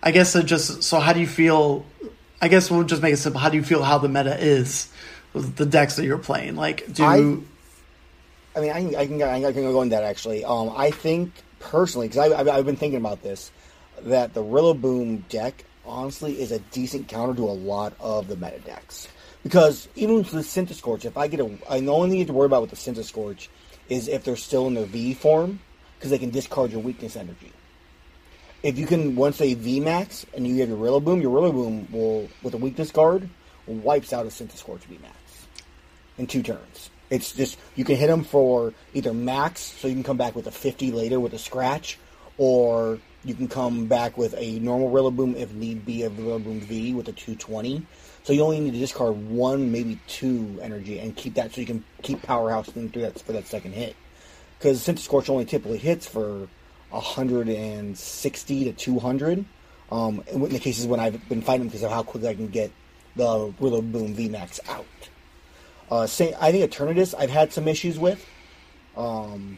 [0.01, 1.85] I guess it just so how do you feel?
[2.41, 3.41] I guess we'll just make it simple.
[3.41, 4.89] How do you feel how the meta is
[5.33, 6.55] with the decks that you're playing?
[6.55, 7.37] Like, do I-
[8.55, 10.43] I mean, I can, I can, I can go into that actually.
[10.43, 13.51] Um, I think personally, because I've, I've been thinking about this.
[14.03, 18.59] that the Rillaboom deck honestly is a decent counter to a lot of the meta
[18.59, 19.07] decks.
[19.43, 22.61] Because even with the Centiskorch, if I get a, I only have to worry about
[22.61, 23.47] with the Centiskorch
[23.89, 25.59] is if they're still in their V form,
[25.97, 27.51] because they can discard your weakness energy.
[28.63, 32.27] If you can once they V max and you have your Rillaboom, your Rillaboom will
[32.43, 33.29] with a weakness guard
[33.67, 35.47] wipes out a Centiskorch V max
[36.17, 36.89] in two turns.
[37.09, 40.47] It's just you can hit them for either max, so you can come back with
[40.47, 41.97] a 50 later with a scratch,
[42.37, 46.93] or you can come back with a normal Rillaboom if need be a Rillaboom V
[46.93, 47.85] with a 220.
[48.23, 51.67] So you only need to discard one, maybe two energy, and keep that so you
[51.67, 53.95] can keep powerhouse through that for that second hit.
[54.57, 56.47] Because Centiskorch only typically hits for
[56.89, 59.45] 160 to 200.
[59.89, 62.71] Um, in the cases when I've been fighting because of how quickly I can get
[63.15, 64.85] the Rillaboom VMAX out.
[65.89, 68.25] Uh, say, I think Eternatus I've had some issues with,
[68.97, 69.57] um,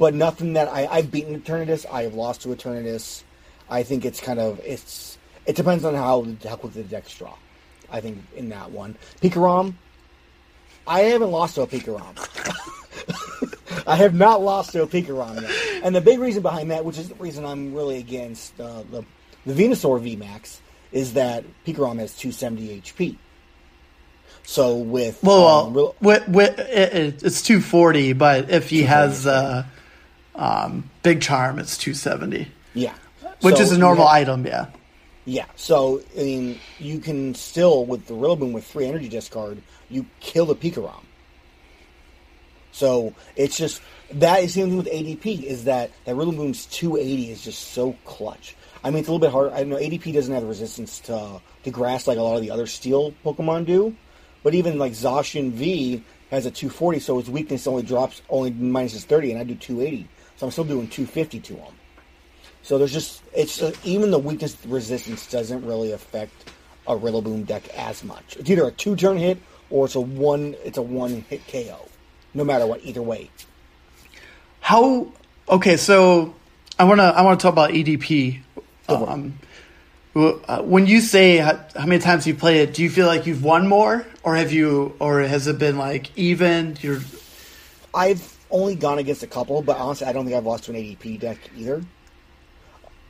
[0.00, 1.84] but nothing that I, I've beaten Eternatus.
[1.92, 3.22] I have lost to Eternatus.
[3.68, 7.34] I think it's kind of it's it depends on how how quickly the decks draw.
[7.92, 9.74] I think in that one, Pikarom.
[10.86, 12.16] I haven't lost to a Pikarom.
[13.86, 16.98] I have not lost to a Pikarom yet, and the big reason behind that, which
[16.98, 19.04] is the reason I'm really against uh, the
[19.46, 20.60] the Venusaur VMAX,
[20.92, 23.16] is that Pikarom has 270 HP.
[24.42, 29.26] So with Well, um, real- with, with, it, it- it's 240, but if he has
[29.26, 29.64] uh,
[30.34, 32.94] um, Big Charm, it's 270, yeah,
[33.40, 34.66] which So is a normal have- item, yeah.
[35.26, 40.06] Yeah, so I mean, you can still with the Rillaboom with free energy discard, you
[40.20, 41.04] kill the Pikarom.
[42.72, 47.30] So it's just that is the only thing with ADP is that that Rillaboom's 280
[47.32, 48.56] is just so clutch.
[48.82, 49.52] I mean, it's a little bit hard.
[49.52, 52.50] I know ADP doesn't have the resistance to to grass like a lot of the
[52.50, 53.94] other Steel Pokemon do,
[54.42, 59.02] but even like Zacian V has a 240, so its weakness only drops only minuses
[59.02, 60.08] 30, and I do 280,
[60.40, 61.74] so I'm still doing 250 to them.
[62.62, 66.32] So there's just it's uh, even the weakness resistance doesn't really affect
[66.86, 68.38] a Rillaboom deck as much.
[68.38, 69.36] It's either a two turn hit
[69.68, 71.86] or it's a one it's a one hit KO,
[72.32, 72.82] no matter what.
[72.82, 73.28] Either way,
[74.60, 75.12] How?
[75.46, 76.34] Okay, so
[76.78, 78.40] I wanna I wanna talk about ADP.
[78.88, 79.38] Um,
[80.16, 83.26] uh, when you say how, how many times you play it, do you feel like
[83.26, 86.78] you've won more, or have you, or has it been like even?
[86.80, 87.00] You're
[87.92, 90.76] I've only gone against a couple, but honestly, I don't think I've lost to an
[90.76, 91.82] ADP deck either.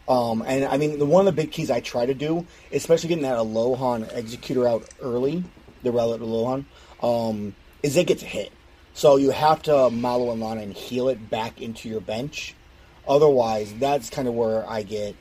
[0.09, 3.09] Um, and I mean, the one of the big keys I try to do, especially
[3.11, 5.45] getting that Alolan executor out early,
[5.83, 6.65] the relic Alolan,
[7.03, 8.51] um, is it gets hit.
[8.93, 12.55] So you have to Mallow and Lana and heal it back into your bench.
[13.07, 15.15] Otherwise, that's kind of where I get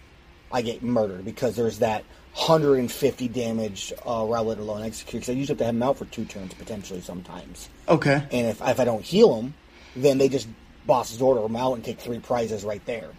[0.51, 2.03] I get murdered because there's that
[2.33, 5.21] 150 damage uh, relic alone execute.
[5.21, 7.69] Because I usually have to have them out for two turns potentially sometimes.
[7.87, 8.23] okay.
[8.31, 9.53] And if, if I don't heal them,
[9.95, 10.47] then they just
[10.85, 13.09] boss's order them out and take three prizes right there.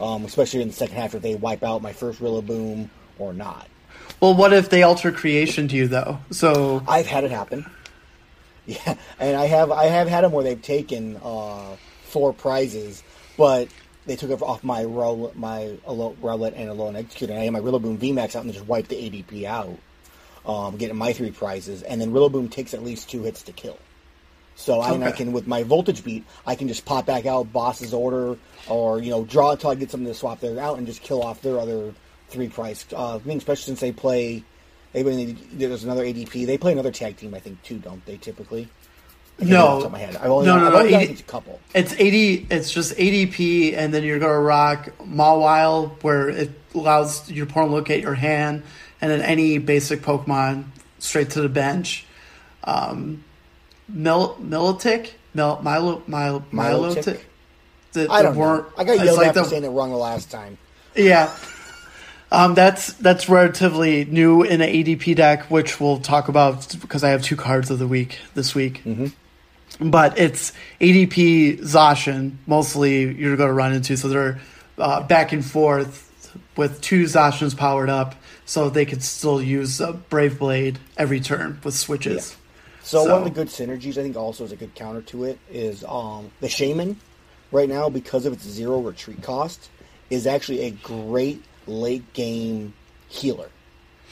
[0.00, 2.88] Um, especially in the second half if they wipe out my first Rillaboom
[3.18, 3.66] or not.
[4.20, 6.20] Well, what if they Altered Creation to you though?
[6.30, 7.66] So I've had it happen.
[8.68, 13.02] Yeah, and I have I have had them where they've taken uh, four prizes,
[13.38, 13.68] but
[14.04, 17.32] they took it off my roll my Rowlet and Alolan Executor.
[17.32, 19.78] And I had my Rillaboom VMAX out and just wiped the ADP out,
[20.44, 21.82] um, getting my three prizes.
[21.82, 23.78] And then Rillaboom takes at least two hits to kill.
[24.58, 27.52] So I, and I can with my voltage beat, I can just pop back out
[27.52, 28.36] boss's order,
[28.68, 31.22] or you know draw until I get something to swap there out and just kill
[31.22, 31.94] off their other
[32.28, 33.38] three price uh, things.
[33.42, 34.42] Especially since they play,
[34.92, 35.02] they
[35.52, 36.44] there's another ADP.
[36.44, 38.16] They play another tag team, I think too, don't they?
[38.16, 38.68] Typically.
[39.40, 39.48] I No.
[39.48, 40.16] remember off the top my head.
[40.16, 41.60] I've only, No, no, no, only gone 80 against a couple.
[41.72, 42.48] It's eighty.
[42.50, 47.76] It's just ADP, and then you're gonna rock Mawile, where it allows your opponent to
[47.76, 48.64] locate your hand,
[49.00, 50.64] and then any basic Pokemon
[50.98, 52.04] straight to the bench.
[52.64, 53.22] Um,
[53.88, 57.04] Mil Milotic, Mil Milo Milo Milotic?
[57.04, 57.20] Milotic.
[57.92, 58.66] The, I don't know.
[58.76, 60.58] I got yelled like at for the- saying it wrong the last time.
[60.94, 61.34] Yeah.
[62.30, 67.10] Um, that's that's relatively new in an ADP deck, which we'll talk about because I
[67.10, 68.82] have two cards of the week this week.
[68.84, 69.90] Mm-hmm.
[69.90, 74.40] But it's ADP Zacian mostly you're going to run into, so they're
[74.76, 76.04] uh, back and forth
[76.56, 78.14] with two Zacians powered up,
[78.44, 82.36] so they could still use a Brave Blade every turn with switches.
[82.88, 85.24] So, So- one of the good synergies I think also is a good counter to
[85.24, 86.96] it is um, the Shaymin
[87.52, 89.68] right now because of its zero retreat cost
[90.08, 92.72] is actually a great late game
[93.08, 93.50] healer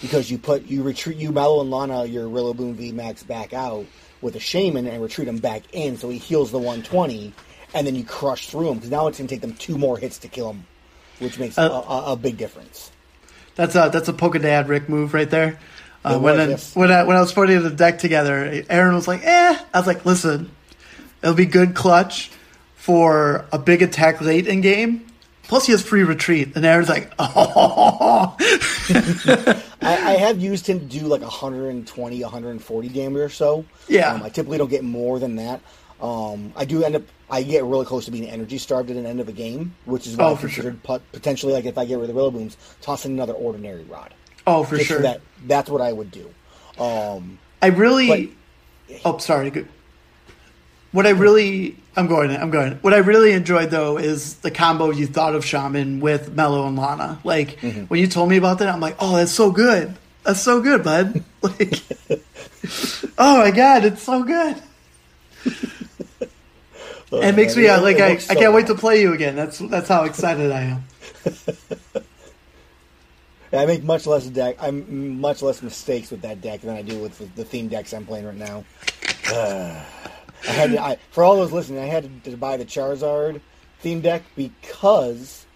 [0.03, 3.87] because you put you retreat you Mallow and Lana your Rillaboom V Max back out
[4.21, 7.33] with a Shaymin and retreat him back in so he heals the 120
[7.73, 9.97] and then you crush through him because now it's going to take them two more
[9.97, 10.67] hits to kill him
[11.19, 12.93] which makes Uh, a, a, big difference.
[13.55, 15.59] That's a that's a Pokedad Rick move right there.
[16.07, 16.77] Uh, when was, I, yes.
[16.77, 19.87] when I when I was putting the deck together, Aaron was like, "Eh." I was
[19.87, 20.51] like, "Listen,
[21.23, 22.31] it'll be good clutch
[22.77, 25.07] for a big attack late in game,
[25.49, 28.37] Plus, he has free retreat, and Aaron's like, oh.
[28.41, 33.65] I, I have used him to do like 120, 140 damage or so.
[33.89, 34.13] Yeah.
[34.13, 35.61] Um, I typically don't get more than that.
[36.01, 39.07] Um, I do end up, I get really close to being energy starved at an
[39.07, 41.85] end of a game, which is what Oh, I considered pot- potentially like if I
[41.85, 44.13] get rid of the Booms, tossing another ordinary rod.
[44.47, 45.01] Oh, for Just sure.
[45.03, 46.31] that, that's what I would do.
[46.79, 48.33] Um, I really.
[49.05, 49.51] oh, sorry.
[49.51, 49.69] Good.
[50.93, 52.31] What I really, I'm going.
[52.31, 52.75] I'm going.
[52.77, 56.77] What I really enjoyed though is the combo you thought of Shaymin with Mallow and
[56.77, 57.19] Lana.
[57.25, 57.85] Like Mm-hmm.
[57.87, 59.95] when you told me about that, I'm like, oh, that's so good.
[60.23, 61.23] That's so good, bud.
[61.43, 61.81] Like,
[63.19, 64.57] oh my god, it's so good.
[67.13, 69.37] it makes me uh, like I, I can't wait to play you again.
[69.37, 70.85] That's that's how excited I am.
[73.57, 74.57] I make much less deck.
[74.61, 77.93] I'm much less mistakes with that deck than I do with the, the theme decks
[77.93, 78.65] I'm playing right now.
[79.33, 79.85] Uh,
[80.49, 83.41] I had to, I, for all those listening, I had to, to buy the Charizard
[83.81, 85.47] theme deck because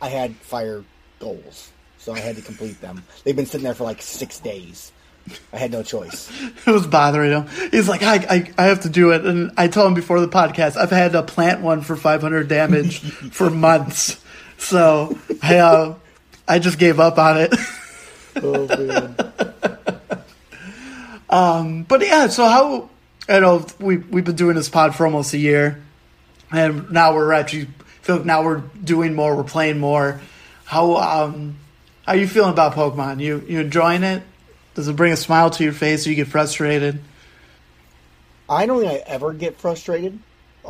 [0.00, 0.84] I had fire
[1.18, 3.04] goals, so I had to complete them.
[3.24, 4.92] They've been sitting there for like six days.
[5.52, 6.30] I had no choice.
[6.66, 7.70] It was bothering him.
[7.70, 9.24] He's like, I, I, I have to do it.
[9.24, 13.00] And I told him before the podcast, I've had to plant one for 500 damage
[13.32, 14.22] for months.
[14.58, 15.94] So I, uh,
[16.48, 17.54] I just gave up on it.
[18.36, 19.16] Oh man!
[21.88, 22.90] But yeah, so how,
[23.32, 25.82] you know we, we've been doing this pod for almost a year.
[26.50, 27.68] And now we're actually,
[28.02, 30.20] feel like now we're doing more, we're playing more.
[30.64, 31.56] How, um,
[32.06, 33.20] how are you feeling about Pokemon?
[33.20, 34.22] You, you enjoying it?
[34.74, 37.00] Does it bring a smile to your face or you get frustrated?
[38.48, 40.18] I don't think I ever get frustrated.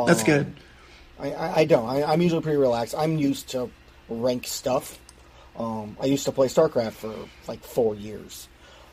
[0.06, 0.54] That's Um, good.
[1.18, 1.88] I, I, I don't.
[1.88, 2.94] I, I'm usually pretty relaxed.
[2.96, 3.70] I'm used to
[4.08, 4.98] rank stuff.
[5.56, 7.14] Um, I used to play StarCraft for
[7.46, 8.48] like four years,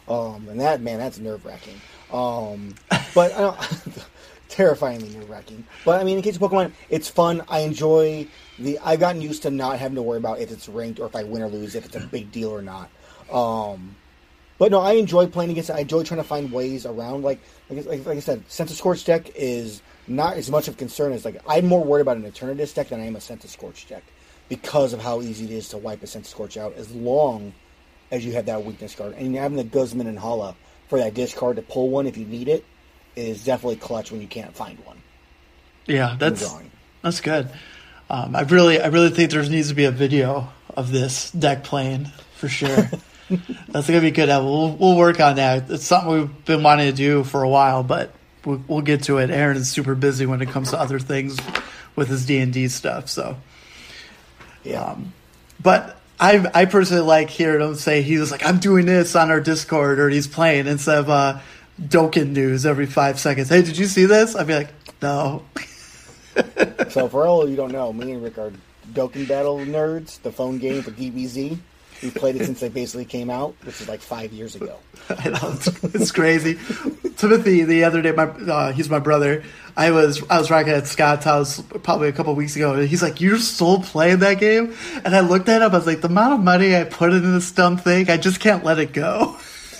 [0.08, 1.80] um, and that man, that's nerve wracking.
[2.12, 2.76] Um,
[3.16, 3.58] but I don't,
[4.50, 5.66] terrifyingly nerve wracking.
[5.86, 7.44] But I mean, in case of Pokemon, it's fun.
[7.48, 8.80] I enjoy the.
[8.80, 11.24] I've gotten used to not having to worry about if it's ranked or if I
[11.24, 12.90] win or lose, if it's a big deal or not.
[13.32, 13.96] Um,
[14.58, 15.74] but no, I enjoy playing against it.
[15.74, 17.24] I enjoy trying to find ways around.
[17.24, 17.40] Like,
[17.70, 21.42] like, like, like I said, Centiskorch deck is not as much of concern as like
[21.48, 24.04] I'm more worried about an Eternatus deck than I am a Centiskorch deck
[24.50, 27.54] because of how easy it is to wipe a Centiskorch out as long
[28.12, 29.14] as you have that weakness guard.
[29.14, 30.56] And having the Guzma and Hala
[30.88, 32.66] for that discard to pull one if you need it
[33.16, 34.98] is definitely clutch when you can't find one.
[35.86, 36.54] Yeah, that's
[37.02, 37.50] that's good.
[38.10, 41.64] Um, I really, I really think there needs to be a video of this deck
[41.64, 42.90] playing for sure.
[43.70, 44.30] that's gonna be good.
[44.30, 45.70] Uh, We'll we'll work on that.
[45.70, 48.14] It's something we've been wanting to do for a while, but
[48.46, 49.30] we'll, we'll get to it.
[49.30, 51.38] Aaron is super busy when it comes to other things
[51.96, 53.10] with his D and D stuff.
[53.10, 53.38] So,
[54.70, 54.96] Yeah.
[55.62, 59.32] but I I personally like hearing him say he was like I'm doing this on
[59.32, 61.40] our Discord or he's playing instead of uh,
[61.82, 63.50] Dokkan news every five seconds.
[63.50, 64.36] Hey, did you see this?
[64.36, 65.44] I'd be like, no.
[66.90, 68.52] so for all you don't know, me and Rick are
[68.94, 71.58] Dokkan Battle nerds, the phone game for DBZ.
[72.02, 74.78] We played it since they basically came out, which is like five years ago.
[75.10, 76.58] I know it's, it's crazy.
[77.18, 79.44] Timothy, the other day, my uh, he's my brother.
[79.76, 83.02] I was I was rocking at Scott's house probably a couple weeks ago, and he's
[83.02, 85.72] like, "You're still playing that game?" And I looked at him.
[85.72, 88.40] I was like, "The amount of money I put into this dumb thing, I just
[88.40, 89.38] can't let it go."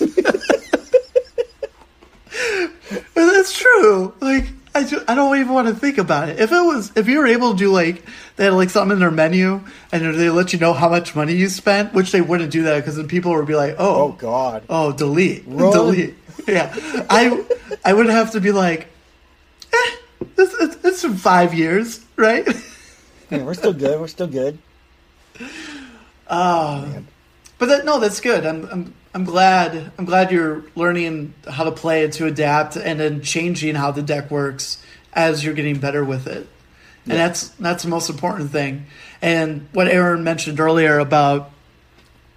[3.14, 4.14] that's true.
[4.20, 6.38] Like I, ju- I don't even want to think about it.
[6.38, 8.04] If it was, if you were able to do like
[8.36, 9.60] they had like something in their menu
[9.90, 12.76] and they let you know how much money you spent, which they wouldn't do that
[12.76, 14.62] because then people would be like, Oh "Oh, God!
[14.68, 15.72] Oh, delete, Run.
[15.72, 16.14] delete.
[16.46, 16.72] Yeah,
[17.10, 17.44] I
[17.84, 18.86] I would have to be like,
[19.72, 19.90] eh,
[20.36, 22.46] this it's, it's five years, right?
[23.30, 24.00] Yeah, we're still good.
[24.00, 24.58] We're still good.
[26.28, 28.46] But that, no, that's good.
[28.46, 33.00] I'm I'm I'm glad I'm glad you're learning how to play and to adapt and
[33.00, 34.82] then changing how the deck works
[35.12, 36.46] as you're getting better with it.
[37.06, 38.86] And that's that's the most important thing.
[39.20, 41.50] And what Aaron mentioned earlier about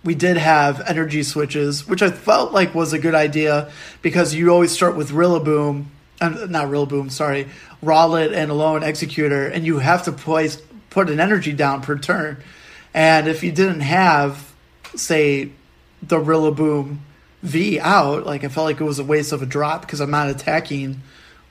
[0.03, 3.71] we did have energy switches, which I felt like was a good idea
[4.01, 5.85] because you always start with Rillaboom,
[6.19, 7.47] uh, not Rillaboom, sorry,
[7.81, 12.37] Rowlet and Alolan Executor, and you have to place put an energy down per turn.
[12.93, 14.53] And if you didn't have,
[14.95, 15.51] say,
[16.07, 16.97] the Rillaboom
[17.41, 20.11] V out, like I felt like it was a waste of a drop because I'm
[20.11, 21.01] not attacking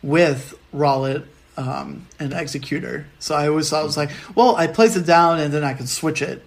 [0.02, 1.24] with Rowlet
[1.56, 3.06] um, and Executor.
[3.18, 5.74] So I always thought it was like, well, I place it down and then I
[5.74, 6.44] can switch it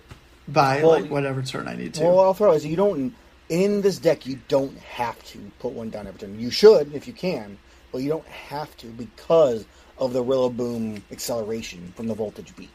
[0.48, 2.04] by Well, like whatever turn I need to.
[2.04, 3.14] Well, I'll throw is you don't
[3.50, 4.26] in this deck.
[4.26, 6.40] You don't have to put one down every turn.
[6.40, 7.58] You should if you can,
[7.92, 9.66] but you don't have to because
[9.98, 12.70] of the Rillaboom acceleration from the voltage beat.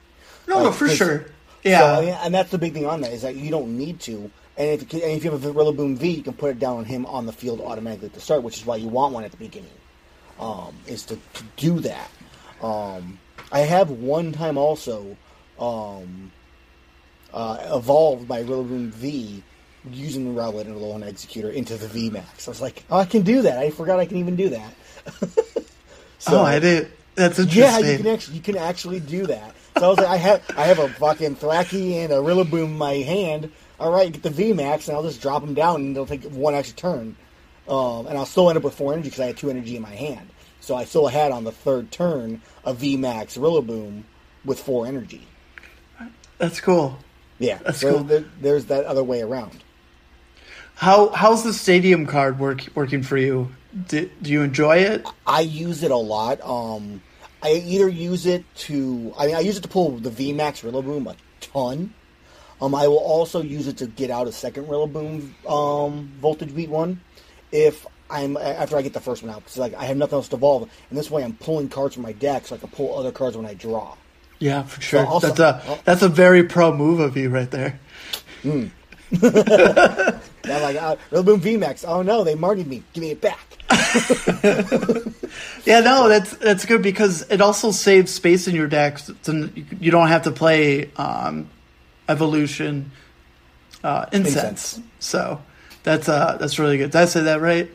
[0.47, 1.24] no, like, for sure.
[1.24, 1.31] So,
[1.64, 2.01] Yeah.
[2.01, 4.31] yeah, and that's the big thing on that is that you don't need to.
[4.57, 6.78] And if, can- and if you have a Rillaboom V, you can put it down
[6.78, 9.24] on him on the field automatically at the start, which is why you want one
[9.24, 9.70] at the beginning.
[10.38, 12.11] Um, is to, to do that.
[12.62, 13.18] Um,
[13.53, 15.16] I have one time also
[15.59, 16.30] um,
[17.32, 19.42] uh, evolved my Rillaboom V
[19.90, 22.48] using the Rowlet and Alolan Executor into the V Max.
[22.48, 23.59] I was like, oh, I can do that.
[23.59, 24.74] I forgot I can even do that.
[26.28, 26.90] oh, I did.
[27.14, 27.84] That's interesting.
[27.84, 29.55] Yeah, you can actually you can actually do that.
[29.78, 32.78] So I was like, I have I have a fucking Thwackey and a Rillaboom in
[32.78, 33.51] my hand.
[33.81, 36.22] All right, get the V Max, and I'll just drop them down, and they'll take
[36.24, 37.16] one extra turn.
[37.68, 39.83] Um, and I'll still end up with four energy because I had two energy in
[39.83, 40.28] my hand.
[40.61, 44.03] So I still had on the third turn a V Max Rillaboom
[44.45, 45.26] with four energy.
[46.39, 46.99] That's cool.
[47.39, 48.05] Yeah, That's so cool.
[48.05, 49.62] there- there's that other way around.
[50.74, 53.51] How how's the stadium card work working for you?
[53.89, 55.07] Do, do you enjoy it?
[55.26, 56.41] I use it a lot.
[56.43, 57.03] Um,
[57.43, 61.11] I either use it to, I mean, I use it to pull the VMAX Rillaboom
[61.11, 61.95] a ton.
[62.62, 66.68] Um, I will also use it to get out a second Rillaboom um, voltage beat
[66.68, 67.00] one
[67.52, 69.38] if I'm after I get the first one out.
[69.44, 72.02] Because like I have nothing else to evolve, and this way I'm pulling cards from
[72.02, 73.94] my deck so I can pull other cards when I draw.
[74.38, 75.06] Yeah, for sure.
[75.06, 77.78] also- that's a that's a very pro move of you right there.
[80.42, 81.84] And I'm like, uh, Rillaboom VMAX.
[81.86, 82.82] Oh no, they martied me.
[82.94, 83.40] Give me it back.
[85.66, 88.98] Yeah, no, that's that's good because it also saves space in your deck.
[88.98, 91.48] So you don't have to play um,
[92.11, 92.90] evolution
[93.84, 94.76] uh, incense.
[94.76, 94.80] Incense.
[94.98, 95.40] So
[95.82, 96.90] that's uh that's really good.
[96.90, 97.70] Did I say that right?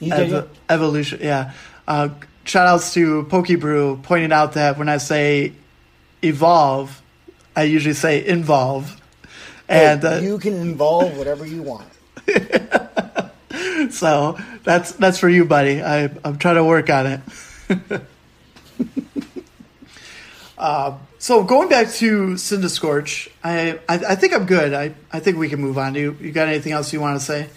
[0.00, 1.52] Ev- evolution, yeah.
[1.86, 2.10] Uh,
[2.44, 5.52] shout outs to Pokebrew pointing out that when I say
[6.22, 7.02] evolve,
[7.56, 8.96] I usually say involve.
[9.68, 11.88] And uh, you can involve whatever you want.
[13.90, 15.82] So that's that's for you, buddy.
[15.82, 17.20] I, I'm trying to work on it.
[20.58, 24.72] uh, so going back to Centiskorch, I, I I think I'm good.
[24.72, 25.92] I, I think we can move on.
[25.92, 27.48] Do you, you got anything else you want to say?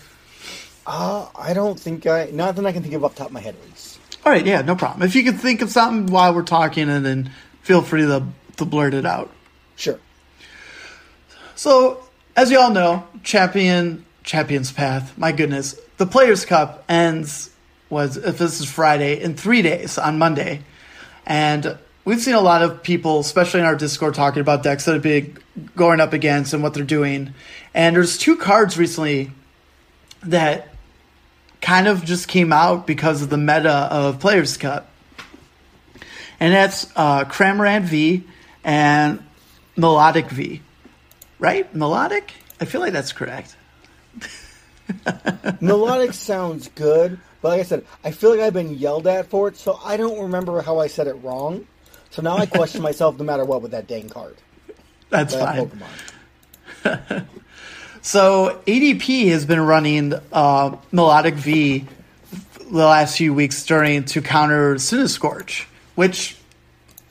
[0.85, 3.39] Uh, I don't think I, nothing I can think of off the top of my
[3.39, 3.99] head at least.
[4.25, 5.07] All right, yeah, no problem.
[5.07, 8.25] If you can think of something while we're talking, and then feel free to
[8.57, 9.31] to blurt it out.
[9.77, 9.99] Sure.
[11.55, 12.03] So,
[12.35, 15.17] as you all know, champion champions path.
[15.17, 17.49] My goodness, the Players Cup ends
[17.89, 20.63] was if this is Friday in three days on Monday,
[21.25, 24.93] and we've seen a lot of people, especially in our Discord, talking about decks that
[24.93, 25.37] have been
[25.75, 27.33] going up against and what they're doing.
[27.73, 29.31] And there's two cards recently
[30.23, 30.69] that
[31.61, 34.89] kind of just came out because of the meta of Players Cup,
[36.39, 38.23] and that's uh, Cramorant V
[38.63, 39.23] and
[39.75, 40.61] Melodic V
[41.43, 41.75] right?
[41.75, 42.31] Melodic?
[42.61, 43.57] I feel like that's correct.
[45.59, 49.49] Melodic sounds good, but like I said, I feel like I've been yelled at for
[49.49, 51.67] it, so I don't remember how I said it wrong.
[52.13, 54.37] So now I question myself no matter what with that dang card.
[55.09, 55.69] That's That fine.
[56.85, 57.25] Pokemon.
[58.05, 61.87] So ADP has been running uh, Melodic V
[62.59, 66.35] the last few weeks during to counter Centiskorch, which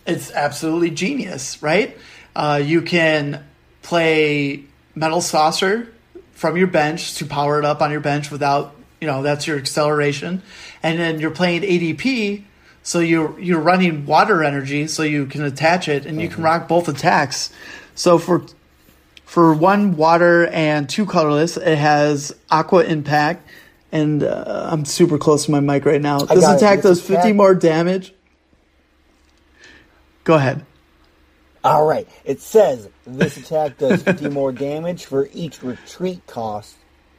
[0.07, 1.97] it's absolutely genius, right?
[2.37, 3.43] Uh, you can
[3.81, 5.89] play Metal Saucer
[6.33, 9.57] from your bench to power it up on your bench without, you know, that's your
[9.57, 10.43] acceleration,
[10.83, 12.45] and then you're playing ADP,
[12.83, 16.69] so you're you're running water energy, so you can attach it and you can rock
[16.69, 17.53] both attacks.
[17.95, 18.45] So for
[19.25, 23.49] for one water and two colorless, it has aqua impact,
[23.91, 26.19] and uh, I'm super close to my mic right now.
[26.19, 26.57] This got it.
[26.57, 28.13] attack does 50 attack- more damage.
[30.25, 30.65] Go ahead.
[31.65, 32.09] All right.
[32.25, 36.77] It says this attack does 50 more damage for each retreat cost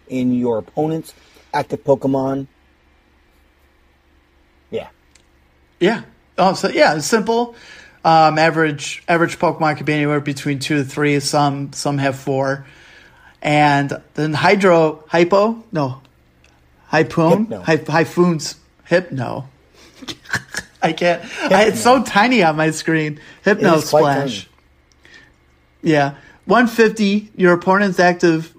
[0.07, 1.13] in your opponent's
[1.53, 2.47] active Pokemon.
[4.69, 4.89] Yeah.
[5.83, 6.03] Yeah.
[6.37, 7.55] Oh, so yeah, it's simple.
[8.05, 11.19] Um, average average Pokemon could be anywhere between two to three.
[11.19, 12.65] Some some have four,
[13.41, 16.01] and then Hydro Hypo no,
[16.87, 17.61] Hypoon Hypno.
[17.63, 18.55] Hy- Hyphoon's
[18.85, 19.49] Hypno.
[20.81, 21.21] I can't.
[21.51, 23.19] I, it's so tiny on my screen.
[23.43, 24.49] Hypno Splash.
[25.81, 26.15] Yeah,
[26.45, 27.29] one fifty.
[27.35, 28.55] Your opponent's active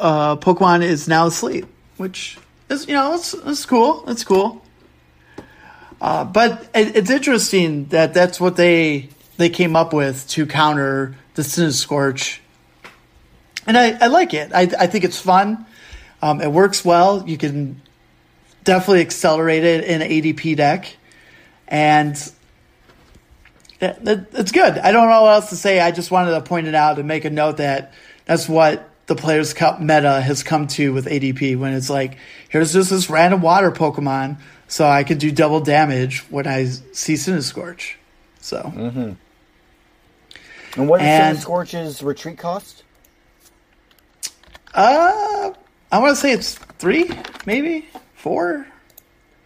[0.00, 1.66] uh, Pokemon is now asleep,
[1.98, 2.38] which
[2.70, 4.04] is you know it's, it's cool.
[4.08, 4.63] It's cool.
[6.00, 11.16] Uh, but it, it's interesting that that's what they they came up with to counter
[11.34, 12.40] the Scorch,
[13.66, 14.52] and I, I like it.
[14.54, 15.66] I, I think it's fun.
[16.22, 17.28] Um, it works well.
[17.28, 17.80] You can
[18.62, 20.96] definitely accelerate it in an ADP deck,
[21.66, 22.14] and
[23.80, 24.78] it, it- it's good.
[24.78, 25.80] I don't know what else to say.
[25.80, 27.92] I just wanted to point it out and make a note that
[28.26, 32.16] that's what the Players Cup meta has come to with ADP when it's like,
[32.48, 34.38] here's just this random water Pokemon,
[34.68, 37.94] so I can do double damage when I see Centiskorch.
[38.40, 39.12] So Mm-hmm.
[40.80, 42.82] And what is And- Scorch's retreat cost?
[44.74, 45.52] Uh,
[45.92, 47.08] I want to say it's three,
[47.46, 47.86] maybe
[48.16, 48.66] four.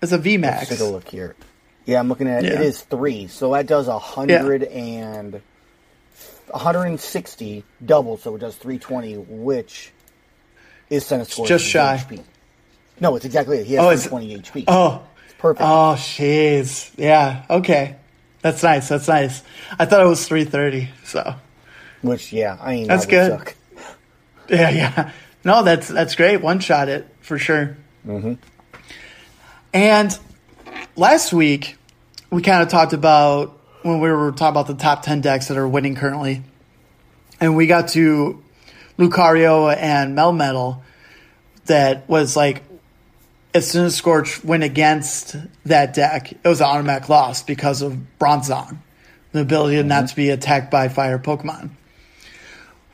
[0.00, 0.42] It's a VMAX.
[0.42, 1.36] Let's take a look here.
[1.84, 2.52] Yeah, I'm looking at it.
[2.52, 2.64] It Yeah.
[2.66, 5.42] is three, so that does a hundred and
[6.50, 9.92] 160 double, so it does 320, which
[10.88, 11.46] is Centiskorch.
[11.46, 11.96] just shy.
[12.08, 12.22] HP.
[13.00, 13.66] No, it's exactly it.
[13.66, 14.64] He has Oh, it's- 320 HP.
[14.68, 15.02] Oh,
[15.38, 15.62] perfect.
[15.62, 16.90] oh, jeez.
[16.96, 17.44] Yeah.
[17.48, 17.96] Okay.
[18.42, 18.88] That's nice.
[18.88, 19.42] That's nice.
[19.78, 20.88] I thought it was 330.
[21.04, 21.34] So
[22.02, 23.54] which, yeah, I mean, That's that good.
[24.58, 25.10] yeah, yeah.
[25.44, 26.40] No, that's that's great.
[26.40, 27.76] One shot it for sure.
[28.06, 28.34] Mm-hmm.
[29.72, 30.18] And
[30.96, 31.76] last week
[32.30, 35.56] we kind of talked about when we were talking about the top 10 decks that
[35.56, 36.42] are winning currently,
[37.40, 38.42] and we got to
[38.98, 40.82] Lucario and Melmetal.
[41.66, 42.62] That was like
[43.54, 48.78] if Scorch went against that deck, it was an automatic loss because of Bronzong,
[49.32, 51.70] the ability not to be attacked by fire Pokemon.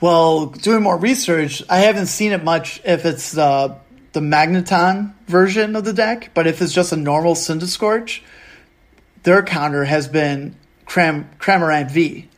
[0.00, 3.76] Well, doing more research, I haven't seen it much if it's the
[4.12, 8.22] the Magneton version of the deck, but if it's just a normal Scorch,
[9.24, 10.54] their counter has been
[10.86, 12.28] Cram Cramorant V,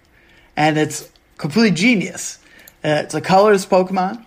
[0.56, 2.38] and it's completely genius.
[2.82, 4.24] Uh, it's a colorless Pokemon,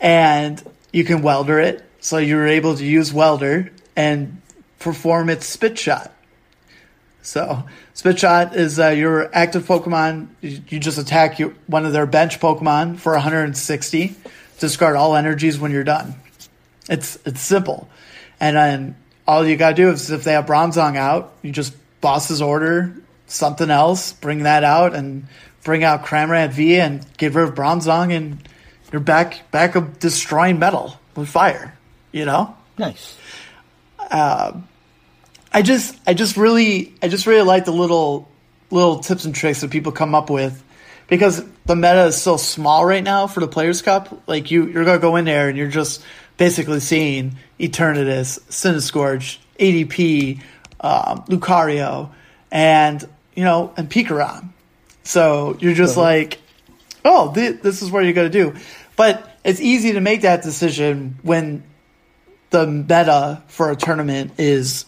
[0.00, 4.42] and you can welder it, so you're able to use welder and
[4.78, 6.12] perform its spit shot.
[7.22, 10.26] So, Spit Shot is uh, your active Pokemon.
[10.40, 14.16] You, you just attack your, one of their bench Pokemon for 160.
[14.58, 16.16] Discard all energies when you're done.
[16.88, 17.88] It's it's simple,
[18.40, 18.96] and then
[19.26, 22.96] all you gotta do is if they have Bronzong out, you just boss's order
[23.26, 25.26] something else, bring that out, and
[25.64, 28.48] bring out Cramorant V and get rid of Bronzong, and
[28.90, 31.76] you're back back of destroying metal with fire.
[32.12, 32.56] You know.
[32.78, 33.16] Nice.
[35.52, 38.28] I just I just really I just really like the little
[38.70, 40.62] little tips and tricks that people come up with
[41.08, 44.22] because the meta is so small right now for the Players Cup.
[44.26, 46.02] Like you you're gonna go in there and you're just
[46.38, 50.40] basically seeing Eternatus, Centiskorch, ADP,
[50.80, 52.10] um, Lucario,
[52.50, 54.50] and you know and Pikarom.
[55.04, 56.40] So you're just like,
[57.04, 58.54] oh, th- this is what you're gonna do.
[58.96, 61.62] But it's easy to make that decision when
[62.52, 64.86] the meta for a tournament is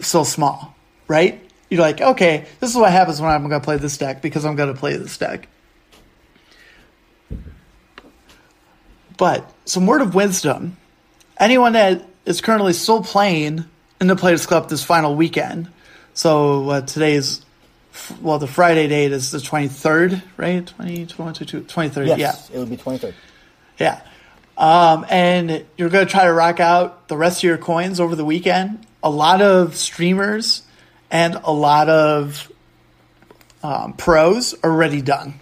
[0.00, 0.74] so small,
[1.08, 1.40] right?
[1.68, 4.44] You're like, okay, this is what happens when I'm going to play this deck because
[4.44, 5.48] I'm going to play this deck.
[9.16, 10.76] But some word of wisdom
[11.38, 13.64] anyone that is currently still playing
[14.00, 15.70] in the Players Cup this final weekend,
[16.14, 17.44] so uh, today's,
[18.20, 20.66] well, the Friday date is the 23rd, right?
[20.66, 22.56] 20, 22, 23rd, Yes, yeah.
[22.56, 23.14] it would be 23rd.
[23.78, 24.00] Yeah.
[24.56, 28.14] Um, and you're going to try to rock out the rest of your coins over
[28.14, 28.86] the weekend.
[29.02, 30.62] A lot of streamers
[31.10, 32.50] and a lot of
[33.62, 35.40] um, pros are already done.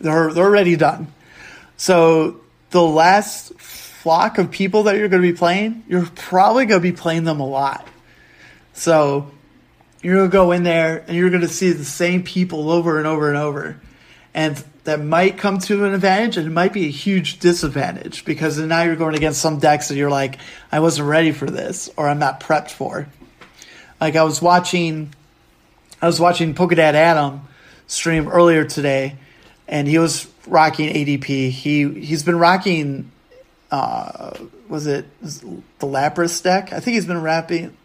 [0.00, 1.12] They're, they're already done.
[1.76, 2.40] So
[2.70, 6.92] the last flock of people that you're going to be playing, you're probably going to
[6.92, 7.86] be playing them a lot.
[8.72, 9.30] So
[10.02, 12.98] you're going to go in there and you're going to see the same people over
[12.98, 13.80] and over and over.
[14.34, 18.58] And that might come to an advantage and it might be a huge disadvantage because
[18.58, 20.38] now you're going against some decks that you're like,
[20.72, 23.06] I wasn't ready for this or I'm not prepped for.
[24.00, 25.14] Like I was watching,
[26.00, 27.42] I was watching Pokedad Adam
[27.86, 29.16] stream earlier today
[29.66, 31.50] and he was rocking ADP.
[31.50, 33.10] He, he's been rocking,
[33.70, 34.32] uh,
[34.68, 36.72] was it the Lapras deck?
[36.72, 37.76] I think he's been rapping,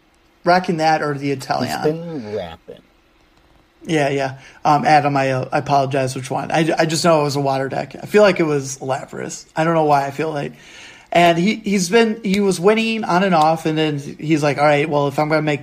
[0.44, 1.66] rocking that or the Inteleon.
[1.66, 2.82] He's been rapping.
[3.86, 4.40] Yeah, yeah.
[4.64, 6.16] Um, Adam, I, uh, I apologize.
[6.16, 6.50] Which one?
[6.50, 7.94] I, I just know it was a water deck.
[7.96, 9.46] I feel like it was Lapras.
[9.54, 10.06] I don't know why.
[10.06, 10.54] I feel like,
[11.12, 14.64] and he he's been he was winning on and off, and then he's like, all
[14.64, 15.62] right, well, if I'm gonna make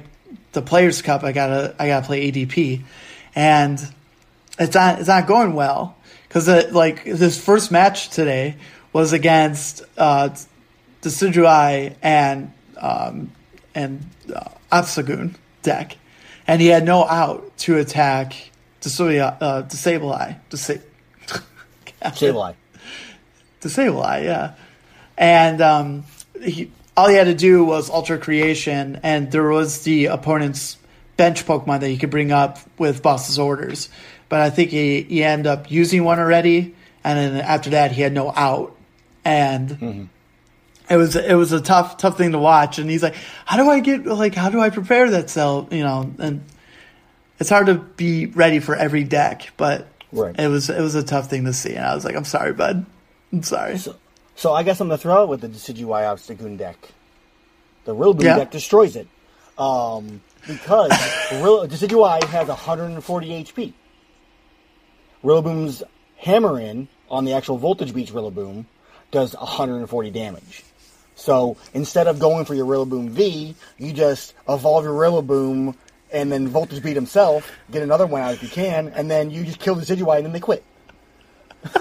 [0.51, 2.83] the Players Cup, I gotta I gotta play ADP,
[3.35, 3.79] and
[4.59, 8.55] it's not it's not going well because like this first match today
[8.93, 10.29] was against uh,
[11.01, 13.31] Decidueye and um,
[13.73, 15.97] and uh, Obstagoon deck,
[16.51, 18.35] and he had no out to attack
[18.81, 20.37] Disable uh, Disable Eye.
[20.49, 20.81] Disa-.
[23.61, 24.55] Disable Eye, yeah.
[25.17, 26.03] And um,
[26.43, 30.77] he, all he had to do was Altered Creation, and there was the opponent's
[31.15, 33.87] bench Pokemon that he could bring up with Boss's orders.
[34.27, 36.75] But I think he, he ended up using one already,
[37.05, 38.75] and then after that he had no out.
[39.23, 40.09] And
[40.91, 42.77] it was it was a tough tough thing to watch.
[42.77, 43.15] And he's like,
[43.45, 46.43] "How do I get like how do I prepare that cell?" You know, and
[47.39, 50.37] it's hard to be ready for every deck, but Right.
[50.37, 51.73] it was it was a tough thing to see.
[51.75, 52.85] And I was like, "I'm sorry, bud.
[53.31, 53.79] I'm sorry."
[54.35, 56.77] So I guess I'm gonna throw it with the Decidueye Obstagoon deck.
[57.85, 58.35] The Rillaboom Yeah.
[58.37, 59.07] deck destroys it.
[59.57, 60.91] Um, because
[61.33, 63.73] Rill- Decidueye has 140 HP.
[65.23, 65.83] Rillaboom's
[66.17, 68.65] Hammer In on the actual Voltage Beat Rillaboom
[69.11, 70.63] does 140 damage.
[71.15, 75.75] So instead of going for your Rillaboom V, you just evolve your Rillaboom
[76.11, 79.43] and then Voltage beat himself, get another one out if you can, and then you
[79.45, 80.63] just kill the Decidueye and then they quit.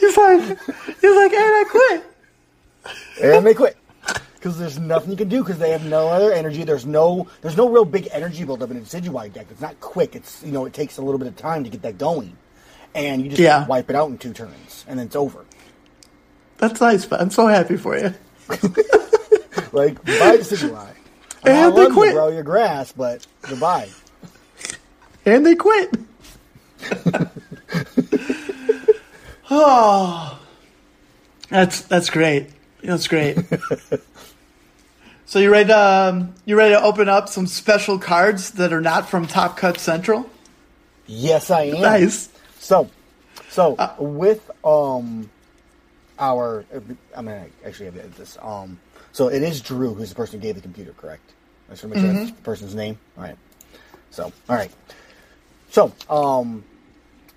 [0.00, 0.40] He's like,
[1.00, 2.04] he's like, and I quit.
[3.22, 3.76] and they quit
[4.34, 6.64] because there's nothing you can do because they have no other energy.
[6.64, 9.46] There's no there's no real big energy buildup in a Decidueye deck.
[9.50, 10.14] It's not quick.
[10.14, 12.36] It's you know it takes a little bit of time to get that going,
[12.94, 13.66] and you just Yeah.
[13.66, 15.44] wipe it out in two turns, and then it's over.
[16.64, 18.14] That's nice, but I'm so happy for you.
[19.72, 20.94] Like goodbye.
[21.44, 22.12] I And love they you, quit.
[22.14, 22.28] bro.
[22.28, 23.88] Your grass, but goodbye.
[25.26, 25.92] And they quit.
[29.50, 30.40] oh,
[31.48, 32.50] that's that's great.
[32.82, 33.36] That's great.
[35.26, 38.80] so you ready to um, you ready to open up some special cards that are
[38.80, 40.30] not from Top Cut Central?
[41.06, 41.80] Yes, I am.
[41.80, 42.28] Nice.
[42.60, 42.88] So,
[43.50, 45.30] so Uh, with um
[46.24, 48.38] our, I mean, gonna actually have this.
[48.40, 48.78] Um,
[49.12, 51.32] so it is Drew who's the person who gave the computer, correct?
[51.68, 52.98] I just want to make sure that's the person's name.
[53.16, 53.38] All right.
[54.10, 54.70] So, all right.
[55.70, 56.64] So, um,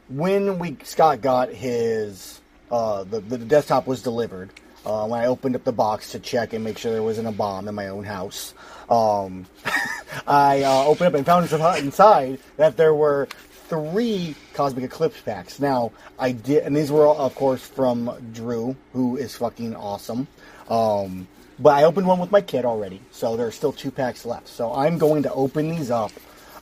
[0.10, 2.40] when we Scott got his
[2.72, 4.52] uh the the desktop was delivered.
[4.86, 7.32] Uh, when I opened up the box to check and make sure there wasn't a
[7.32, 8.54] bomb in my own house,
[8.90, 9.46] um,
[10.28, 11.52] I uh, opened up and found
[11.84, 13.28] inside that there were
[13.70, 15.60] three Cosmic Eclipse packs.
[15.60, 20.28] Now, I did, and these were, all, of course, from Drew, who is fucking awesome.
[20.70, 21.28] Um,
[21.60, 24.48] but I opened one with my kid already, so there are still two packs left.
[24.48, 26.12] So I'm going to open these up,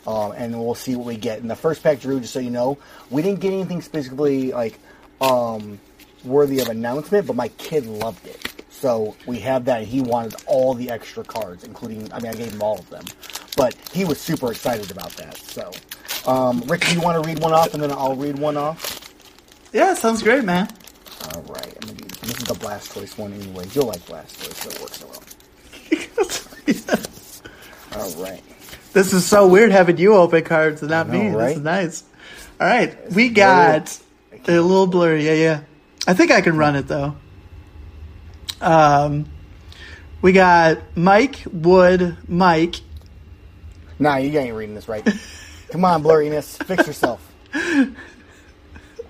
[0.07, 1.40] um, and we'll see what we get.
[1.40, 2.77] In the first pack, Drew, just so you know,
[3.10, 4.80] we didn't get anything specifically like
[5.22, 5.80] um,
[6.23, 8.55] worthy of announcement, but my kid loved it.
[8.80, 12.35] So we have that, and he wanted all the extra cards, including, I mean, I
[12.35, 13.06] gave him all of them.
[13.56, 15.38] But he was super excited about that.
[15.38, 15.72] So,
[16.30, 19.11] um, Rick, do you want to read one off, and then I'll read one off?
[19.72, 20.68] Yeah, sounds great, man.
[21.34, 21.80] All right.
[21.80, 23.65] Do, this is the Blastoise one anyway.
[23.72, 25.22] You'll like Blastoise, so it works so well.
[28.03, 28.43] All right.
[28.91, 31.30] this is so weird having you open cards and not know, me.
[31.30, 31.47] right?
[31.47, 32.03] This is nice.
[32.60, 33.99] All right, we got
[34.47, 35.26] a little blurry.
[35.26, 35.61] Yeah, yeah.
[36.07, 37.15] I think I can run it though.
[38.61, 39.26] Um,
[40.22, 42.18] we got Mike Wood.
[42.27, 42.76] Mike.
[43.99, 45.07] Nah, you ain't reading this right.
[45.69, 46.61] Come on, blurriness.
[46.65, 47.22] Fix yourself.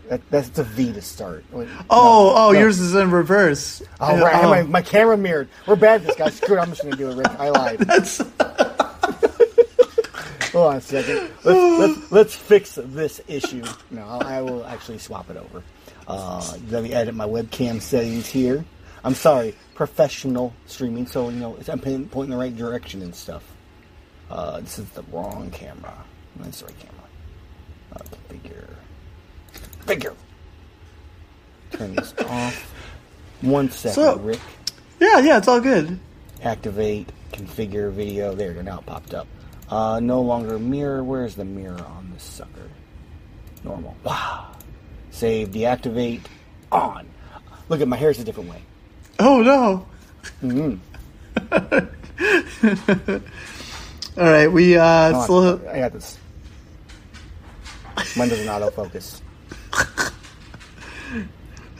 [0.10, 1.44] That, that's a V to start.
[1.52, 2.60] Wait, Oh, no, oh, no.
[2.60, 3.82] yours is in reverse.
[4.00, 4.44] Oh, right.
[4.44, 4.50] Oh.
[4.50, 5.50] my, my camera mirrored.
[5.66, 6.36] We're bad at this, guys.
[6.36, 6.60] Screw it.
[6.60, 7.40] I'm just going to do it, Rick.
[7.40, 7.80] I lied.
[7.80, 8.22] That's
[10.52, 11.30] Hold on a second.
[11.44, 13.64] Let's, let's, let's fix this issue.
[13.92, 15.64] No, I will actually swap it over.
[16.08, 18.64] Uh, let me edit my webcam settings here.
[19.06, 23.44] I'm sorry, professional streaming, so you know I'm pointing the right direction and stuff.
[24.30, 25.94] Uh, this is the wrong camera.
[26.38, 27.04] That's the right camera.
[27.94, 28.00] Uh,
[28.34, 28.68] configure.
[29.86, 30.16] Configure.
[31.72, 32.74] Turn this off.
[33.42, 34.40] One second, So- Rick.
[35.00, 35.38] yeah, yeah.
[35.38, 36.00] It's all good.
[36.42, 38.34] Activate, configure video.
[38.34, 38.62] There you go.
[38.64, 39.28] Now it popped up.
[39.70, 41.04] Uh, no longer mirror.
[41.04, 42.70] Where's the mirror on this sucker?
[43.64, 43.96] Normal.
[44.04, 44.48] Wow.
[45.12, 46.22] Save, deactivate,
[46.72, 47.08] on.
[47.70, 48.62] Look at my hair's a different way.
[49.20, 49.86] Oh no.
[50.44, 50.80] Mhm.
[54.18, 56.18] All right, we uh, Come on, a I got this.
[58.18, 59.22] Mine doesn't autofocus.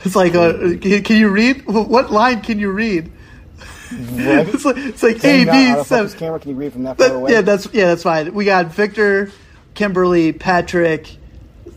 [0.04, 1.66] it's like uh, can, you read?
[1.66, 3.12] What line can you read?
[3.92, 6.18] It's like it's like A B seven.
[6.18, 6.40] camera?
[6.40, 7.32] Can you read from that far away?
[7.32, 8.34] yeah, that's yeah, that's fine.
[8.34, 9.32] We got Victor,
[9.76, 11.16] Kimberly, Patrick,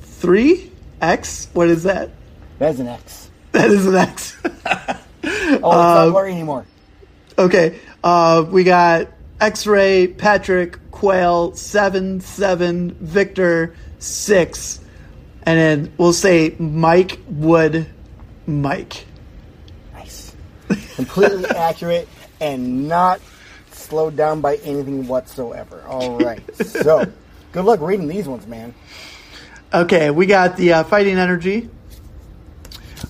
[0.03, 0.73] three
[1.03, 1.49] X.
[1.53, 2.11] What is that?
[2.59, 3.31] That's an X.
[3.53, 4.37] That is an X.
[5.29, 6.67] Oh, it's not blurry anymore.
[7.39, 9.09] okay, uh, we got
[9.41, 14.81] X-ray, Patrick, Quail, seven, seven, Victor, six,
[15.43, 17.87] and then we'll say Mike Wood,
[18.47, 19.05] Mike.
[19.95, 20.35] Nice.
[20.97, 22.09] Completely accurate
[22.41, 23.21] and not
[23.71, 25.83] slowed down by anything whatsoever.
[25.87, 26.43] All right.
[26.65, 27.11] So,
[27.53, 28.75] good luck reading these ones, man.
[29.73, 31.69] Okay, we got the uh, fighting energy.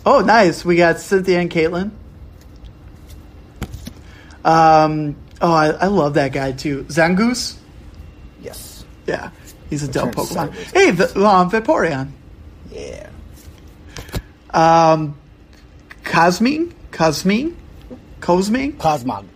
[0.04, 0.64] Oh, nice.
[0.64, 1.90] We got Cynthia and Caitlin.
[4.44, 5.16] Um.
[5.40, 6.85] Oh, I, I love that guy too.
[6.85, 7.56] Zangoose.
[8.43, 8.85] Yes.
[9.06, 9.31] Yeah,
[9.70, 10.52] he's a dope Pokemon.
[10.74, 12.10] Hey, v- um, Vaporeon.
[12.70, 13.09] Yeah.
[14.51, 15.16] Um,
[16.05, 17.56] Cosmine, Cosmine,
[18.20, 19.27] Cosmine, Cosmog.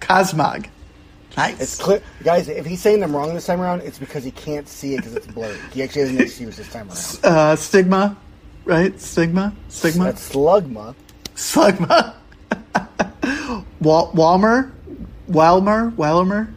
[0.00, 0.66] Cosmog.
[1.36, 1.60] Nice.
[1.60, 2.48] It's clear, guys.
[2.48, 5.14] If he's saying them wrong this time around, it's because he can't see it because
[5.14, 5.56] it's blurry.
[5.72, 7.18] He actually has an excuse this time around.
[7.24, 8.16] uh, Stigma,
[8.64, 8.98] right?
[9.00, 10.94] Stigma, Stigma, That's Slugma.
[11.34, 12.14] Slugma.
[13.80, 14.70] Wal- Walmer,
[15.28, 16.52] Walmer, Walmer,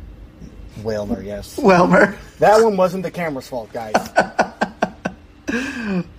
[0.81, 1.55] Whalmer, yes.
[1.59, 2.15] Walmer.
[2.39, 3.93] That one wasn't the camera's fault, guys.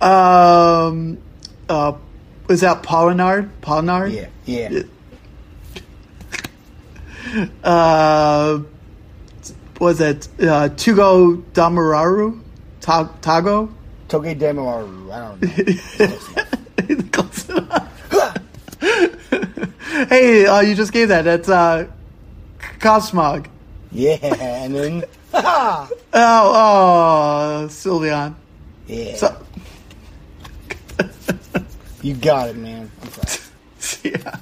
[0.01, 1.17] Um,
[1.69, 1.93] uh,
[2.49, 3.49] is that Pollinard?
[3.61, 4.11] Pollinard?
[4.45, 4.83] Yeah, yeah.
[7.63, 8.59] uh,
[9.79, 12.41] was it uh, Tugo Damararu?
[12.81, 13.71] Ta- Tago?
[14.07, 15.11] Togedemaru.
[15.11, 15.41] I don't
[16.97, 16.97] know.
[17.11, 17.93] Close enough.
[20.05, 21.23] Hey, uh, you just gave that.
[21.23, 21.87] That's uh,
[22.79, 23.47] Cosmog.
[23.91, 25.03] yeah, and then.
[25.33, 28.33] Oh, oh, Sylveon.
[28.87, 29.15] yeah.
[29.15, 29.37] So,
[32.01, 32.89] you got it, man.
[33.01, 34.11] I'm sorry.
[34.15, 34.35] yeah.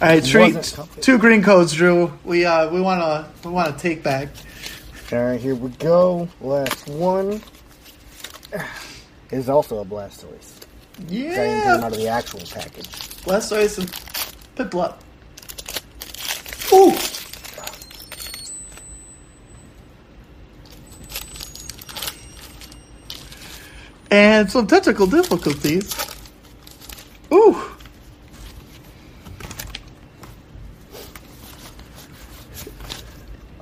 [0.00, 0.56] All right, three,
[1.02, 2.10] two green codes, Drew.
[2.24, 4.28] We uh, we want to we want to take back.
[5.12, 6.28] All right, here we go.
[6.40, 7.42] Last one
[9.30, 10.59] is also a Blastoise.
[11.36, 12.88] I didn't get him Yeah, out of the actual package.
[13.24, 13.90] Blastoise and
[14.56, 15.00] Piplup.
[16.72, 17.08] Ooh.
[24.10, 26.06] And some technical difficulties.
[27.32, 27.62] Ooh.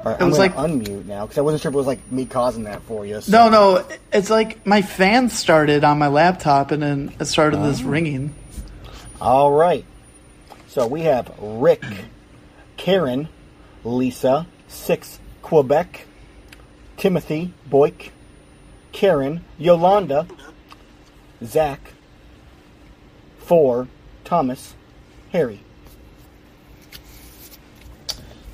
[0.08, 2.24] Right, I'm was like- unmute now because I wasn't sure if it was like me
[2.26, 3.20] causing that for you.
[3.20, 7.62] so- No, no, it's like my fan started on my laptop and then it started
[7.62, 7.88] this ah.
[7.88, 8.34] ringing.
[9.20, 9.84] All right.
[10.68, 11.82] So we have Rick,
[12.76, 13.28] Karen,
[13.84, 16.06] Lisa, Six, Quebec,
[16.96, 18.10] Timothy, Boyk,
[18.92, 20.26] Karen, Yolanda,
[21.44, 21.92] Zach,
[23.38, 23.88] Four,
[24.24, 24.74] Thomas,
[25.32, 25.60] Harry.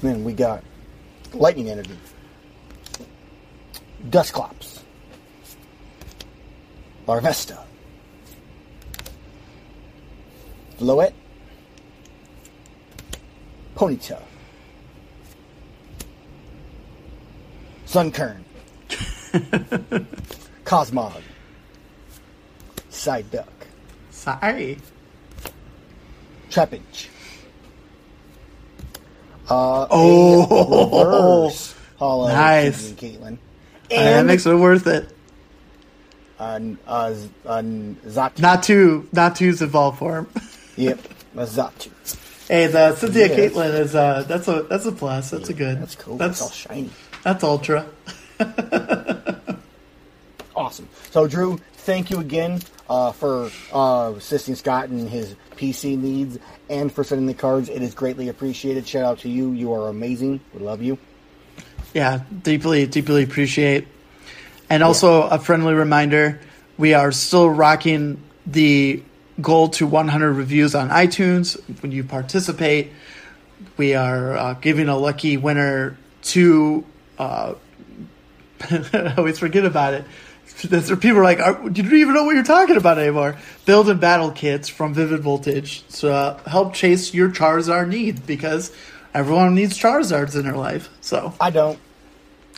[0.02, 0.62] then we got
[1.34, 1.98] Lightning Energy,
[4.10, 4.82] Dusclops,
[7.06, 7.58] Larvesta,
[10.80, 11.12] Loet,
[13.74, 14.22] Ponyta,
[17.86, 18.44] Sunkern,
[20.64, 21.22] Cosmog,
[22.90, 23.48] Psyduck,
[24.10, 24.78] Sorry.
[26.50, 27.08] Trapinch.
[29.48, 30.42] Uh, Oh.
[31.00, 32.92] a reverse holo Nice.
[32.92, 33.26] Caitlin.
[33.28, 33.38] And
[33.90, 35.08] that And makes it worth it.
[36.40, 38.38] uh, uh, Z- uh, Xatu.
[38.38, 40.26] Not two, not two's evolved form.
[40.76, 40.98] Yep,
[41.36, 41.88] a Xatu.
[42.48, 43.52] hey, the Cynthia Yes.
[43.52, 45.30] Caitlin is uh, that's a that's a plus.
[45.30, 45.80] That's a good.
[45.80, 46.16] That's cool.
[46.16, 46.90] That's That's all shiny.
[47.22, 47.86] that's ultra.
[50.56, 50.88] Awesome.
[51.10, 56.38] So, Drew, thank you again uh, for uh, assisting Scott in his PC needs
[56.70, 57.68] and for sending the cards.
[57.68, 58.88] It is greatly appreciated.
[58.88, 59.52] Shout out to you.
[59.52, 60.40] You are amazing.
[60.54, 60.98] We love you.
[61.92, 63.86] Yeah, deeply, deeply appreciate.
[64.70, 66.40] And also a friendly reminder:
[66.78, 69.02] we are still rocking the
[69.40, 71.60] goal to 100 reviews on iTunes.
[71.82, 72.92] When you participate,
[73.76, 76.84] we are uh, giving a lucky winner to.
[77.18, 77.54] Uh,
[78.70, 80.04] I always forget about it.
[80.62, 83.36] That's where people are like, are, "You don't even know what you're talking about anymore."
[83.66, 88.72] Build and battle kits from Vivid Voltage to uh, help chase your Charizard need because
[89.12, 90.88] everyone needs Charizards in their life.
[91.00, 91.78] So I don't.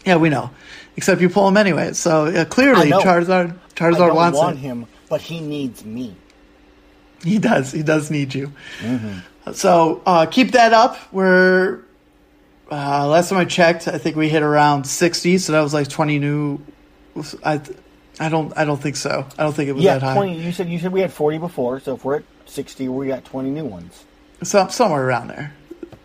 [0.04, 0.50] yeah, we know.
[0.96, 1.92] Except you pull him anyway.
[1.94, 2.90] So uh, clearly.
[2.90, 4.60] Charizard I Charizard don't wants want it.
[4.60, 6.14] him, but he needs me.
[7.24, 7.72] He does.
[7.72, 8.52] He does need you.
[8.80, 9.52] Mm-hmm.
[9.52, 10.98] So uh, keep that up.
[11.12, 11.80] We're
[12.70, 15.38] uh, last time I checked, I think we hit around sixty.
[15.38, 16.60] So that was like twenty new.
[17.44, 17.60] I
[18.18, 19.26] I don't I don't think so.
[19.38, 20.14] I don't think it was Yeah, that high.
[20.14, 20.40] twenty.
[20.40, 23.24] You said you said we had forty before, so if we're at sixty, we got
[23.24, 24.04] twenty new ones.
[24.42, 25.52] So somewhere around there.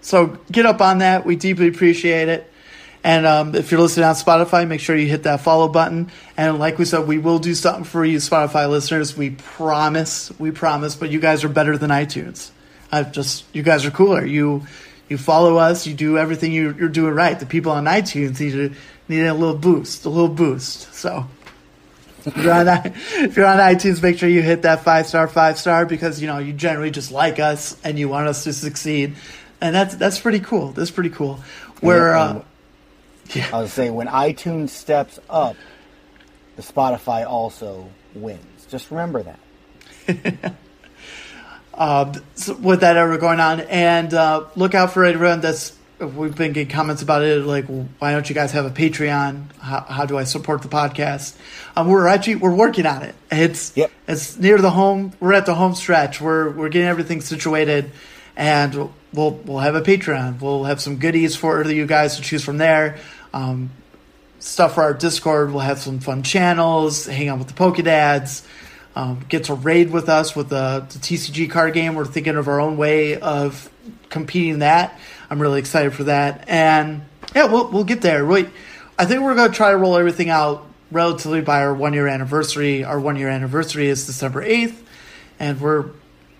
[0.01, 1.25] So get up on that.
[1.25, 2.47] We deeply appreciate it.
[3.03, 6.11] And um, if you're listening on Spotify, make sure you hit that follow button.
[6.37, 9.17] And like we said, we will do something for you, Spotify listeners.
[9.17, 10.31] We promise.
[10.39, 10.95] We promise.
[10.95, 12.51] But you guys are better than iTunes.
[12.91, 14.25] I just you guys are cooler.
[14.25, 14.67] You
[15.09, 15.87] you follow us.
[15.87, 17.39] You do everything you, you're doing right.
[17.39, 18.73] The people on iTunes need to,
[19.07, 20.93] need a little boost, a little boost.
[20.93, 21.25] So
[22.25, 25.57] if you're on if you're on iTunes, make sure you hit that five star, five
[25.57, 29.15] star because you know you generally just like us and you want us to succeed,
[29.59, 30.71] and that's that's pretty cool.
[30.71, 31.39] That's pretty cool.
[31.81, 32.43] Where Yeah, uh, and-
[33.55, 35.55] I was saying when iTunes steps up,
[36.57, 38.65] the Spotify also wins.
[38.69, 40.53] Just remember that.
[41.73, 45.77] uh, so with that ever going on, and uh, look out for everyone that's.
[46.01, 47.65] We've been getting comments about it, like,
[47.99, 49.55] why don't you guys have a Patreon?
[49.59, 51.35] How, how do I support the podcast?
[51.75, 53.13] Um, we're actually we're working on it.
[53.31, 53.91] It's Yep.
[54.07, 55.13] it's near the home.
[55.19, 56.19] We're at the home stretch.
[56.19, 57.91] We're we're getting everything situated,
[58.35, 60.41] and we'll we'll have a Patreon.
[60.41, 62.97] We'll have some goodies for you guys to choose from there.
[63.33, 63.69] Um,
[64.39, 65.51] stuff for our Discord.
[65.51, 67.05] We'll have some fun channels.
[67.05, 68.43] Hang out with the Pokedads.
[68.95, 71.95] Um, get to raid with us with the, the TCG card game.
[71.95, 73.69] We're thinking of our own way of
[74.09, 74.99] competing that.
[75.31, 76.43] I'm really excited for that.
[76.49, 77.03] And
[77.33, 78.25] yeah, we'll we'll get there.
[78.25, 78.49] Wait,
[78.99, 82.83] I think we're gonna try to roll everything out relatively by our one year anniversary.
[82.83, 84.85] Our one year anniversary is December eighth,
[85.39, 85.85] and we're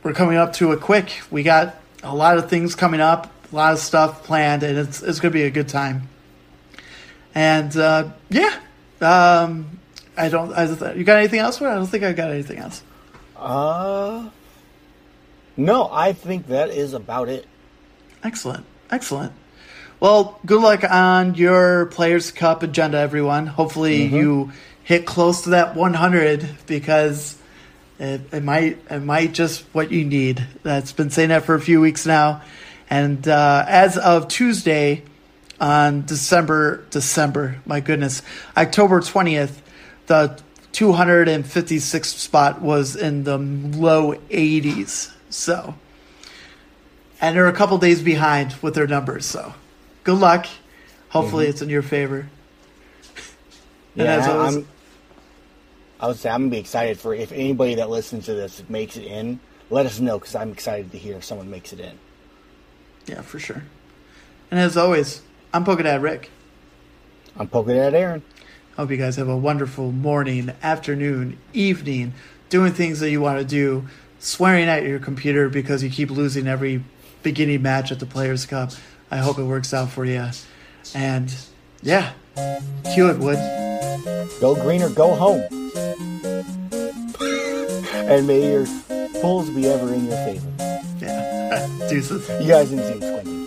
[0.03, 1.22] we're coming up to it quick.
[1.31, 3.31] We got a lot of things coming up.
[3.51, 6.09] a lot of stuff planned, and it's it's gonna be a good time.
[7.34, 8.59] And uh, yeah,
[8.99, 9.80] um,
[10.18, 10.51] I don't.
[10.51, 11.59] I, you got anything else?
[11.59, 12.84] For I don't think I got anything else.
[13.38, 14.30] Uh,
[15.55, 17.47] no, I think that is about it.
[18.23, 19.34] Excellent, excellent.
[19.99, 23.45] Well, good luck on your Players Cup agenda, everyone.
[23.47, 24.51] Hopefully, you
[24.84, 27.38] hit close to that 100 because
[27.99, 30.45] it, it might it might just what you need.
[30.63, 32.41] That's been saying that for a few weeks now,
[32.89, 35.03] and uh, as of Tuesday
[35.59, 38.23] on December December, my goodness,
[38.57, 39.61] October 20th,
[40.07, 40.41] the
[40.73, 45.13] 256th spot was in the low 80s.
[45.30, 45.76] So,
[47.22, 49.26] and they're a couple days behind with their numbers.
[49.26, 49.53] So,
[50.03, 50.48] good luck.
[51.10, 51.52] Hopefully, mm-hmm.
[51.52, 52.27] it's in your favor.
[53.95, 54.68] And Yeah, as always- I'm.
[55.99, 58.98] I would say I'm gonna be excited for if anybody that listens to this makes
[58.98, 59.39] it in.
[59.69, 61.98] Let us know because I'm excited to hear if someone makes it in.
[63.06, 63.64] Yeah, for sure.
[64.49, 65.22] And as always,
[65.53, 66.31] I'm Pokedad Rick.
[67.38, 68.23] I'm at Aaron.
[68.76, 72.14] Hope you guys have a wonderful morning, afternoon, evening,
[72.49, 73.88] doing things that you want to do,
[74.19, 76.84] swearing at your computer because you keep losing every
[77.23, 78.72] beginning match at the Players' Cup.
[79.10, 80.30] I hope it works out for you.
[80.95, 81.34] And
[81.81, 82.14] yeah,
[82.93, 83.38] cue it, Wood.
[84.39, 85.41] Go green or go home.
[87.91, 88.65] and may your
[89.22, 90.48] pulls be ever in your favor.
[90.99, 92.27] Yeah, deuces.
[92.41, 93.41] You guys didn't see it squinting.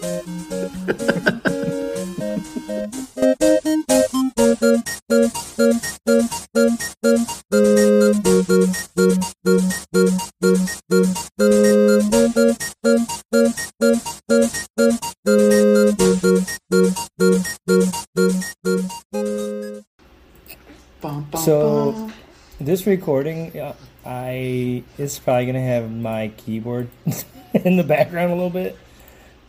[22.65, 23.74] This recording, uh,
[24.07, 26.89] I is probably gonna have my keyboard
[27.53, 28.77] in the background a little bit.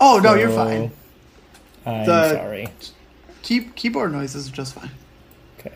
[0.02, 0.92] oh no, you're fine.
[1.86, 2.68] I'm The- sorry.
[3.42, 4.90] Keep keyboard noises are just fine.
[5.60, 5.76] Okay.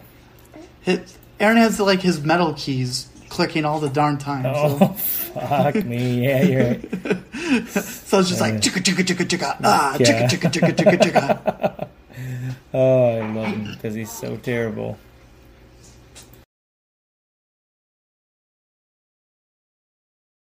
[0.82, 4.44] Hit, Aaron has like his metal keys clicking all the darn time.
[4.46, 6.26] Oh fuck me!
[6.26, 6.86] Yeah, you're right.
[7.70, 10.28] So, so it's just like chicka chicka chicka chicka ah Yeah.
[10.28, 11.88] chicka chicka chicka chicka chicka.
[12.74, 14.98] Oh, I love him because he's so terrible.